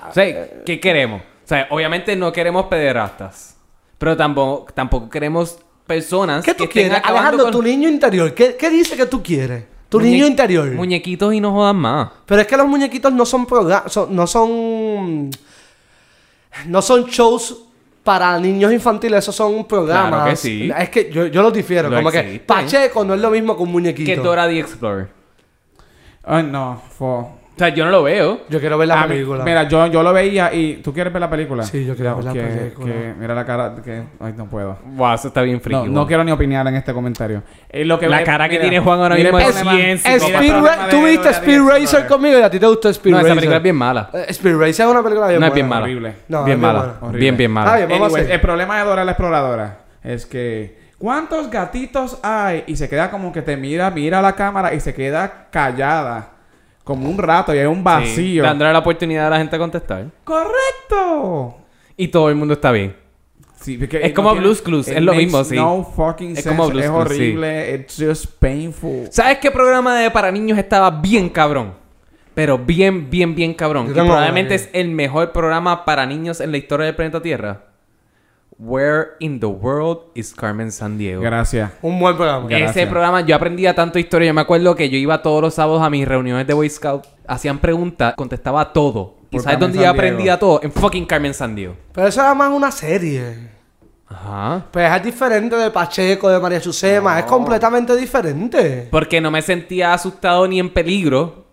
O 0.09 0.13
sea, 0.13 0.47
¿qué 0.65 0.79
queremos? 0.79 1.21
O 1.21 1.47
sea, 1.47 1.67
obviamente 1.71 2.15
no 2.15 2.31
queremos 2.31 2.65
pederastas. 2.67 3.57
Pero 3.97 4.15
tampoco, 4.15 4.71
tampoco 4.73 5.09
queremos 5.09 5.57
personas 5.85 6.45
¿Qué 6.45 6.53
tú 6.53 6.65
que 6.65 6.69
quieres? 6.69 7.01
Alejandro, 7.03 7.45
con- 7.45 7.51
tu 7.51 7.63
niño 7.63 7.89
interior, 7.89 8.33
¿qué, 8.33 8.55
qué 8.55 8.69
dice 8.69 8.95
que 8.95 9.07
tú 9.07 9.21
quieres? 9.23 9.63
Tu 9.89 9.99
Muñe- 9.99 10.03
niño 10.11 10.27
interior. 10.27 10.69
Muñequitos 10.71 11.33
y 11.33 11.41
no 11.41 11.51
jodan 11.51 11.75
más. 11.77 12.09
Pero 12.27 12.41
es 12.41 12.47
que 12.47 12.55
los 12.55 12.67
muñequitos 12.67 13.11
no 13.11 13.25
son 13.25 13.47
no 14.11 14.27
son... 14.27 15.31
No 16.67 16.81
son 16.81 17.05
shows 17.05 17.65
para 18.09 18.39
niños 18.39 18.73
infantiles, 18.73 19.19
esos 19.19 19.35
son 19.35 19.65
programas. 19.65 20.09
Claro 20.09 20.29
que 20.31 20.35
sí. 20.35 20.71
Es 20.75 20.89
que 20.89 21.11
yo, 21.11 21.27
yo 21.27 21.43
los 21.43 21.53
difiero, 21.53 21.89
Lo 21.91 21.97
como 21.97 22.09
que. 22.09 22.41
Pacheco 22.43 23.05
no 23.05 23.13
es 23.13 23.21
lo 23.21 23.29
mismo 23.29 23.55
que 23.55 23.61
un 23.61 23.71
muñequito. 23.71 24.09
Que 24.09 24.15
Dora 24.17 24.47
the 24.47 24.57
Explorer. 24.59 25.09
Ay, 26.23 26.41
no. 26.41 26.81
fo- 26.97 27.29
O 27.59 27.61
sea, 27.61 27.69
yo 27.75 27.83
no 27.83 27.91
lo 27.91 28.03
veo. 28.03 28.39
Yo 28.47 28.61
quiero 28.61 28.77
ver 28.77 28.87
la 28.87 29.01
A 29.01 29.05
mí- 29.05 29.15
película. 29.15 29.43
mira, 29.43 29.63
yo, 29.67 29.85
yo 29.87 30.01
lo 30.01 30.13
veía 30.13 30.53
y... 30.53 30.75
¿Tú 30.77 30.93
quieres 30.93 31.11
ver 31.11 31.19
la 31.19 31.29
película? 31.29 31.63
Sí, 31.63 31.85
yo 31.85 31.93
quiero 31.93 32.15
ver 32.15 32.23
la 32.23 32.31
película. 32.31 32.93
que- 32.93 33.13
mira 33.19 33.35
la 33.35 33.45
cara 33.45 33.75
que... 33.83 34.01
Ay, 34.21 34.33
no 34.37 34.45
puedo. 34.45 34.77
Wow, 34.95 35.13
eso 35.15 35.27
está 35.27 35.41
bien 35.41 35.59
friki. 35.59 35.81
No, 35.81 35.85
no 35.87 36.07
quiero 36.07 36.23
ni 36.23 36.31
opinar 36.31 36.65
en 36.67 36.75
este 36.75 36.93
comentario. 36.93 37.43
Eh, 37.69 37.83
lo 37.83 37.99
que 37.99 38.07
La 38.07 38.19
ve- 38.19 38.23
cara 38.23 38.45
que 38.47 38.53
mira, 38.59 38.61
tiene 38.61 38.79
Juan 38.79 39.01
ahora 39.01 39.15
mismo 39.15 39.37
es 39.39 39.55
de 39.55 39.61
Tú 40.89 41.03
viste 41.03 41.29
Speed. 41.31 41.61
Racer 41.67 42.07
conmigo 42.07 42.39
y 42.39 42.41
a 42.43 42.49
ti 42.49 42.59
te 42.61 42.65
gustó 42.65 42.87
Speed 42.87 43.11
No, 43.11 43.17
esa 43.17 43.23
Racer. 43.27 43.35
película 43.39 43.57
es 43.57 43.63
bien 43.63 43.75
mala. 43.75 44.09
Eh, 44.13 44.25
Speed 44.29 44.55
Racer 44.55 44.85
es 44.85 44.91
una 44.91 45.03
película 45.03 45.27
bien, 45.27 45.41
No 45.41 45.47
es 45.47 45.53
bien 45.53 45.67
mala. 45.67 45.81
Horrible. 45.83 46.13
Bien 46.45 46.59
mala. 46.61 46.93
Bien, 47.11 47.35
bien 47.37 47.51
mala. 47.51 47.77
el 47.77 48.39
problema 48.39 48.79
de 48.79 48.85
Dora 48.85 49.03
la 49.03 49.11
exploradora 49.11 49.79
es 50.01 50.25
que 50.25 50.79
¿cuántos 50.97 51.49
gatitos 51.49 52.19
hay? 52.23 52.63
Y 52.67 52.77
se 52.77 52.87
queda 52.87 53.11
como 53.11 53.33
que 53.33 53.41
te 53.41 53.57
mira, 53.57 53.91
mira 53.91 54.21
la 54.21 54.33
cámara 54.33 54.73
y 54.73 54.79
se 54.79 54.93
queda 54.93 55.47
callada 55.51 56.29
como 56.89 57.09
un 57.09 57.17
rato 57.17 57.53
y 57.55 57.59
hay 57.59 57.65
un 57.67 57.77
Sí, 57.77 57.81
vacío. 57.83 58.43
dándole 58.43 58.73
la 58.73 58.79
oportunidad 58.79 59.27
a 59.27 59.29
la 59.29 59.37
gente 59.37 59.55
a 59.55 59.59
contestar. 59.59 60.05
Correcto. 60.23 61.57
Y 61.95 62.07
todo 62.09 62.29
el 62.29 62.35
mundo 62.35 62.53
está 62.55 62.71
bien. 62.71 62.95
Sí, 63.61 63.77
porque 63.77 64.01
Es 64.05 64.13
como 64.13 64.33
Blue's 64.35 64.61
Clues, 64.61 64.87
es 64.87 65.01
lo 65.01 65.13
mismo, 65.13 65.43
sí. 65.43 65.55
No 65.55 65.83
fucking 65.83 66.29
Es 66.31 66.43
sense. 66.43 66.49
como 66.49 66.69
Blue's 66.69 66.85
es 66.85 66.91
Clues, 66.91 67.07
sí. 67.09 67.13
horrible. 67.15 67.75
It's 67.75 67.95
just 67.99 68.25
painful. 68.39 69.07
¿Sabes 69.11 69.37
qué 69.39 69.51
programa 69.51 69.97
de 69.99 70.09
para 70.11 70.31
niños 70.31 70.57
estaba 70.57 70.89
bien 70.91 71.29
cabrón? 71.29 71.73
Pero 72.33 72.57
bien, 72.57 73.09
bien, 73.09 73.35
bien 73.35 73.53
cabrón. 73.53 73.87
Tengo 73.93 74.05
probablemente 74.07 74.55
es 74.55 74.69
el 74.71 74.89
mejor 74.89 75.31
programa 75.33 75.83
para 75.83 76.05
niños 76.05 76.39
en 76.39 76.51
la 76.51 76.57
historia 76.57 76.85
del 76.85 76.95
planeta 76.95 77.21
Tierra. 77.21 77.63
Where 78.61 79.11
in 79.21 79.39
the 79.39 79.45
world 79.47 79.99
is 80.15 80.33
Carmen 80.33 80.69
San 80.71 80.97
Diego? 80.97 81.21
Gracias. 81.21 81.71
Un 81.81 81.97
buen 81.97 82.17
programa. 82.17 82.45
Gracias. 82.49 82.71
Ese 82.75 82.87
programa, 82.87 83.21
yo 83.21 83.33
aprendía 83.33 83.73
tanto 83.73 83.97
historia. 83.99 84.27
Yo 84.27 84.33
me 84.33 84.41
acuerdo 84.41 84.75
que 84.75 84.89
yo 84.89 84.97
iba 84.97 85.21
todos 85.21 85.41
los 85.41 85.53
sábados 85.53 85.81
a 85.81 85.89
mis 85.89 86.05
reuniones 86.05 86.45
de 86.45 86.53
Boy 86.53 86.69
Scout. 86.69 87.05
Hacían 87.25 87.59
preguntas, 87.59 88.15
contestaba 88.17 88.73
todo. 88.73 89.15
¿Y 89.31 89.37
Por 89.37 89.43
sabes 89.43 89.55
Carmen 89.59 89.71
dónde 89.71 89.85
yo 89.85 89.89
aprendía 89.89 90.37
todo? 90.37 90.59
En 90.61 90.73
fucking 90.73 91.05
Carmen 91.05 91.33
San 91.33 91.55
Diego. 91.55 91.75
Pero 91.93 92.07
eso 92.07 92.19
era 92.19 92.33
más 92.33 92.51
una 92.51 92.69
serie. 92.69 93.47
Ajá. 94.09 94.65
Pues 94.71 94.91
es 94.93 95.03
diferente 95.03 95.55
de 95.55 95.71
Pacheco, 95.71 96.27
de 96.29 96.39
María 96.39 96.59
Chusema. 96.59 97.17
Es 97.19 97.25
completamente 97.25 97.95
diferente. 97.95 98.89
Porque 98.91 99.21
no 99.21 99.31
me 99.31 99.41
sentía 99.41 99.93
asustado 99.93 100.45
ni 100.49 100.59
en 100.59 100.69
peligro 100.73 101.45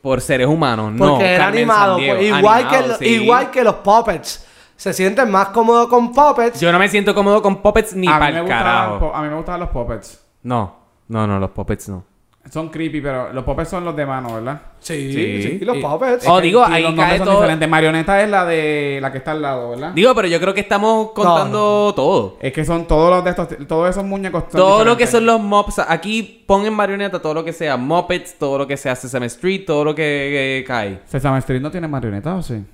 por 0.00 0.20
seres 0.22 0.46
humanos. 0.46 0.92
no, 0.92 1.10
Porque 1.16 1.26
era 1.34 1.44
Carmen 1.44 1.58
animado. 1.58 1.92
Sandiego. 1.96 2.14
pues, 2.16 2.26
igual, 2.28 2.54
Animado, 2.64 2.82
que, 2.82 2.88
lo- 2.88 2.96
sí. 2.96 3.04
igual 3.22 3.50
que 3.50 3.64
los 3.64 3.74
puppets. 3.74 4.46
Se 4.80 4.94
sienten 4.94 5.30
más 5.30 5.48
cómodos 5.48 5.88
con 5.88 6.10
puppets. 6.10 6.58
Yo 6.58 6.72
no 6.72 6.78
me 6.78 6.88
siento 6.88 7.14
cómodo 7.14 7.42
con 7.42 7.60
puppets 7.60 7.94
ni 7.94 8.06
a, 8.08 8.12
mí 8.12 8.18
para 8.18 8.30
me 8.32 8.36
el 8.38 8.42
gustaban, 8.44 8.64
carajo. 8.64 8.98
po- 8.98 9.14
a 9.14 9.22
mí 9.22 9.28
me 9.28 9.34
gustaban 9.36 9.60
los 9.60 9.68
puppets. 9.68 10.24
No, 10.42 10.74
no, 11.08 11.26
no, 11.26 11.38
los 11.38 11.50
puppets 11.50 11.90
no. 11.90 12.02
Son 12.50 12.70
creepy, 12.70 13.02
pero 13.02 13.30
los 13.34 13.44
puppets 13.44 13.68
son 13.68 13.84
los 13.84 13.94
de 13.94 14.06
mano, 14.06 14.32
¿verdad? 14.32 14.58
Sí, 14.78 15.12
Sí. 15.12 15.42
sí, 15.58 15.64
los 15.66 15.76
Y- 15.76 15.82
puppets. 15.82 16.26
Oh, 16.26 16.40
digo, 16.40 16.64
y 16.66 16.72
ahí 16.72 16.82
los 16.84 16.94
cae 16.94 17.18
son 17.18 17.26
todo- 17.26 17.36
diferentes. 17.42 17.68
Marioneta 17.68 18.22
es 18.22 18.30
la 18.30 18.46
de 18.46 18.98
la 19.02 19.12
que 19.12 19.18
está 19.18 19.32
al 19.32 19.42
lado, 19.42 19.68
¿verdad? 19.72 19.92
Digo, 19.92 20.14
pero 20.14 20.26
yo 20.28 20.40
creo 20.40 20.54
que 20.54 20.60
estamos 20.62 21.10
contando 21.12 21.92
todo. 21.94 22.38
Es 22.40 22.50
que 22.54 22.64
son 22.64 22.86
todos 22.86 23.10
los 23.10 23.22
de 23.22 23.30
estos, 23.30 23.48
todos 23.68 23.90
esos 23.90 24.02
muñecos. 24.02 24.44
son 24.50 24.58
Todo 24.62 24.82
lo 24.86 24.96
que 24.96 25.06
son 25.06 25.26
los 25.26 25.38
mops. 25.38 25.78
Aquí 25.86 26.42
pon 26.46 26.64
en 26.64 26.72
marioneta 26.72 27.20
todo 27.20 27.34
lo 27.34 27.44
que 27.44 27.52
sea 27.52 27.76
Muppets, 27.76 28.38
todo 28.38 28.56
lo 28.56 28.66
que 28.66 28.78
sea 28.78 28.96
Sesame 28.96 29.26
Street, 29.26 29.64
todo 29.66 29.84
lo 29.84 29.94
que, 29.94 30.00
que 30.02 30.64
cae. 30.66 31.00
Sesame 31.04 31.38
Street 31.40 31.60
no 31.60 31.70
tiene 31.70 31.86
marionetas, 31.86 32.34
¿o 32.38 32.42
sí? 32.42 32.64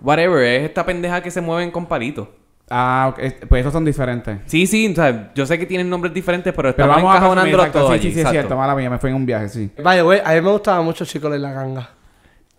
Whatever, 0.00 0.42
es 0.44 0.64
esta 0.64 0.84
pendeja 0.86 1.20
que 1.22 1.30
se 1.30 1.40
mueven 1.40 1.70
con 1.70 1.86
palitos. 1.86 2.28
Ah, 2.70 3.08
ok, 3.12 3.18
es- 3.20 3.34
pues 3.48 3.60
esos 3.60 3.72
son 3.72 3.84
diferentes. 3.84 4.38
Sí, 4.46 4.66
sí, 4.66 4.90
o 4.92 4.94
sea, 4.94 5.32
yo 5.34 5.46
sé 5.46 5.58
que 5.58 5.64
tienen 5.66 5.88
nombres 5.88 6.12
diferentes, 6.12 6.52
pero 6.54 6.74
Pero 6.74 6.84
estamos 6.92 6.96
vamos 6.96 7.10
a 7.10 7.14
resumir, 7.20 7.54
encajonándolos 7.54 7.72
todos 7.72 7.88
Sí, 7.88 7.94
allí. 7.94 8.08
sí, 8.10 8.14
sí, 8.14 8.20
es 8.20 8.30
cierto. 8.30 8.56
Mala 8.56 8.74
mía, 8.74 8.90
me 8.90 8.98
fui 8.98 9.08
en 9.10 9.16
un 9.16 9.24
viaje, 9.26 9.48
sí. 9.48 9.70
Vaya, 9.82 10.02
güey, 10.02 10.20
a 10.24 10.32
mí 10.34 10.40
me 10.42 10.50
gustaba 10.50 10.82
mucho 10.82 11.04
Chico 11.06 11.34
y 11.34 11.38
la 11.38 11.52
Ganga. 11.52 11.90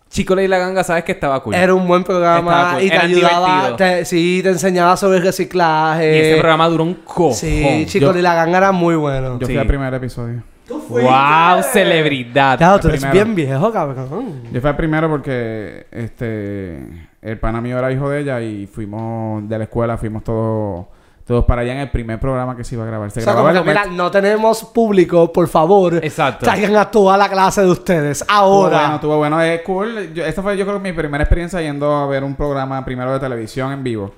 Chico 0.10 0.40
y 0.40 0.48
la 0.48 0.58
ganga, 0.58 0.84
sabes 0.84 1.04
que 1.04 1.12
estaba 1.12 1.40
cool. 1.44 1.54
Era 1.54 1.72
un 1.76 1.88
buen 1.88 2.04
programa 2.04 2.72
cool. 2.74 2.82
y 2.84 2.90
te 2.90 2.96
Era 2.96 3.04
ayudaba. 3.04 3.76
te- 3.76 4.06
sí, 4.06 4.40
te 4.42 4.50
enseñaba 4.50 4.98
sobre 4.98 5.20
reciclaje. 5.20 6.16
y 6.16 6.20
ese 6.32 6.40
programa 6.40 6.68
duró 6.68 6.84
un 6.86 6.96
cojón. 6.96 7.36
Sí, 7.36 7.84
Chico 7.86 8.18
y 8.18 8.22
la 8.24 8.34
Ganga 8.34 8.58
era 8.58 8.72
muy 8.72 8.96
bueno. 8.96 9.38
Yo 9.40 9.46
Sí. 9.46 9.54
fui 9.54 9.58
al 9.62 9.68
primer 9.68 9.94
episodio. 9.94 10.42
Wow, 10.68 11.62
celebridad. 11.72 12.58
Claro, 12.58 12.80
tú 12.80 12.88
eres 12.88 13.12
bien 13.12 13.36
viejo, 13.36 13.72
cabrón. 13.72 14.42
Yo 14.52 14.60
fui 14.60 14.70
al 14.72 14.76
primero 14.76 15.08
porque 15.10 15.86
este 15.92 16.80
el 17.22 17.40
pana 17.40 17.62
mío 17.62 17.78
era 17.78 17.92
hijo 17.92 18.10
de 18.10 18.22
ella 18.22 18.42
y 18.42 18.68
fuimos 18.68 19.48
de 19.50 19.58
la 19.58 19.64
escuela, 19.66 19.98
fuimos 19.98 20.24
todos 20.24 20.86
todos 21.26 21.46
para 21.46 21.62
allá 21.62 21.74
en 21.74 21.80
el 21.82 21.92
primer 21.92 22.20
programa 22.20 22.58
que 22.58 22.64
se 22.64 22.74
iba 22.74 22.84
a 22.84 22.88
grabar. 22.88 23.12
Se 23.12 23.20
O 23.20 23.24
sea, 23.24 23.34
grababa 23.34 23.50
como 23.60 23.70
en 23.70 23.76
que, 23.78 23.84
el 23.84 23.90
mira, 23.92 24.04
no 24.04 24.10
tenemos 24.10 24.64
público, 24.66 25.32
por 25.32 25.48
favor. 25.48 26.04
Exacto. 26.04 26.44
Traigan 26.46 26.76
a 26.76 26.90
toda 26.90 27.18
la 27.18 27.30
clase 27.30 27.62
de 27.62 27.70
ustedes. 27.70 28.22
Estuvo 28.22 28.36
Ahora. 28.36 28.80
bueno, 28.80 28.96
estuvo 28.96 29.18
bueno, 29.18 29.40
es 29.42 29.62
cool. 29.62 30.12
Yo, 30.16 30.26
esta 30.26 30.42
fue 30.42 30.58
yo 30.58 30.66
creo 30.66 30.78
que 30.82 30.90
mi 30.90 30.92
primera 30.98 31.24
experiencia 31.24 31.62
yendo 31.62 31.94
a 31.94 32.08
ver 32.08 32.24
un 32.24 32.34
programa 32.36 32.84
primero 32.84 33.14
de 33.14 33.20
televisión 33.20 33.72
en 33.72 33.84
vivo. 33.84 34.12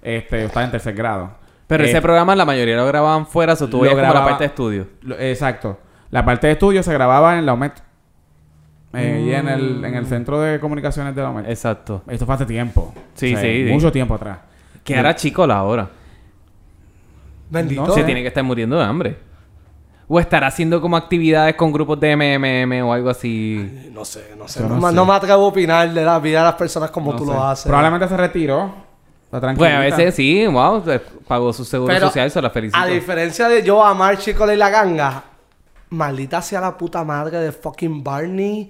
Este, 0.00 0.40
yo 0.40 0.46
estaba 0.46 0.64
en 0.64 0.70
tercer 0.70 0.94
grado. 0.94 1.32
Pero 1.66 1.84
Eh, 1.84 1.90
ese 1.90 2.00
programa 2.00 2.34
la 2.34 2.46
mayoría 2.46 2.76
lo 2.76 2.86
grababan 2.86 3.26
fuera, 3.26 3.52
o 3.52 3.56
tú 3.56 3.66
lo 3.76 3.78
veías 3.80 3.90
como 3.94 4.02
la 4.02 4.08
grababa- 4.10 4.26
parte 4.30 4.44
de 4.44 4.48
estudio. 4.48 4.86
Lo- 5.02 5.18
exacto. 5.18 5.78
La 6.10 6.24
parte 6.24 6.46
de 6.46 6.54
estudio 6.54 6.82
se 6.82 6.94
grababa 6.94 7.38
en 7.38 7.44
la 7.44 7.52
OMET. 7.52 7.74
Eh, 8.96 9.24
Y 9.26 9.34
en 9.34 9.48
el, 9.48 9.84
en 9.84 9.94
el 9.94 10.06
centro 10.06 10.40
de 10.40 10.60
comunicaciones 10.60 11.14
de 11.14 11.22
la 11.22 11.30
OMET. 11.30 11.48
Exacto. 11.48 12.02
Esto 12.08 12.26
fue 12.26 12.34
hace 12.34 12.46
tiempo. 12.46 12.92
Sí, 13.14 13.34
sí, 13.36 13.64
sí. 13.66 13.72
Mucho 13.72 13.90
tiempo 13.92 14.14
atrás. 14.14 14.38
Que 14.82 14.94
era 14.94 15.14
chico 15.14 15.46
la 15.46 15.62
hora. 15.62 15.88
Bendito. 17.50 17.86
No 17.86 17.94
Se 17.94 18.04
tiene 18.04 18.22
que 18.22 18.28
estar 18.28 18.42
muriendo 18.44 18.76
de 18.76 18.84
hambre. 18.84 19.16
O 20.06 20.20
estar 20.20 20.44
haciendo 20.44 20.80
como 20.82 20.96
actividades 20.96 21.54
con 21.54 21.72
grupos 21.72 21.98
de 21.98 22.14
MMM 22.14 22.82
o 22.86 22.92
algo 22.92 23.08
así. 23.08 23.90
No 23.92 24.04
sé, 24.04 24.34
no 24.36 24.46
sé. 24.46 24.60
No, 24.62 24.68
no 24.70 24.76
ma- 24.76 24.90
sé. 24.90 24.96
no 24.96 25.06
me 25.06 25.12
atrevo 25.14 25.44
a 25.44 25.48
opinar 25.48 25.90
de 25.92 26.04
la 26.04 26.18
vida 26.18 26.40
de 26.40 26.44
las 26.44 26.54
personas 26.54 26.90
como 26.90 27.12
No 27.12 27.18
tú 27.18 27.24
sé. 27.26 27.32
lo 27.32 27.42
haces. 27.44 27.66
Probablemente 27.66 28.08
se 28.08 28.16
retiró. 28.16 28.74
Está 29.32 29.52
Pues 29.54 29.72
a 29.74 29.80
veces 29.80 30.14
sí, 30.14 30.46
wow, 30.46 30.80
pagó 31.26 31.52
su 31.52 31.64
seguro 31.64 31.92
Pero, 31.92 32.06
social, 32.06 32.30
se 32.30 32.40
la 32.40 32.50
felicito. 32.50 32.78
A 32.78 32.86
diferencia 32.86 33.48
de 33.48 33.64
yo 33.64 33.82
amar 33.84 34.16
Chico 34.18 34.50
y 34.52 34.56
la 34.56 34.70
Ganga, 34.70 35.24
maldita 35.94 36.42
sea 36.42 36.60
la 36.60 36.76
puta 36.76 37.02
madre 37.04 37.38
de 37.38 37.52
fucking 37.52 38.02
Barney. 38.04 38.68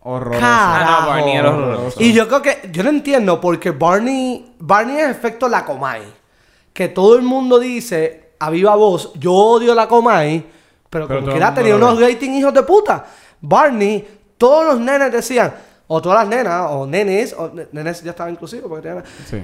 Horroroso. 0.00 0.40
Carajo. 0.40 0.92
Ah, 0.92 1.00
no, 1.02 1.06
Barney 1.08 1.36
era 1.36 1.50
horroroso. 1.50 2.00
Y 2.00 2.12
yo 2.12 2.28
creo 2.28 2.42
que, 2.42 2.70
yo 2.72 2.82
no 2.84 2.90
entiendo 2.90 3.40
porque 3.40 3.72
Barney, 3.72 4.54
Barney 4.58 4.98
es 4.98 5.10
efecto 5.10 5.48
la 5.48 5.64
Comay. 5.64 6.02
Que 6.72 6.88
todo 6.88 7.16
el 7.16 7.22
mundo 7.22 7.58
dice 7.58 8.30
a 8.38 8.50
viva 8.50 8.76
voz, 8.76 9.12
yo 9.14 9.32
odio 9.32 9.74
la 9.74 9.88
Comay, 9.88 10.44
pero, 10.90 11.08
Pero 11.08 11.20
como 11.20 11.32
quiera 11.32 11.52
tenía 11.54 11.74
unos 11.74 11.98
rating 12.00 12.30
hijos 12.32 12.54
de 12.54 12.62
puta. 12.62 13.04
Barney, 13.40 14.06
todos 14.38 14.66
los 14.66 14.78
nenes 14.80 15.10
decían, 15.10 15.52
o 15.88 16.00
todas 16.00 16.20
las 16.20 16.28
nenas, 16.28 16.66
o 16.70 16.86
nenes, 16.86 17.34
o 17.36 17.48
ne- 17.48 17.66
nenes 17.72 18.02
ya 18.02 18.10
estaban 18.10 18.32
inclusivos 18.32 18.68
porque 18.68 18.88
tenían 18.88 19.04
Sí. 19.28 19.42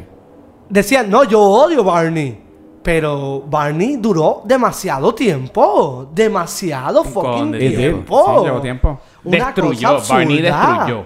decían, 0.68 1.10
no, 1.10 1.24
yo 1.24 1.40
odio 1.40 1.82
Barney. 1.82 2.40
Pero 2.82 3.42
Barney 3.46 3.96
duró 3.96 4.42
demasiado 4.44 5.14
tiempo. 5.14 6.10
Demasiado 6.12 7.04
fucking 7.04 7.52
de 7.52 7.70
tiempo. 7.70 8.38
Sí, 8.40 8.44
llevó 8.46 8.60
tiempo. 8.60 9.00
Una 9.24 9.36
destruyó, 9.46 9.94
cosa 9.96 10.14
Barney 10.14 10.40
destruyó. 10.40 10.98
O 11.00 11.04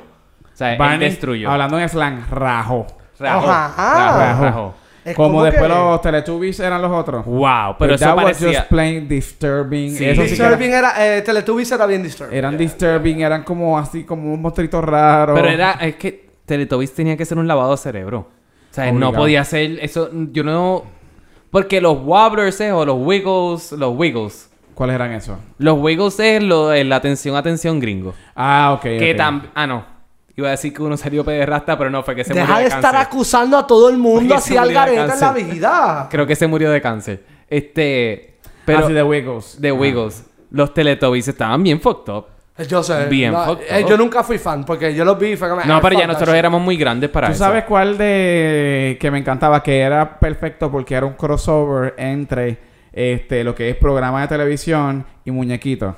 sea, 0.56 0.76
Barney, 0.78 1.08
destruyó. 1.10 1.50
hablando 1.50 1.78
en 1.78 1.88
slang, 1.88 2.20
rajo. 2.30 2.86
Rajó, 3.18 3.50
Ajá. 3.50 3.94
rajó, 4.18 4.42
rajó. 4.44 4.74
Es 5.04 5.14
Como, 5.14 5.44
después 5.44 5.62
que- 5.62 5.68
los 5.68 6.00
Teletubbies 6.00 6.58
eran 6.60 6.82
los 6.82 6.90
otros. 6.90 7.24
Wow, 7.26 7.76
pero 7.78 7.92
But 7.92 8.00
eso 8.00 8.04
that 8.06 8.16
was 8.16 8.24
parecía... 8.24 8.58
just 8.60 8.68
plain 8.70 9.06
disturbing. 9.08 9.94
Sí. 9.94 10.04
Eso 10.04 10.22
sí 10.22 10.30
que 10.30 10.34
era- 10.34 10.48
Disturbing 10.56 10.72
era, 10.74 11.16
eh, 11.16 11.22
Teletubbies 11.22 11.70
era 11.70 11.86
bien 11.86 12.02
disturbing. 12.02 12.36
eran 12.36 12.58
disturbing, 12.58 13.20
eran 13.20 13.44
como 13.44 13.78
así, 13.78 14.02
como 14.02 14.32
un 14.34 14.42
monstruito 14.42 14.80
raro. 14.80 15.34
Pero 15.34 15.48
era, 15.48 15.72
es 15.74 15.94
que 15.96 16.28
Teletubbies 16.44 16.92
tenía 16.92 17.16
que 17.16 17.24
ser 17.24 17.38
un 17.38 17.46
lavado 17.46 17.70
de 17.72 17.76
cerebro. 17.76 18.18
O 18.70 18.74
sea, 18.74 18.90
no 18.92 19.12
podía 19.12 19.44
ser 19.44 19.78
eso. 19.80 20.10
Yo 20.32 20.42
no. 20.42 20.82
Porque 21.50 21.80
los 21.80 21.98
Wobblers 22.02 22.60
eh, 22.60 22.72
o 22.72 22.84
los 22.84 22.96
Wiggles, 22.98 23.72
los 23.72 23.96
Wiggles. 23.96 24.50
¿Cuáles 24.74 24.94
eran 24.96 25.12
esos? 25.12 25.38
Los 25.58 25.78
Wiggles 25.78 26.18
es 26.20 26.42
lo 26.42 26.68
de 26.68 26.84
la 26.84 26.96
atención, 26.96 27.34
atención 27.36 27.80
gringo. 27.80 28.12
Ah, 28.34 28.72
ok. 28.76 28.82
Que 28.82 29.12
ok. 29.12 29.18
tam- 29.18 29.42
Ah, 29.54 29.66
no. 29.66 29.84
Iba 30.36 30.48
a 30.48 30.50
decir 30.50 30.74
que 30.74 30.82
uno 30.82 30.98
salió 30.98 31.24
pederrasta, 31.24 31.78
pero 31.78 31.88
no, 31.88 32.02
fue 32.02 32.14
que 32.14 32.22
se 32.24 32.34
Deja 32.34 32.44
murió 32.44 32.56
de 32.58 32.62
de 32.64 32.68
estar 32.68 32.92
cáncer. 32.92 33.00
acusando 33.06 33.56
a 33.56 33.66
todo 33.66 33.88
el 33.88 33.96
mundo 33.96 34.34
Porque 34.34 34.42
se 34.42 34.50
así 34.50 34.56
al 34.58 34.64
murió 34.66 34.80
de 34.80 34.84
gareta 34.96 35.02
en 35.14 35.20
la 35.20 35.26
cáncer. 35.32 35.44
vida. 35.54 36.08
Creo 36.10 36.26
que 36.26 36.36
se 36.36 36.46
murió 36.46 36.70
de 36.70 36.80
cáncer. 36.82 37.24
Este. 37.48 38.38
Pero. 38.66 38.84
Así 38.84 38.92
de 38.92 39.02
Wiggles. 39.02 39.60
de 39.60 39.72
Wiggles. 39.72 40.26
Los 40.50 40.74
Teletubbies 40.74 41.26
estaban 41.28 41.62
bien 41.62 41.80
fucked 41.80 42.12
up. 42.12 42.26
Yo 42.68 42.82
sé. 42.82 43.06
Bien 43.06 43.32
No, 43.32 43.44
fucked 43.44 43.66
eh, 43.68 43.84
yo 43.86 43.96
nunca 43.98 44.22
fui 44.24 44.38
fan 44.38 44.64
porque 44.64 44.94
yo 44.94 45.04
los 45.04 45.18
vi 45.18 45.32
y 45.32 45.36
fue 45.36 45.48
como. 45.48 45.62
No, 45.64 45.76
"Ah, 45.76 45.80
pero 45.82 45.98
ya 45.98 46.06
nosotros 46.06 46.30
shit". 46.30 46.38
éramos 46.38 46.62
muy 46.62 46.76
grandes 46.76 47.10
para 47.10 47.26
¿Tú 47.26 47.34
eso. 47.34 47.44
sabes 47.44 47.64
cuál 47.64 47.98
de 47.98 48.96
que 49.00 49.10
me 49.10 49.18
encantaba? 49.18 49.62
Que 49.62 49.80
era 49.80 50.18
perfecto 50.18 50.70
porque 50.70 50.94
era 50.94 51.04
un 51.04 51.12
crossover 51.14 51.94
entre 51.98 52.58
este 52.92 53.44
lo 53.44 53.54
que 53.54 53.68
es 53.68 53.76
programa 53.76 54.22
de 54.22 54.28
televisión 54.28 55.04
y 55.24 55.30
muñequitos. 55.30 55.94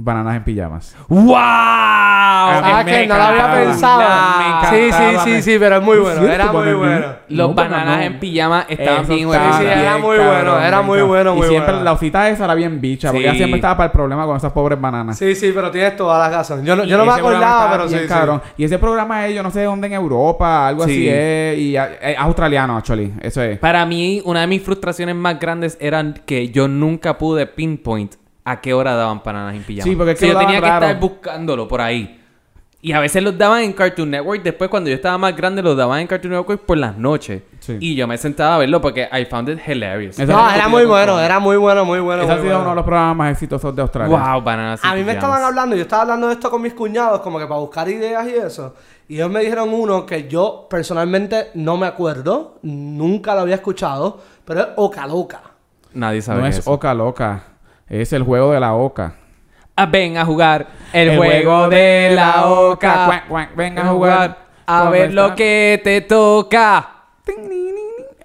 Bananas 0.00 0.36
en 0.36 0.44
pijamas. 0.44 0.94
¡Wow! 1.08 1.34
Ah, 1.36 2.82
que 2.86 3.06
no 3.06 3.16
lo 3.16 3.22
había 3.22 3.52
pensado. 3.52 4.00
Me 4.00 4.68
Sí, 4.68 4.92
sí, 4.92 5.16
sí, 5.24 5.42
sí, 5.42 5.56
pero 5.58 5.76
es 5.78 5.82
muy 5.82 5.98
bueno. 5.98 6.20
cierto, 6.20 6.34
Era 6.34 6.44
muy 6.46 6.54
porque 6.54 6.74
bueno. 6.74 7.06
Los 7.28 7.48
No, 7.48 7.54
bananas 7.54 7.96
no. 7.98 8.02
en 8.04 8.20
pijama 8.20 8.64
estaban 8.68 9.02
Eso 9.04 9.14
bien 9.14 9.28
estaba 9.28 9.52
Sí, 9.52 9.58
sí, 9.58 9.64
buenos. 9.64 9.80
era 9.82 9.90
bien 9.90 10.00
muy 10.02 10.16
bueno, 10.18 10.60
era 10.60 10.82
muy 10.82 11.00
bueno, 11.02 11.34
muy 11.34 11.46
Y 11.46 11.50
siempre 11.50 11.82
la 11.82 11.92
osita 11.92 12.28
esa 12.28 12.44
era 12.44 12.54
bien 12.54 12.80
bicha, 12.80 13.08
porque 13.08 13.22
Sí. 13.22 13.28
ella 13.28 13.36
siempre 13.36 13.56
estaba 13.56 13.76
para 13.76 13.86
el 13.86 13.92
problema 13.92 14.24
con 14.26 14.36
esas 14.36 14.52
pobres 14.52 14.80
bananas. 14.80 15.18
Sí, 15.18 15.34
sí, 15.34 15.50
pero 15.54 15.70
tienes 15.70 15.96
toda 15.96 16.18
la 16.18 16.36
razón. 16.36 16.64
Yo 16.64 16.76
no, 16.76 16.84
yo 16.84 16.96
no 16.96 17.04
me 17.04 17.12
acordaba, 17.12 17.70
pero 17.72 17.86
bien 17.88 17.98
sí, 18.00 18.04
sí. 18.06 18.08
cabrón. 18.08 18.40
Y 18.56 18.64
ese 18.64 18.78
programa 18.78 19.26
es, 19.26 19.34
yo 19.34 19.42
no 19.42 19.50
sé 19.50 19.60
de 19.60 19.64
dónde 19.66 19.88
en 19.88 19.94
Europa, 19.94 20.68
algo 20.68 20.84
Sí. 20.84 20.90
así 20.92 21.08
es. 21.08 21.58
Y 21.58 21.76
es 21.76 22.18
australiano, 22.18 22.76
actually. 22.76 23.12
Eso 23.20 23.42
es. 23.42 23.58
Para 23.58 23.84
mí, 23.84 24.22
una 24.24 24.42
de 24.42 24.46
mis 24.46 24.62
frustraciones 24.62 25.16
más 25.16 25.40
grandes 25.40 25.76
eran 25.80 26.14
que 26.24 26.48
yo 26.50 26.68
nunca 26.68 27.18
pude 27.18 27.46
pinpoint 27.46 28.14
a 28.50 28.60
qué 28.60 28.74
hora 28.74 28.94
daban 28.94 29.20
bananas 29.24 29.54
en 29.54 29.62
pijama. 29.62 29.84
Sí, 29.84 29.96
porque 29.96 30.12
es 30.12 30.18
O 30.18 30.20
sea, 30.20 30.28
que 30.28 30.34
yo 30.34 30.38
tenía 30.40 30.60
que 30.60 30.66
estar 30.66 30.98
buscándolo 30.98 31.68
por 31.68 31.80
ahí. 31.80 32.18
Y 32.80 32.92
a 32.92 33.00
veces 33.00 33.24
los 33.24 33.36
daban 33.36 33.62
en 33.62 33.72
Cartoon 33.72 34.08
Network. 34.08 34.40
Después, 34.40 34.70
cuando 34.70 34.88
yo 34.88 34.94
estaba 34.94 35.18
más 35.18 35.34
grande, 35.36 35.62
los 35.62 35.76
daban 35.76 35.98
en 35.98 36.06
Cartoon 36.06 36.32
Network 36.32 36.64
por 36.64 36.78
las 36.78 36.96
noches. 36.96 37.42
Sí. 37.58 37.76
Y 37.80 37.96
yo 37.96 38.06
me 38.06 38.16
sentaba 38.16 38.54
a 38.54 38.58
verlo 38.58 38.80
porque 38.80 39.08
I 39.12 39.24
found 39.24 39.48
it 39.48 39.58
hilarious. 39.66 40.16
Eso 40.16 40.32
No, 40.32 40.48
era 40.48 40.68
muy 40.68 40.84
bueno, 40.84 41.18
era 41.18 41.40
muy 41.40 41.56
bueno, 41.56 41.84
muy 41.84 41.98
bueno. 41.98 42.22
Ese 42.22 42.32
ha 42.32 42.36
sido 42.36 42.44
bueno. 42.44 42.60
uno 42.60 42.70
de 42.70 42.76
los 42.76 42.84
programas 42.84 43.16
más 43.16 43.32
exitosos 43.32 43.74
de 43.74 43.82
Australia. 43.82 44.16
Wow, 44.16 44.42
bananas 44.42 44.80
A 44.84 44.94
mí 44.94 45.02
me 45.02 45.12
estaban 45.12 45.42
hablando, 45.42 45.74
yo 45.74 45.82
estaba 45.82 46.02
hablando 46.02 46.28
de 46.28 46.34
esto 46.34 46.50
con 46.50 46.62
mis 46.62 46.72
cuñados, 46.72 47.20
como 47.20 47.40
que 47.40 47.46
para 47.46 47.58
buscar 47.58 47.88
ideas 47.88 48.28
y 48.28 48.34
eso. 48.34 48.74
Y 49.08 49.16
ellos 49.16 49.30
me 49.30 49.40
dijeron 49.40 49.70
uno 49.74 50.06
que 50.06 50.28
yo 50.28 50.68
personalmente 50.70 51.50
no 51.54 51.76
me 51.76 51.86
acuerdo, 51.88 52.58
nunca 52.62 53.34
lo 53.34 53.40
había 53.40 53.56
escuchado, 53.56 54.20
pero 54.44 54.60
es 54.60 54.66
Oca 54.76 55.04
Loca. 55.06 55.40
Nadie 55.94 56.22
sabe 56.22 56.42
No 56.42 56.46
es 56.46 56.58
eso. 56.58 56.70
Oca 56.70 56.94
Loca. 56.94 57.42
Es 57.88 58.12
el 58.12 58.22
juego 58.22 58.52
de 58.52 58.60
la 58.60 58.74
Oca. 58.74 59.14
Ah, 59.80 59.86
ven 59.86 60.16
a 60.16 60.24
jugar 60.24 60.66
el, 60.92 61.16
juego 61.16 61.68
de 61.68 62.10
la 62.12 62.48
oca. 62.48 63.06
Cuac, 63.06 63.28
cuac, 63.28 63.54
Ven 63.54 63.78
a 63.78 63.86
jugar. 63.86 64.38
A 64.66 64.90
ver 64.90 65.14
lo 65.14 65.36
que 65.36 65.80
te 65.84 66.00
toca. 66.00 66.94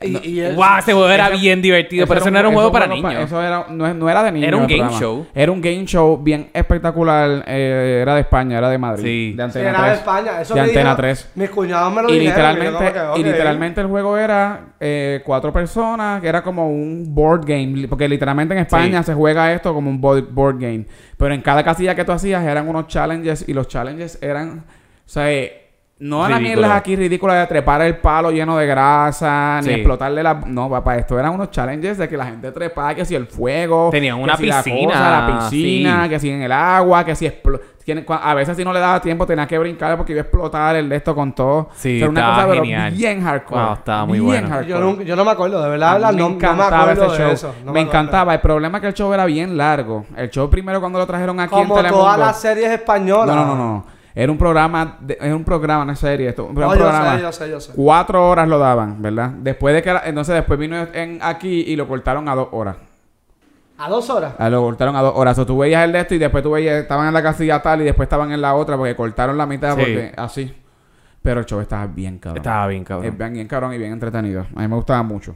Y, 0.04 0.30
y 0.30 0.39
él- 0.42 0.56
Wow, 0.56 0.66
ese 0.80 0.94
juego 0.94 1.10
era 1.10 1.30
bien 1.30 1.62
divertido, 1.62 2.06
pero 2.08 2.20
eso 2.20 2.30
no 2.32 2.39
era 2.39 2.48
un 2.50 2.54
juego 2.54 2.72
para 2.72 2.88
pa- 2.88 2.94
niños. 2.94 3.16
Eso 3.26 3.42
era, 3.42 3.66
no, 3.70 3.94
no 3.94 4.10
era 4.10 4.24
de 4.24 4.32
niños. 4.32 4.48
Era 4.48 4.58
un 4.58 4.63
el 4.63 4.70
game 4.70 4.80
programa. 4.82 5.00
show. 5.00 5.26
Era 5.34 5.52
un 5.52 5.62
game 5.62 5.86
show 5.86 6.18
bien 6.18 6.50
espectacular. 6.54 7.44
eh, 7.48 8.00
era 8.02 8.16
de 8.16 8.22
España, 8.22 8.58
era 8.58 8.70
de 8.70 8.78
Madrid. 8.78 9.04
Sí. 9.04 9.32
De 9.32 9.38
Sí, 9.38 9.42
Antena 9.44 9.70
era 9.70 9.80
de 9.82 9.88
3. 9.88 10.00
España. 10.00 10.42
Eso 10.42 10.54
de 10.54 10.62
me 10.62 10.68
Antena 10.68 10.80
dijeron- 10.92 10.98
3. 10.98 11.32
Mis 11.36 11.50
cuñados 11.50 11.94
me 11.94 12.02
lo 12.02 12.10
Y 12.10 12.20
dijeron. 12.20 12.56
literalmente, 12.60 12.94
que, 12.94 13.00
y 13.00 13.22
ok. 13.22 13.26
literalmente 13.28 13.82
el 13.82 13.88
juego 13.88 14.18
era 14.18 14.62
eh, 14.80 15.22
cuatro 15.26 15.54
personas, 15.54 16.22
que 16.22 16.28
era 16.28 16.42
como 16.44 16.68
un 16.70 17.06
board 17.16 17.46
game, 17.46 17.88
porque 17.88 18.08
literalmente 18.10 18.54
en 18.54 18.60
España 18.62 19.00
Sí. 19.04 19.08
se 19.08 19.13
juega 19.13 19.54
esto 19.54 19.74
como 19.74 19.89
un 19.89 20.02
board, 20.02 20.26
board 20.32 20.60
game. 20.60 20.86
Pero 21.18 21.34
en 21.34 21.42
cada 21.42 21.63
casilla 21.63 21.96
que 21.96 22.04
tú 22.04 22.12
hacías 22.12 22.44
eran 22.44 22.68
unos 22.68 22.88
challenges 22.88 23.46
y 23.48 23.54
los 23.54 23.68
challenges 23.68 24.18
eran, 24.22 24.60
o 24.60 25.10
sea, 25.10 25.32
eh, 25.32 25.62
no 25.99 26.25
eran 26.25 26.39
Ridículo. 26.39 26.62
mierdas 26.62 26.77
aquí 26.79 26.95
ridículas 26.97 27.38
de 27.39 27.47
trepar 27.47 27.82
el 27.84 27.97
palo 27.97 28.29
lleno 28.32 28.58
de 28.58 28.65
grasa, 28.65 29.62
ni 29.63 29.71
explotarle 29.73 30.21
la... 30.21 30.34
No, 30.34 30.69
papá, 30.69 30.97
esto 30.97 31.17
eran 31.17 31.34
unos 31.34 31.49
challenges 31.51 31.97
de 31.97 32.10
que 32.10 32.17
la 32.17 32.25
gente 32.25 32.51
trepaba, 32.51 32.93
que 32.93 33.06
si 33.06 33.15
el 33.15 33.27
fuego... 33.27 33.89
Tenían 33.91 34.17
que 34.17 34.23
una 34.23 34.36
si 34.36 34.45
la 34.47 34.62
piscina, 34.63 34.91
cosa, 34.91 35.10
la 35.12 35.27
piscina, 35.49 36.03
sí. 36.03 36.10
que 36.10 36.19
si 36.19 36.29
en 36.32 36.41
el 36.41 36.51
agua, 36.51 37.06
que 37.06 37.15
si... 37.15 37.29
cua- 37.29 38.19
A 38.21 38.34
veces 38.34 38.58
si 38.58 38.65
no 38.65 38.73
le 38.73 38.82
daba 38.82 38.99
tiempo 38.99 39.25
tenía 39.25 39.47
que 39.47 39.58
brincar 39.58 39.95
porque 39.95 40.12
iba 40.12 40.19
a 40.21 40.23
explotar 40.23 40.75
el 40.75 40.89
de 40.89 40.95
esto 40.97 41.15
con 41.15 41.34
todo. 41.34 41.69
Sí, 41.75 41.95
O 41.97 41.99
sea, 41.99 42.10
una 42.10 42.19
estaba 42.19 42.36
cosa 42.36 42.47
pero 42.49 42.63
genial. 42.63 42.91
bien 42.93 43.21
hardcore. 43.23 43.62
Wow, 43.63 43.73
estaba 43.73 44.06
muy 44.06 44.19
bien 44.19 44.27
bueno. 44.32 44.47
hardcore. 44.49 44.69
Yo, 44.69 44.79
nunca- 44.79 45.03
yo 45.03 45.15
no 45.15 45.23
me 45.25 45.32
acuerdo, 45.32 45.63
de 45.63 45.69
verdad, 45.69 45.89
A 46.03 46.12
me 46.12 46.17
no, 46.17 46.23
no 46.23 46.29
me 46.29 46.36
encantaba 46.36 46.82
acuerdo 46.82 47.06
ese 47.06 47.17
show. 47.17 47.27
de 47.27 47.34
eso. 47.34 47.56
no 47.63 47.71
me 47.71 47.79
encantaba. 47.82 48.34
El 48.34 48.41
problema 48.41 48.79
es 48.79 48.82
que 48.82 48.88
el 48.88 48.93
show 48.93 49.13
era 49.13 49.23
bien 49.25 49.56
largo. 49.56 50.06
El 50.17 50.29
show 50.29 50.49
primero 50.49 50.82
cuando 50.82 50.99
lo 50.99 51.08
trajeron 51.08 51.39
aquí 51.39 51.51
Como 51.51 51.77
en 51.77 51.84
Telemundo. 51.84 51.97
todas 52.06 52.19
las 52.19 52.41
series 52.41 52.71
españolas. 52.71 53.34
No, 53.36 53.45
no, 53.45 53.56
no, 53.56 53.56
no. 53.56 53.92
Era 54.15 54.32
un 54.32 54.38
programa, 54.38 54.97
de- 55.02 55.17
era 55.19 55.36
un 55.36 55.43
programa, 55.43 55.91
es 55.91 55.99
serie. 55.99 56.30
Esto, 56.30 56.45
un 56.45 56.54
No, 56.56 56.62
yo 56.62 56.69
programa. 56.80 57.15
sé, 57.15 57.21
yo 57.21 57.32
sé, 57.32 57.49
yo 57.49 57.60
sé. 57.60 57.71
Cuatro 57.76 58.30
horas 58.30 58.47
lo 58.47 58.60
daban, 58.60 59.02
¿verdad? 59.02 59.30
Después 59.32 59.73
de 59.73 59.82
que... 59.82 59.95
entonces 60.06 60.36
después 60.36 60.60
vino 60.60 60.76
en, 60.93 61.19
aquí 61.21 61.62
y 61.67 61.76
lo 61.76 61.88
cortaron 61.88 62.28
a 62.30 62.36
dos 62.36 62.49
horas. 62.52 62.76
A 63.78 63.89
dos 63.89 64.10
horas. 64.12 64.36
Ah, 64.38 64.49
lo 64.49 64.62
cortaron 64.62 64.95
a 64.95 65.02
dos 65.02 65.13
horas. 65.15 65.38
O 65.39 65.45
tú 65.45 65.58
veías 65.58 65.84
el 65.84 65.91
de 65.91 65.99
esto 66.02 66.13
y 66.15 66.19
después 66.19 66.43
tú 66.43 66.52
veías... 66.52 66.76
Estaban 66.82 67.08
en 67.08 67.13
la 67.13 67.23
casilla 67.23 67.62
tal 67.62 67.82
y 67.82 67.86
después 67.86 68.06
estaban 68.06 68.32
en 68.32 68.39
la 68.39 68.54
otra 68.54 68.78
porque 68.78 68.95
cortaron 68.95 69.38
la 69.38 69.45
mitad 69.47 69.71
Sí. 69.76 69.80
porque... 69.80 70.13
Así. 70.15 70.54
Pero 71.23 71.39
el 71.39 71.45
show 71.45 71.60
estaba 71.60 71.88
bien 71.88 72.19
cabrón. 72.19 72.38
Estaba 72.38 72.67
bien, 72.67 72.84
cabrón. 72.84 73.08
Es 73.12 73.17
bien, 73.17 73.34
bien 73.34 73.47
cabrón 73.47 73.73
y 73.73 73.78
bien 73.78 73.93
entretenido. 73.93 74.45
A 74.56 74.62
mí 74.62 74.67
me 74.67 74.76
gustaba 74.76 75.02
mucho. 75.04 75.36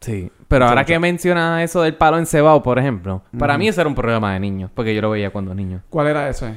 Sí. 0.00 0.30
Pero 0.48 0.64
ahora 0.66 0.84
que 0.84 0.98
mencionas 0.98 1.62
eso 1.62 1.82
del 1.82 1.94
palo 1.94 2.18
encebado, 2.18 2.62
por 2.62 2.78
ejemplo, 2.78 3.22
para 3.38 3.58
mí 3.58 3.68
eso 3.68 3.80
era 3.80 3.88
un 3.88 3.94
programa 3.94 4.32
de 4.32 4.40
niños, 4.40 4.70
porque 4.74 4.94
yo 4.94 5.02
lo 5.02 5.10
veía 5.10 5.30
cuando 5.30 5.54
niño. 5.54 5.82
¿Cuál 5.90 6.06
era 6.08 6.28
ese? 6.28 6.54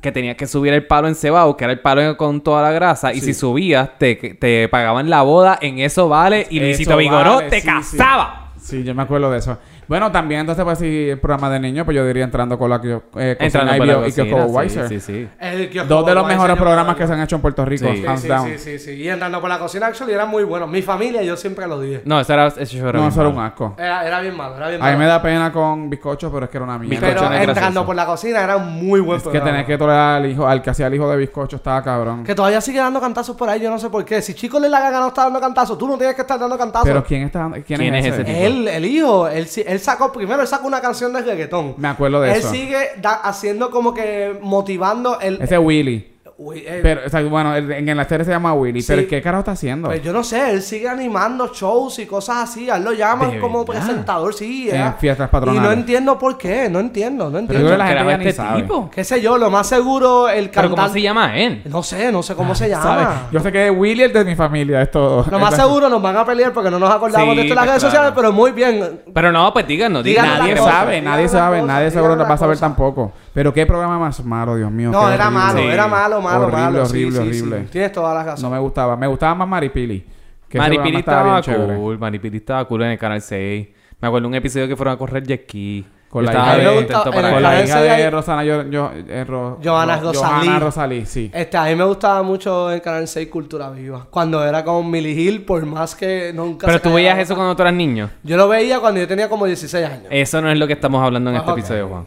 Que 0.00 0.12
tenías 0.12 0.36
que 0.36 0.46
subir 0.46 0.72
el 0.72 0.86
palo 0.86 1.08
encebado, 1.08 1.56
que 1.56 1.64
era 1.64 1.72
el 1.72 1.80
palo 1.80 2.16
con 2.16 2.40
toda 2.40 2.62
la 2.62 2.70
grasa, 2.70 3.12
y 3.12 3.20
si 3.20 3.34
subías, 3.34 3.98
te, 3.98 4.14
te 4.14 4.68
pagaban 4.68 5.10
la 5.10 5.22
boda 5.22 5.58
en 5.60 5.80
eso 5.80 6.08
vale, 6.08 6.46
y 6.50 6.60
Luisito 6.60 6.96
Vigoró 6.96 7.36
vale, 7.36 7.50
te 7.50 7.60
sí, 7.60 7.66
casaba. 7.66 8.52
Sí, 8.60 8.84
yo 8.84 8.94
me 8.94 9.02
acuerdo 9.02 9.30
de 9.30 9.38
eso. 9.38 9.58
Bueno, 9.88 10.12
también 10.12 10.42
entonces 10.42 10.64
pues 10.64 10.78
si 10.78 11.08
el 11.10 11.18
programa 11.18 11.50
de 11.50 11.60
niños, 11.60 11.84
pues 11.84 11.96
yo 11.96 12.06
diría 12.06 12.24
entrando 12.24 12.58
con 12.58 12.68
la 12.70 12.80
que 12.80 13.00
eh, 13.16 13.36
Entrando 13.40 13.74
y, 13.76 13.86
la 13.86 14.06
y 14.06 14.12
sí, 14.12 14.20
Weiser. 14.22 14.88
sí, 14.88 15.00
sí. 15.00 15.28
El 15.40 15.70
kiosco 15.70 15.88
Dos 15.94 16.06
de 16.06 16.14
los 16.14 16.26
mejores 16.26 16.56
programas 16.56 16.94
que 16.96 17.06
se 17.06 17.12
han 17.14 17.20
hecho 17.22 17.36
en 17.36 17.42
Puerto 17.42 17.64
Rico, 17.64 17.86
Sí. 17.92 18.04
hands 18.06 18.20
Sí, 18.22 18.28
down. 18.28 18.48
sí, 18.50 18.58
sí, 18.58 18.78
sí. 18.78 18.90
Y 18.92 19.08
entrando 19.08 19.40
por 19.40 19.48
la 19.48 19.58
cocina, 19.58 19.86
actually, 19.86 20.12
era 20.12 20.26
muy 20.26 20.44
bueno. 20.44 20.66
Mi 20.66 20.82
familia, 20.82 21.22
yo 21.22 21.36
siempre 21.36 21.66
lo 21.66 21.80
dije. 21.80 22.02
No, 22.04 22.20
eso 22.20 22.32
era, 22.34 22.48
ese 22.48 22.66
show 22.66 22.88
era 22.88 22.98
No, 22.98 23.04
bien 23.04 23.08
eso 23.12 23.20
era 23.20 23.28
un 23.30 23.36
malo. 23.36 23.48
asco. 23.48 23.74
Era, 23.78 24.06
era 24.06 24.20
bien 24.20 24.36
malo, 24.36 24.56
era 24.56 24.68
bien 24.68 24.82
A 24.82 24.84
mí 24.84 24.90
malo. 24.90 24.98
me 24.98 25.06
da 25.06 25.22
pena 25.22 25.52
con 25.52 25.88
bizcocho, 25.88 26.30
pero 26.30 26.44
es 26.44 26.50
que 26.50 26.58
era 26.58 26.64
una 26.64 26.78
mierda. 26.78 27.00
Pero 27.00 27.20
entrando 27.32 27.52
gracioso. 27.54 27.86
por 27.86 27.96
la 27.96 28.06
cocina 28.06 28.42
era 28.44 28.56
un 28.56 28.72
muy 28.86 29.00
buen 29.00 29.16
es 29.16 29.22
que 29.22 29.30
programa. 29.30 29.50
tenés 29.52 29.66
que 29.66 29.78
tolerar 29.78 30.16
al 30.22 30.30
hijo, 30.30 30.46
al 30.46 30.60
que 30.60 30.70
hacía 30.70 30.86
el 30.88 30.94
hijo 30.94 31.10
de 31.10 31.16
bizcocho 31.16 31.56
estaba 31.56 31.82
cabrón. 31.82 32.24
Que 32.24 32.34
todavía 32.34 32.60
sigue 32.60 32.78
dando 32.78 33.00
cantazos 33.00 33.34
por 33.36 33.48
ahí, 33.48 33.60
yo 33.60 33.70
no 33.70 33.78
sé 33.78 33.88
por 33.88 34.04
qué. 34.04 34.20
Si 34.20 34.34
Chico 34.34 34.60
le 34.60 34.68
la 34.68 34.80
gana 34.80 35.00
no 35.00 35.08
está 35.08 35.24
dando 35.24 35.40
cantazos, 35.40 35.78
tú 35.78 35.88
no 35.88 35.96
tienes 35.96 36.14
que 36.14 36.22
estar 36.22 36.38
dando 36.38 36.58
cantazos. 36.58 36.86
Pero 36.88 37.02
quién 37.04 37.22
está 37.22 37.48
quién, 37.66 37.80
¿Quién 37.80 37.94
es, 37.94 38.04
es 38.06 38.18
ese? 38.18 38.46
Él, 38.46 38.68
el 38.68 38.84
hijo, 38.84 39.28
él, 39.28 39.46
sí- 39.46 39.64
él 39.78 39.84
sacó, 39.84 40.12
primero 40.12 40.42
él 40.42 40.48
sacó 40.48 40.66
una 40.66 40.80
canción 40.80 41.12
de 41.12 41.22
reggaetón. 41.22 41.74
Me 41.78 41.88
acuerdo 41.88 42.20
de 42.20 42.32
él 42.32 42.36
eso. 42.38 42.50
sigue 42.50 42.78
da- 43.00 43.14
haciendo 43.14 43.70
como 43.70 43.94
que 43.94 44.36
motivando 44.42 45.20
el... 45.20 45.40
Ese 45.40 45.56
Willy. 45.58 46.17
Uy, 46.40 46.62
eh, 46.64 46.78
Pero, 46.84 47.00
o 47.04 47.08
sea, 47.08 47.20
bueno, 47.24 47.52
el- 47.56 47.72
en 47.72 47.96
la 47.96 48.04
serie 48.04 48.24
se 48.24 48.30
llama 48.30 48.54
Willy. 48.54 48.80
Sí. 48.80 48.92
Pero 48.94 49.08
¿qué 49.08 49.20
carajo 49.20 49.40
está 49.40 49.50
haciendo? 49.52 49.88
pues 49.88 50.00
yo 50.04 50.12
no 50.12 50.22
sé, 50.22 50.52
él 50.52 50.62
sigue 50.62 50.88
animando 50.88 51.52
shows 51.52 51.98
y 51.98 52.06
cosas 52.06 52.48
así. 52.48 52.70
A 52.70 52.76
él 52.76 52.84
lo 52.84 52.92
llaman 52.92 53.32
¿De 53.32 53.40
como 53.40 53.64
verdad? 53.64 53.82
presentador, 53.84 54.32
sí. 54.32 54.70
En 54.70 54.94
fiestas 54.98 55.28
Y 55.28 55.32
patronales. 55.32 55.62
no 55.64 55.72
entiendo 55.72 56.16
por 56.16 56.38
qué, 56.38 56.70
no 56.70 56.78
entiendo, 56.78 57.24
no 57.24 57.30
Pero 57.32 57.38
yo 57.38 57.40
entiendo. 57.40 57.66
creo 57.66 57.88
que 57.88 57.94
la 57.94 58.04
¿Qué 58.04 58.10
gente 58.12 58.28
este 58.28 58.40
sabe. 58.42 58.62
tipo? 58.62 58.88
Qué 58.88 59.02
sé 59.02 59.20
yo, 59.20 59.36
lo 59.36 59.50
más 59.50 59.66
seguro, 59.66 60.28
el 60.28 60.48
Pero 60.48 60.52
cantante... 60.52 60.76
¿cómo 60.76 60.88
se 60.92 61.02
llama 61.02 61.36
él? 61.36 61.62
No 61.64 61.82
sé, 61.82 62.12
no 62.12 62.22
sé 62.22 62.36
cómo 62.36 62.54
se 62.54 62.68
llama. 62.68 62.82
¿Sabe? 62.84 63.06
Yo 63.32 63.40
sé 63.40 63.50
que 63.50 63.70
Willy 63.72 64.04
es 64.04 64.12
de 64.12 64.24
mi 64.24 64.36
familia, 64.36 64.80
es 64.82 64.92
todo. 64.92 65.26
Lo 65.28 65.38
más 65.40 65.56
seguro 65.56 65.88
nos 65.88 66.00
van 66.00 66.16
a 66.18 66.24
pelear 66.24 66.52
porque 66.52 66.70
no 66.70 66.78
nos 66.78 66.88
acordamos 66.94 67.30
Sí, 67.30 67.34
de 67.36 67.42
esto 67.42 67.52
en 67.54 67.56
las 67.56 67.64
pues 67.64 67.68
redes 67.70 67.80
claro. 67.82 67.90
sociales, 67.90 68.12
pero 68.14 68.32
muy 68.32 68.52
bien. 68.52 69.00
Pero 69.12 69.32
no, 69.32 69.52
pues 69.52 69.66
díganos, 69.66 70.04
Díganos. 70.04 70.38
Nadie 70.38 70.56
sabe, 70.56 71.02
nadie 71.02 71.28
sabe, 71.28 71.60
cosa, 71.62 71.66
nadie 71.72 71.90
seguro 71.90 72.12
díganos 72.12 72.30
va 72.30 72.34
a 72.34 72.38
saber 72.38 72.58
tampoco. 72.60 73.10
Pero 73.34 73.52
qué 73.52 73.66
programa 73.66 73.98
más 73.98 74.24
malo, 74.24 74.56
Dios 74.56 74.70
mío. 74.70 74.90
No, 74.90 75.08
era 75.10 75.26
horrible. 75.26 75.30
malo, 75.44 75.58
Sí. 75.60 75.64
era 75.66 75.86
malo, 75.86 76.20
malo, 76.20 76.40
Horrible, 76.46 76.60
malo. 76.62 76.86
Sí, 76.86 77.04
horrible, 77.04 77.18
sí, 77.18 77.34
sí. 77.34 77.40
horrible. 77.42 77.68
Tienes 77.70 77.92
toda 77.92 78.14
la 78.14 78.24
razón. 78.24 78.42
No 78.42 78.50
me 78.54 78.58
gustaba. 78.60 78.96
Me 78.96 79.06
gustaba 79.06 79.34
más 79.34 79.48
Maripili. 79.48 80.04
que 80.48 80.58
Maripili 80.58 81.02
programa 81.02 81.38
estaba, 81.38 81.40
bien 81.40 81.42
chévere. 81.66 81.78
cool, 81.78 81.98
Maripili 81.98 82.36
estaba 82.38 82.64
cool 82.66 82.82
en 82.82 82.90
el 82.92 82.98
canal 82.98 83.20
6. 83.20 83.68
Me 84.00 84.08
acuerdo 84.08 84.28
un 84.28 84.34
episodio 84.34 84.66
que 84.66 84.76
fueron 84.76 84.94
a 84.94 84.96
correr 84.96 85.22
jet 85.26 85.42
ski. 85.44 85.84
Con 86.08 86.24
Yo 86.24 86.32
la 86.32 86.38
estaba 86.38 86.46
hija 86.56 86.70
de- 86.70 86.78
el 86.78 86.86
Con 86.86 87.42
la 87.42 87.62
hija 87.64 87.80
de 87.82 88.10
Rosana, 88.10 88.42
yo, 88.42 88.62
yo, 88.70 88.90
eh, 88.94 89.24
Ro- 89.28 89.58
Johanna 89.62 89.96
Ro- 90.00 90.06
Rosalí. 90.12 90.46
Johanna 90.46 90.58
Rosalí, 90.58 91.04
sí. 91.04 91.30
Este, 91.34 91.58
a 91.58 91.64
mí 91.64 91.74
me 91.74 91.84
gustaba 91.84 92.22
mucho 92.22 92.72
en 92.72 92.80
Canal 92.80 93.06
6 93.06 93.28
Cultura 93.28 93.68
Viva. 93.68 94.06
Cuando 94.08 94.42
era 94.42 94.64
con 94.64 94.90
Millie 94.90 95.12
Hill, 95.12 95.42
por 95.44 95.66
más 95.66 95.94
que 95.94 96.32
nunca 96.34 96.66
Pero 96.66 96.78
se 96.78 96.84
tú 96.88 96.94
veías 96.94 97.18
eso 97.18 97.34
cuando 97.34 97.54
tú 97.54 97.60
eras 97.60 97.74
niño. 97.74 98.08
Yo 98.22 98.38
lo 98.38 98.48
veía 98.48 98.80
cuando 98.80 99.00
yo 99.00 99.06
tenía 99.06 99.28
como 99.28 99.44
16 99.44 99.84
años. 99.86 100.06
Eso 100.08 100.40
no 100.40 100.50
es 100.50 100.58
lo 100.58 100.66
que 100.66 100.72
estamos 100.72 101.04
hablando 101.04 101.28
en 101.28 101.36
este 101.36 101.50
Ah, 101.50 101.52
ok. 101.52 101.58
episodio, 101.58 101.88
Juan. 101.88 102.06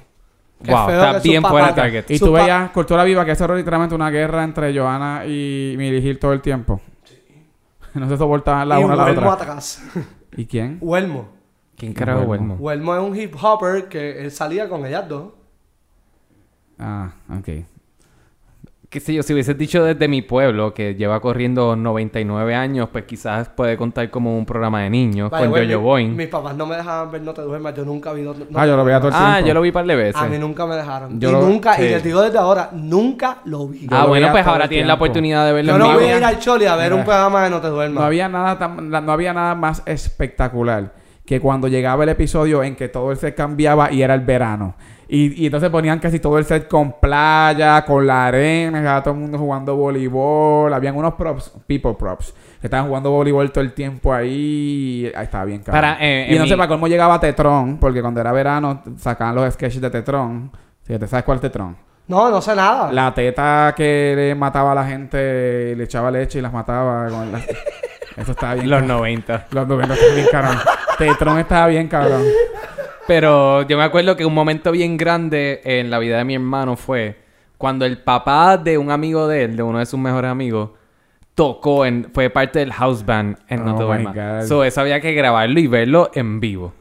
Qué 0.63 0.71
wow, 0.71 0.85
feo 0.87 1.03
está 1.03 1.19
bien 1.19 1.43
fuera 1.43 1.67
de 1.67 1.73
target. 1.73 2.05
Y 2.09 2.17
Su 2.17 2.27
tú 2.27 2.31
veías 2.33 2.69
Cultura 2.71 3.03
Viva, 3.03 3.25
que 3.25 3.31
eso 3.31 3.45
era 3.45 3.55
literalmente 3.55 3.95
una 3.95 4.09
guerra 4.09 4.43
entre 4.43 4.77
Johanna 4.77 5.25
y 5.25 5.73
Millie 5.77 5.99
Hill 5.99 6.19
todo 6.19 6.33
el 6.33 6.41
tiempo. 6.41 6.81
No 7.93 8.07
se 8.07 8.17
soportaban 8.17 8.69
la 8.69 8.79
y 8.79 8.83
una 8.85 8.93
a 8.93 8.95
la 8.95 9.03
Huelmo 9.03 9.29
otra. 9.29 9.33
atrás. 9.33 9.83
¿Y 10.37 10.45
quién? 10.45 10.77
Huelmo. 10.79 11.27
¿Quién 11.75 11.93
carajo 11.93 12.21
Huelmo. 12.21 12.53
Huelmo? 12.55 12.55
Huelmo 12.55 12.95
es 12.95 13.01
un 13.01 13.19
hip 13.19 13.35
hopper 13.43 13.89
que 13.89 14.21
él 14.21 14.31
salía 14.31 14.69
con 14.69 14.85
ellas 14.85 15.09
dos. 15.09 15.33
Ah, 16.79 17.11
ok. 17.37 17.49
Qué 18.91 18.99
sé 18.99 19.13
yo, 19.13 19.23
si 19.23 19.31
hubieses 19.31 19.57
dicho 19.57 19.85
desde 19.85 20.05
mi 20.09 20.21
pueblo, 20.21 20.73
que 20.73 20.95
lleva 20.95 21.21
corriendo 21.21 21.77
99 21.77 22.53
años, 22.53 22.89
pues 22.91 23.05
quizás 23.05 23.47
puede 23.47 23.77
contar 23.77 24.09
como 24.09 24.37
un 24.37 24.45
programa 24.45 24.81
de 24.81 24.89
niños 24.89 25.31
the 25.31 25.37
con 25.37 25.49
Jojo 25.49 25.79
Boing. 25.79 26.13
Mis 26.17 26.27
papás 26.27 26.57
no 26.57 26.65
me 26.65 26.75
dejaban 26.75 27.09
ver 27.09 27.21
No 27.21 27.33
Te 27.33 27.41
Duermas. 27.41 27.73
Yo 27.73 27.85
nunca 27.85 28.11
vi 28.11 28.21
No, 28.21 28.33
no 28.33 28.45
Ah, 28.53 28.67
yo 28.67 28.75
lo 28.75 28.83
veía 28.83 28.99
todo 28.99 29.07
el 29.07 29.13
Ah, 29.15 29.31
tiempo. 29.35 29.47
yo 29.47 29.53
lo 29.53 29.61
vi 29.61 29.69
un 29.69 29.73
par 29.73 29.85
de 29.85 29.95
veces. 29.95 30.21
A 30.21 30.27
mí 30.27 30.37
nunca 30.37 30.65
me 30.65 30.75
dejaron. 30.75 31.17
Yo 31.21 31.29
y 31.29 31.31
lo- 31.31 31.41
nunca, 31.41 31.75
sí. 31.75 31.83
y 31.83 31.87
les 31.87 32.03
digo 32.03 32.21
desde 32.21 32.37
ahora, 32.37 32.69
nunca 32.73 33.37
lo 33.45 33.65
vi. 33.69 33.87
Yo 33.87 33.87
ah, 33.91 34.01
lo 34.01 34.07
bueno, 34.09 34.27
pues 34.29 34.45
ahora 34.45 34.67
tienen 34.67 34.89
la 34.89 34.95
oportunidad 34.95 35.45
de 35.45 35.53
verlo 35.53 35.69
Yo 35.71 35.75
en 35.75 35.79
no 35.83 35.87
vivo. 35.87 35.99
voy 36.01 36.09
a 36.09 36.17
ir 36.17 36.23
al 36.25 36.39
Choli 36.39 36.65
a 36.65 36.75
ver 36.75 36.93
un 36.93 37.05
programa 37.05 37.45
de 37.45 37.49
No 37.49 37.61
Te 37.61 37.67
Duermas. 37.69 37.97
No 38.01 38.05
había 38.05 38.27
nada 38.27 38.59
tan- 38.59 38.89
no 38.89 39.11
había 39.13 39.33
nada 39.33 39.55
más 39.55 39.83
espectacular 39.85 40.91
que 41.25 41.39
cuando 41.39 41.69
llegaba 41.69 42.03
el 42.03 42.09
episodio 42.09 42.61
en 42.61 42.75
que 42.75 42.89
todo 42.89 43.15
se 43.15 43.33
cambiaba 43.33 43.89
y 43.89 44.01
era 44.01 44.13
el 44.15 44.19
verano. 44.21 44.75
Y, 45.13 45.43
y 45.43 45.45
entonces 45.47 45.69
ponían 45.69 45.99
casi 45.99 46.19
todo 46.21 46.37
el 46.37 46.45
set 46.45 46.69
con 46.69 46.93
playa, 46.93 47.83
con 47.83 48.07
la 48.07 48.27
arena, 48.27 48.77
estaba 48.77 49.03
todo 49.03 49.13
el 49.13 49.19
mundo 49.19 49.37
jugando 49.37 49.75
voleibol. 49.75 50.73
Habían 50.73 50.95
unos 50.95 51.15
props, 51.15 51.51
people 51.67 51.95
props, 51.99 52.33
que 52.61 52.67
estaban 52.67 52.87
jugando 52.87 53.11
voleibol 53.11 53.51
todo 53.51 53.61
el 53.61 53.73
tiempo 53.73 54.13
ahí. 54.13 55.11
Ahí 55.13 55.23
estaba 55.25 55.43
bien 55.43 55.59
cabrón. 55.63 55.81
Para, 55.81 55.97
eh, 55.99 56.27
y 56.33 56.37
no 56.39 56.45
sé 56.45 56.53
mi- 56.53 56.57
para 56.59 56.69
cómo 56.69 56.87
llegaba 56.87 57.19
Tetron, 57.19 57.77
porque 57.77 58.01
cuando 58.01 58.21
era 58.21 58.31
verano 58.31 58.81
sacaban 58.97 59.35
los 59.35 59.53
sketches 59.53 59.81
de 59.81 59.89
Tetron. 59.89 60.49
Sí, 60.87 60.97
¿Te 60.97 61.05
sabes 61.07 61.25
cuál 61.25 61.35
es 61.35 61.41
Tetron? 61.41 61.75
No, 62.07 62.29
no 62.29 62.41
sé 62.41 62.55
nada. 62.55 62.89
La 62.93 63.13
teta 63.13 63.73
que 63.75 64.13
le 64.15 64.35
mataba 64.35 64.71
a 64.71 64.75
la 64.75 64.85
gente, 64.85 65.75
le 65.75 65.83
echaba 65.83 66.09
leche 66.09 66.39
y 66.39 66.41
las 66.41 66.53
mataba. 66.53 67.09
Con 67.09 67.33
la- 67.33 67.39
Eso 68.17 68.31
estaba 68.31 68.53
bien. 68.53 68.69
Los 68.69 68.79
cabrón. 68.79 68.97
90. 68.99 69.47
Los 69.51 69.67
90 69.67 69.93
estaban 69.93 70.15
bien 70.15 70.27
cabrón. 70.31 70.57
Tetron 70.97 71.37
estaba 71.39 71.67
bien 71.67 71.87
cabrón. 71.89 72.21
Pero 73.07 73.63
yo 73.63 73.77
me 73.77 73.83
acuerdo 73.83 74.15
que 74.15 74.25
un 74.25 74.33
momento 74.33 74.71
bien 74.71 74.97
grande 74.97 75.61
en 75.63 75.89
la 75.89 75.99
vida 75.99 76.17
de 76.17 76.23
mi 76.23 76.35
hermano 76.35 76.75
fue 76.77 77.17
cuando 77.57 77.85
el 77.85 77.99
papá 77.99 78.57
de 78.57 78.77
un 78.77 78.91
amigo 78.91 79.27
de 79.27 79.43
él, 79.43 79.55
de 79.55 79.63
uno 79.63 79.79
de 79.79 79.85
sus 79.85 79.99
mejores 79.99 80.31
amigos, 80.31 80.71
tocó 81.35 81.85
en, 81.85 82.09
fue 82.13 82.29
parte 82.29 82.59
del 82.59 82.73
house 82.73 83.05
band 83.05 83.37
en 83.47 83.67
Oh. 83.67 83.75
God. 84.13 84.47
So 84.47 84.63
eso 84.63 84.81
había 84.81 84.99
que 84.99 85.13
grabarlo 85.13 85.59
y 85.59 85.67
verlo 85.67 86.11
en 86.13 86.39
vivo. 86.39 86.73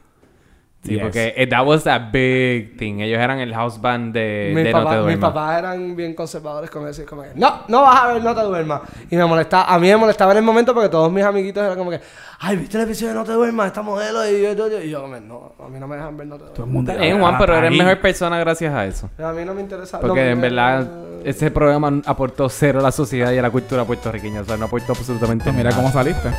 Sí, 0.83 0.93
Yes. 0.93 1.01
porque 1.03 1.33
eh, 1.37 1.45
that 1.45 1.63
was 1.63 1.85
a 1.85 1.99
big 1.99 2.75
thing. 2.75 3.01
Ellos 3.01 3.19
eran 3.19 3.37
el 3.39 3.53
house 3.53 3.79
band 3.79 4.13
de, 4.15 4.51
mis, 4.55 4.63
de 4.63 4.71
No 4.71 4.89
Te 4.89 5.01
mis 5.09 5.17
papás 5.19 5.59
eran 5.59 5.95
bien 5.95 6.15
conservadores 6.15 6.71
con 6.71 6.87
eso. 6.87 7.03
como 7.07 7.21
que, 7.21 7.29
no, 7.35 7.61
no 7.67 7.83
vas 7.83 8.01
a 8.01 8.07
ver, 8.13 8.23
no 8.23 8.33
te 8.33 8.41
duermas. 8.41 8.81
Y 9.11 9.15
me 9.15 9.23
molestaba, 9.25 9.65
a 9.71 9.77
mí 9.77 9.87
me 9.89 9.97
molestaba 9.97 10.31
en 10.31 10.39
el 10.39 10.43
momento 10.43 10.73
porque 10.73 10.89
todos 10.89 11.11
mis 11.11 11.23
amiguitos 11.23 11.63
eran 11.63 11.77
como 11.77 11.91
que, 11.91 12.01
ay, 12.39 12.57
¿viste 12.57 12.77
el 12.77 12.85
episodio 12.85 13.09
de 13.09 13.13
No 13.13 13.23
te 13.23 13.31
duermas? 13.33 13.67
Esta 13.67 13.83
modelo. 13.83 14.27
Y 14.27 14.41
yo, 14.41 14.53
yo, 14.53 14.69
yo, 14.69 14.81
y 14.81 14.89
yo 14.89 15.07
no, 15.07 15.53
a 15.63 15.67
mí 15.69 15.79
no 15.79 15.87
me 15.87 15.97
dejan 15.97 16.17
ver 16.17 16.25
No 16.25 16.37
te 16.37 16.45
Todo 16.45 16.65
duermas. 16.65 16.67
el 16.67 16.73
mundo. 16.73 16.91
Eh, 16.99 17.13
Juan, 17.19 17.37
pero 17.37 17.55
eres 17.57 17.71
Ahí. 17.71 17.77
mejor 17.77 17.99
persona 18.01 18.39
gracias 18.39 18.73
a 18.73 18.85
eso. 18.87 19.07
A 19.23 19.31
mí 19.33 19.45
no 19.45 19.53
me 19.53 19.61
interesa. 19.61 19.99
Porque 19.99 20.21
no, 20.23 20.29
en 20.31 20.39
me- 20.39 20.49
verdad 20.49 20.87
ese 21.23 21.51
programa 21.51 22.01
aportó 22.07 22.49
cero 22.49 22.79
a 22.79 22.81
la 22.81 22.91
sociedad 22.91 23.31
y 23.31 23.37
a 23.37 23.41
la 23.43 23.51
cultura 23.51 23.85
puertorriqueña. 23.85 24.41
O 24.41 24.45
sea, 24.45 24.57
no 24.57 24.65
aportó 24.65 24.93
absolutamente 24.93 25.43
Pues 25.43 25.55
mira 25.55 25.69
nada. 25.69 25.79
cómo 25.79 25.93
saliste. 25.93 26.29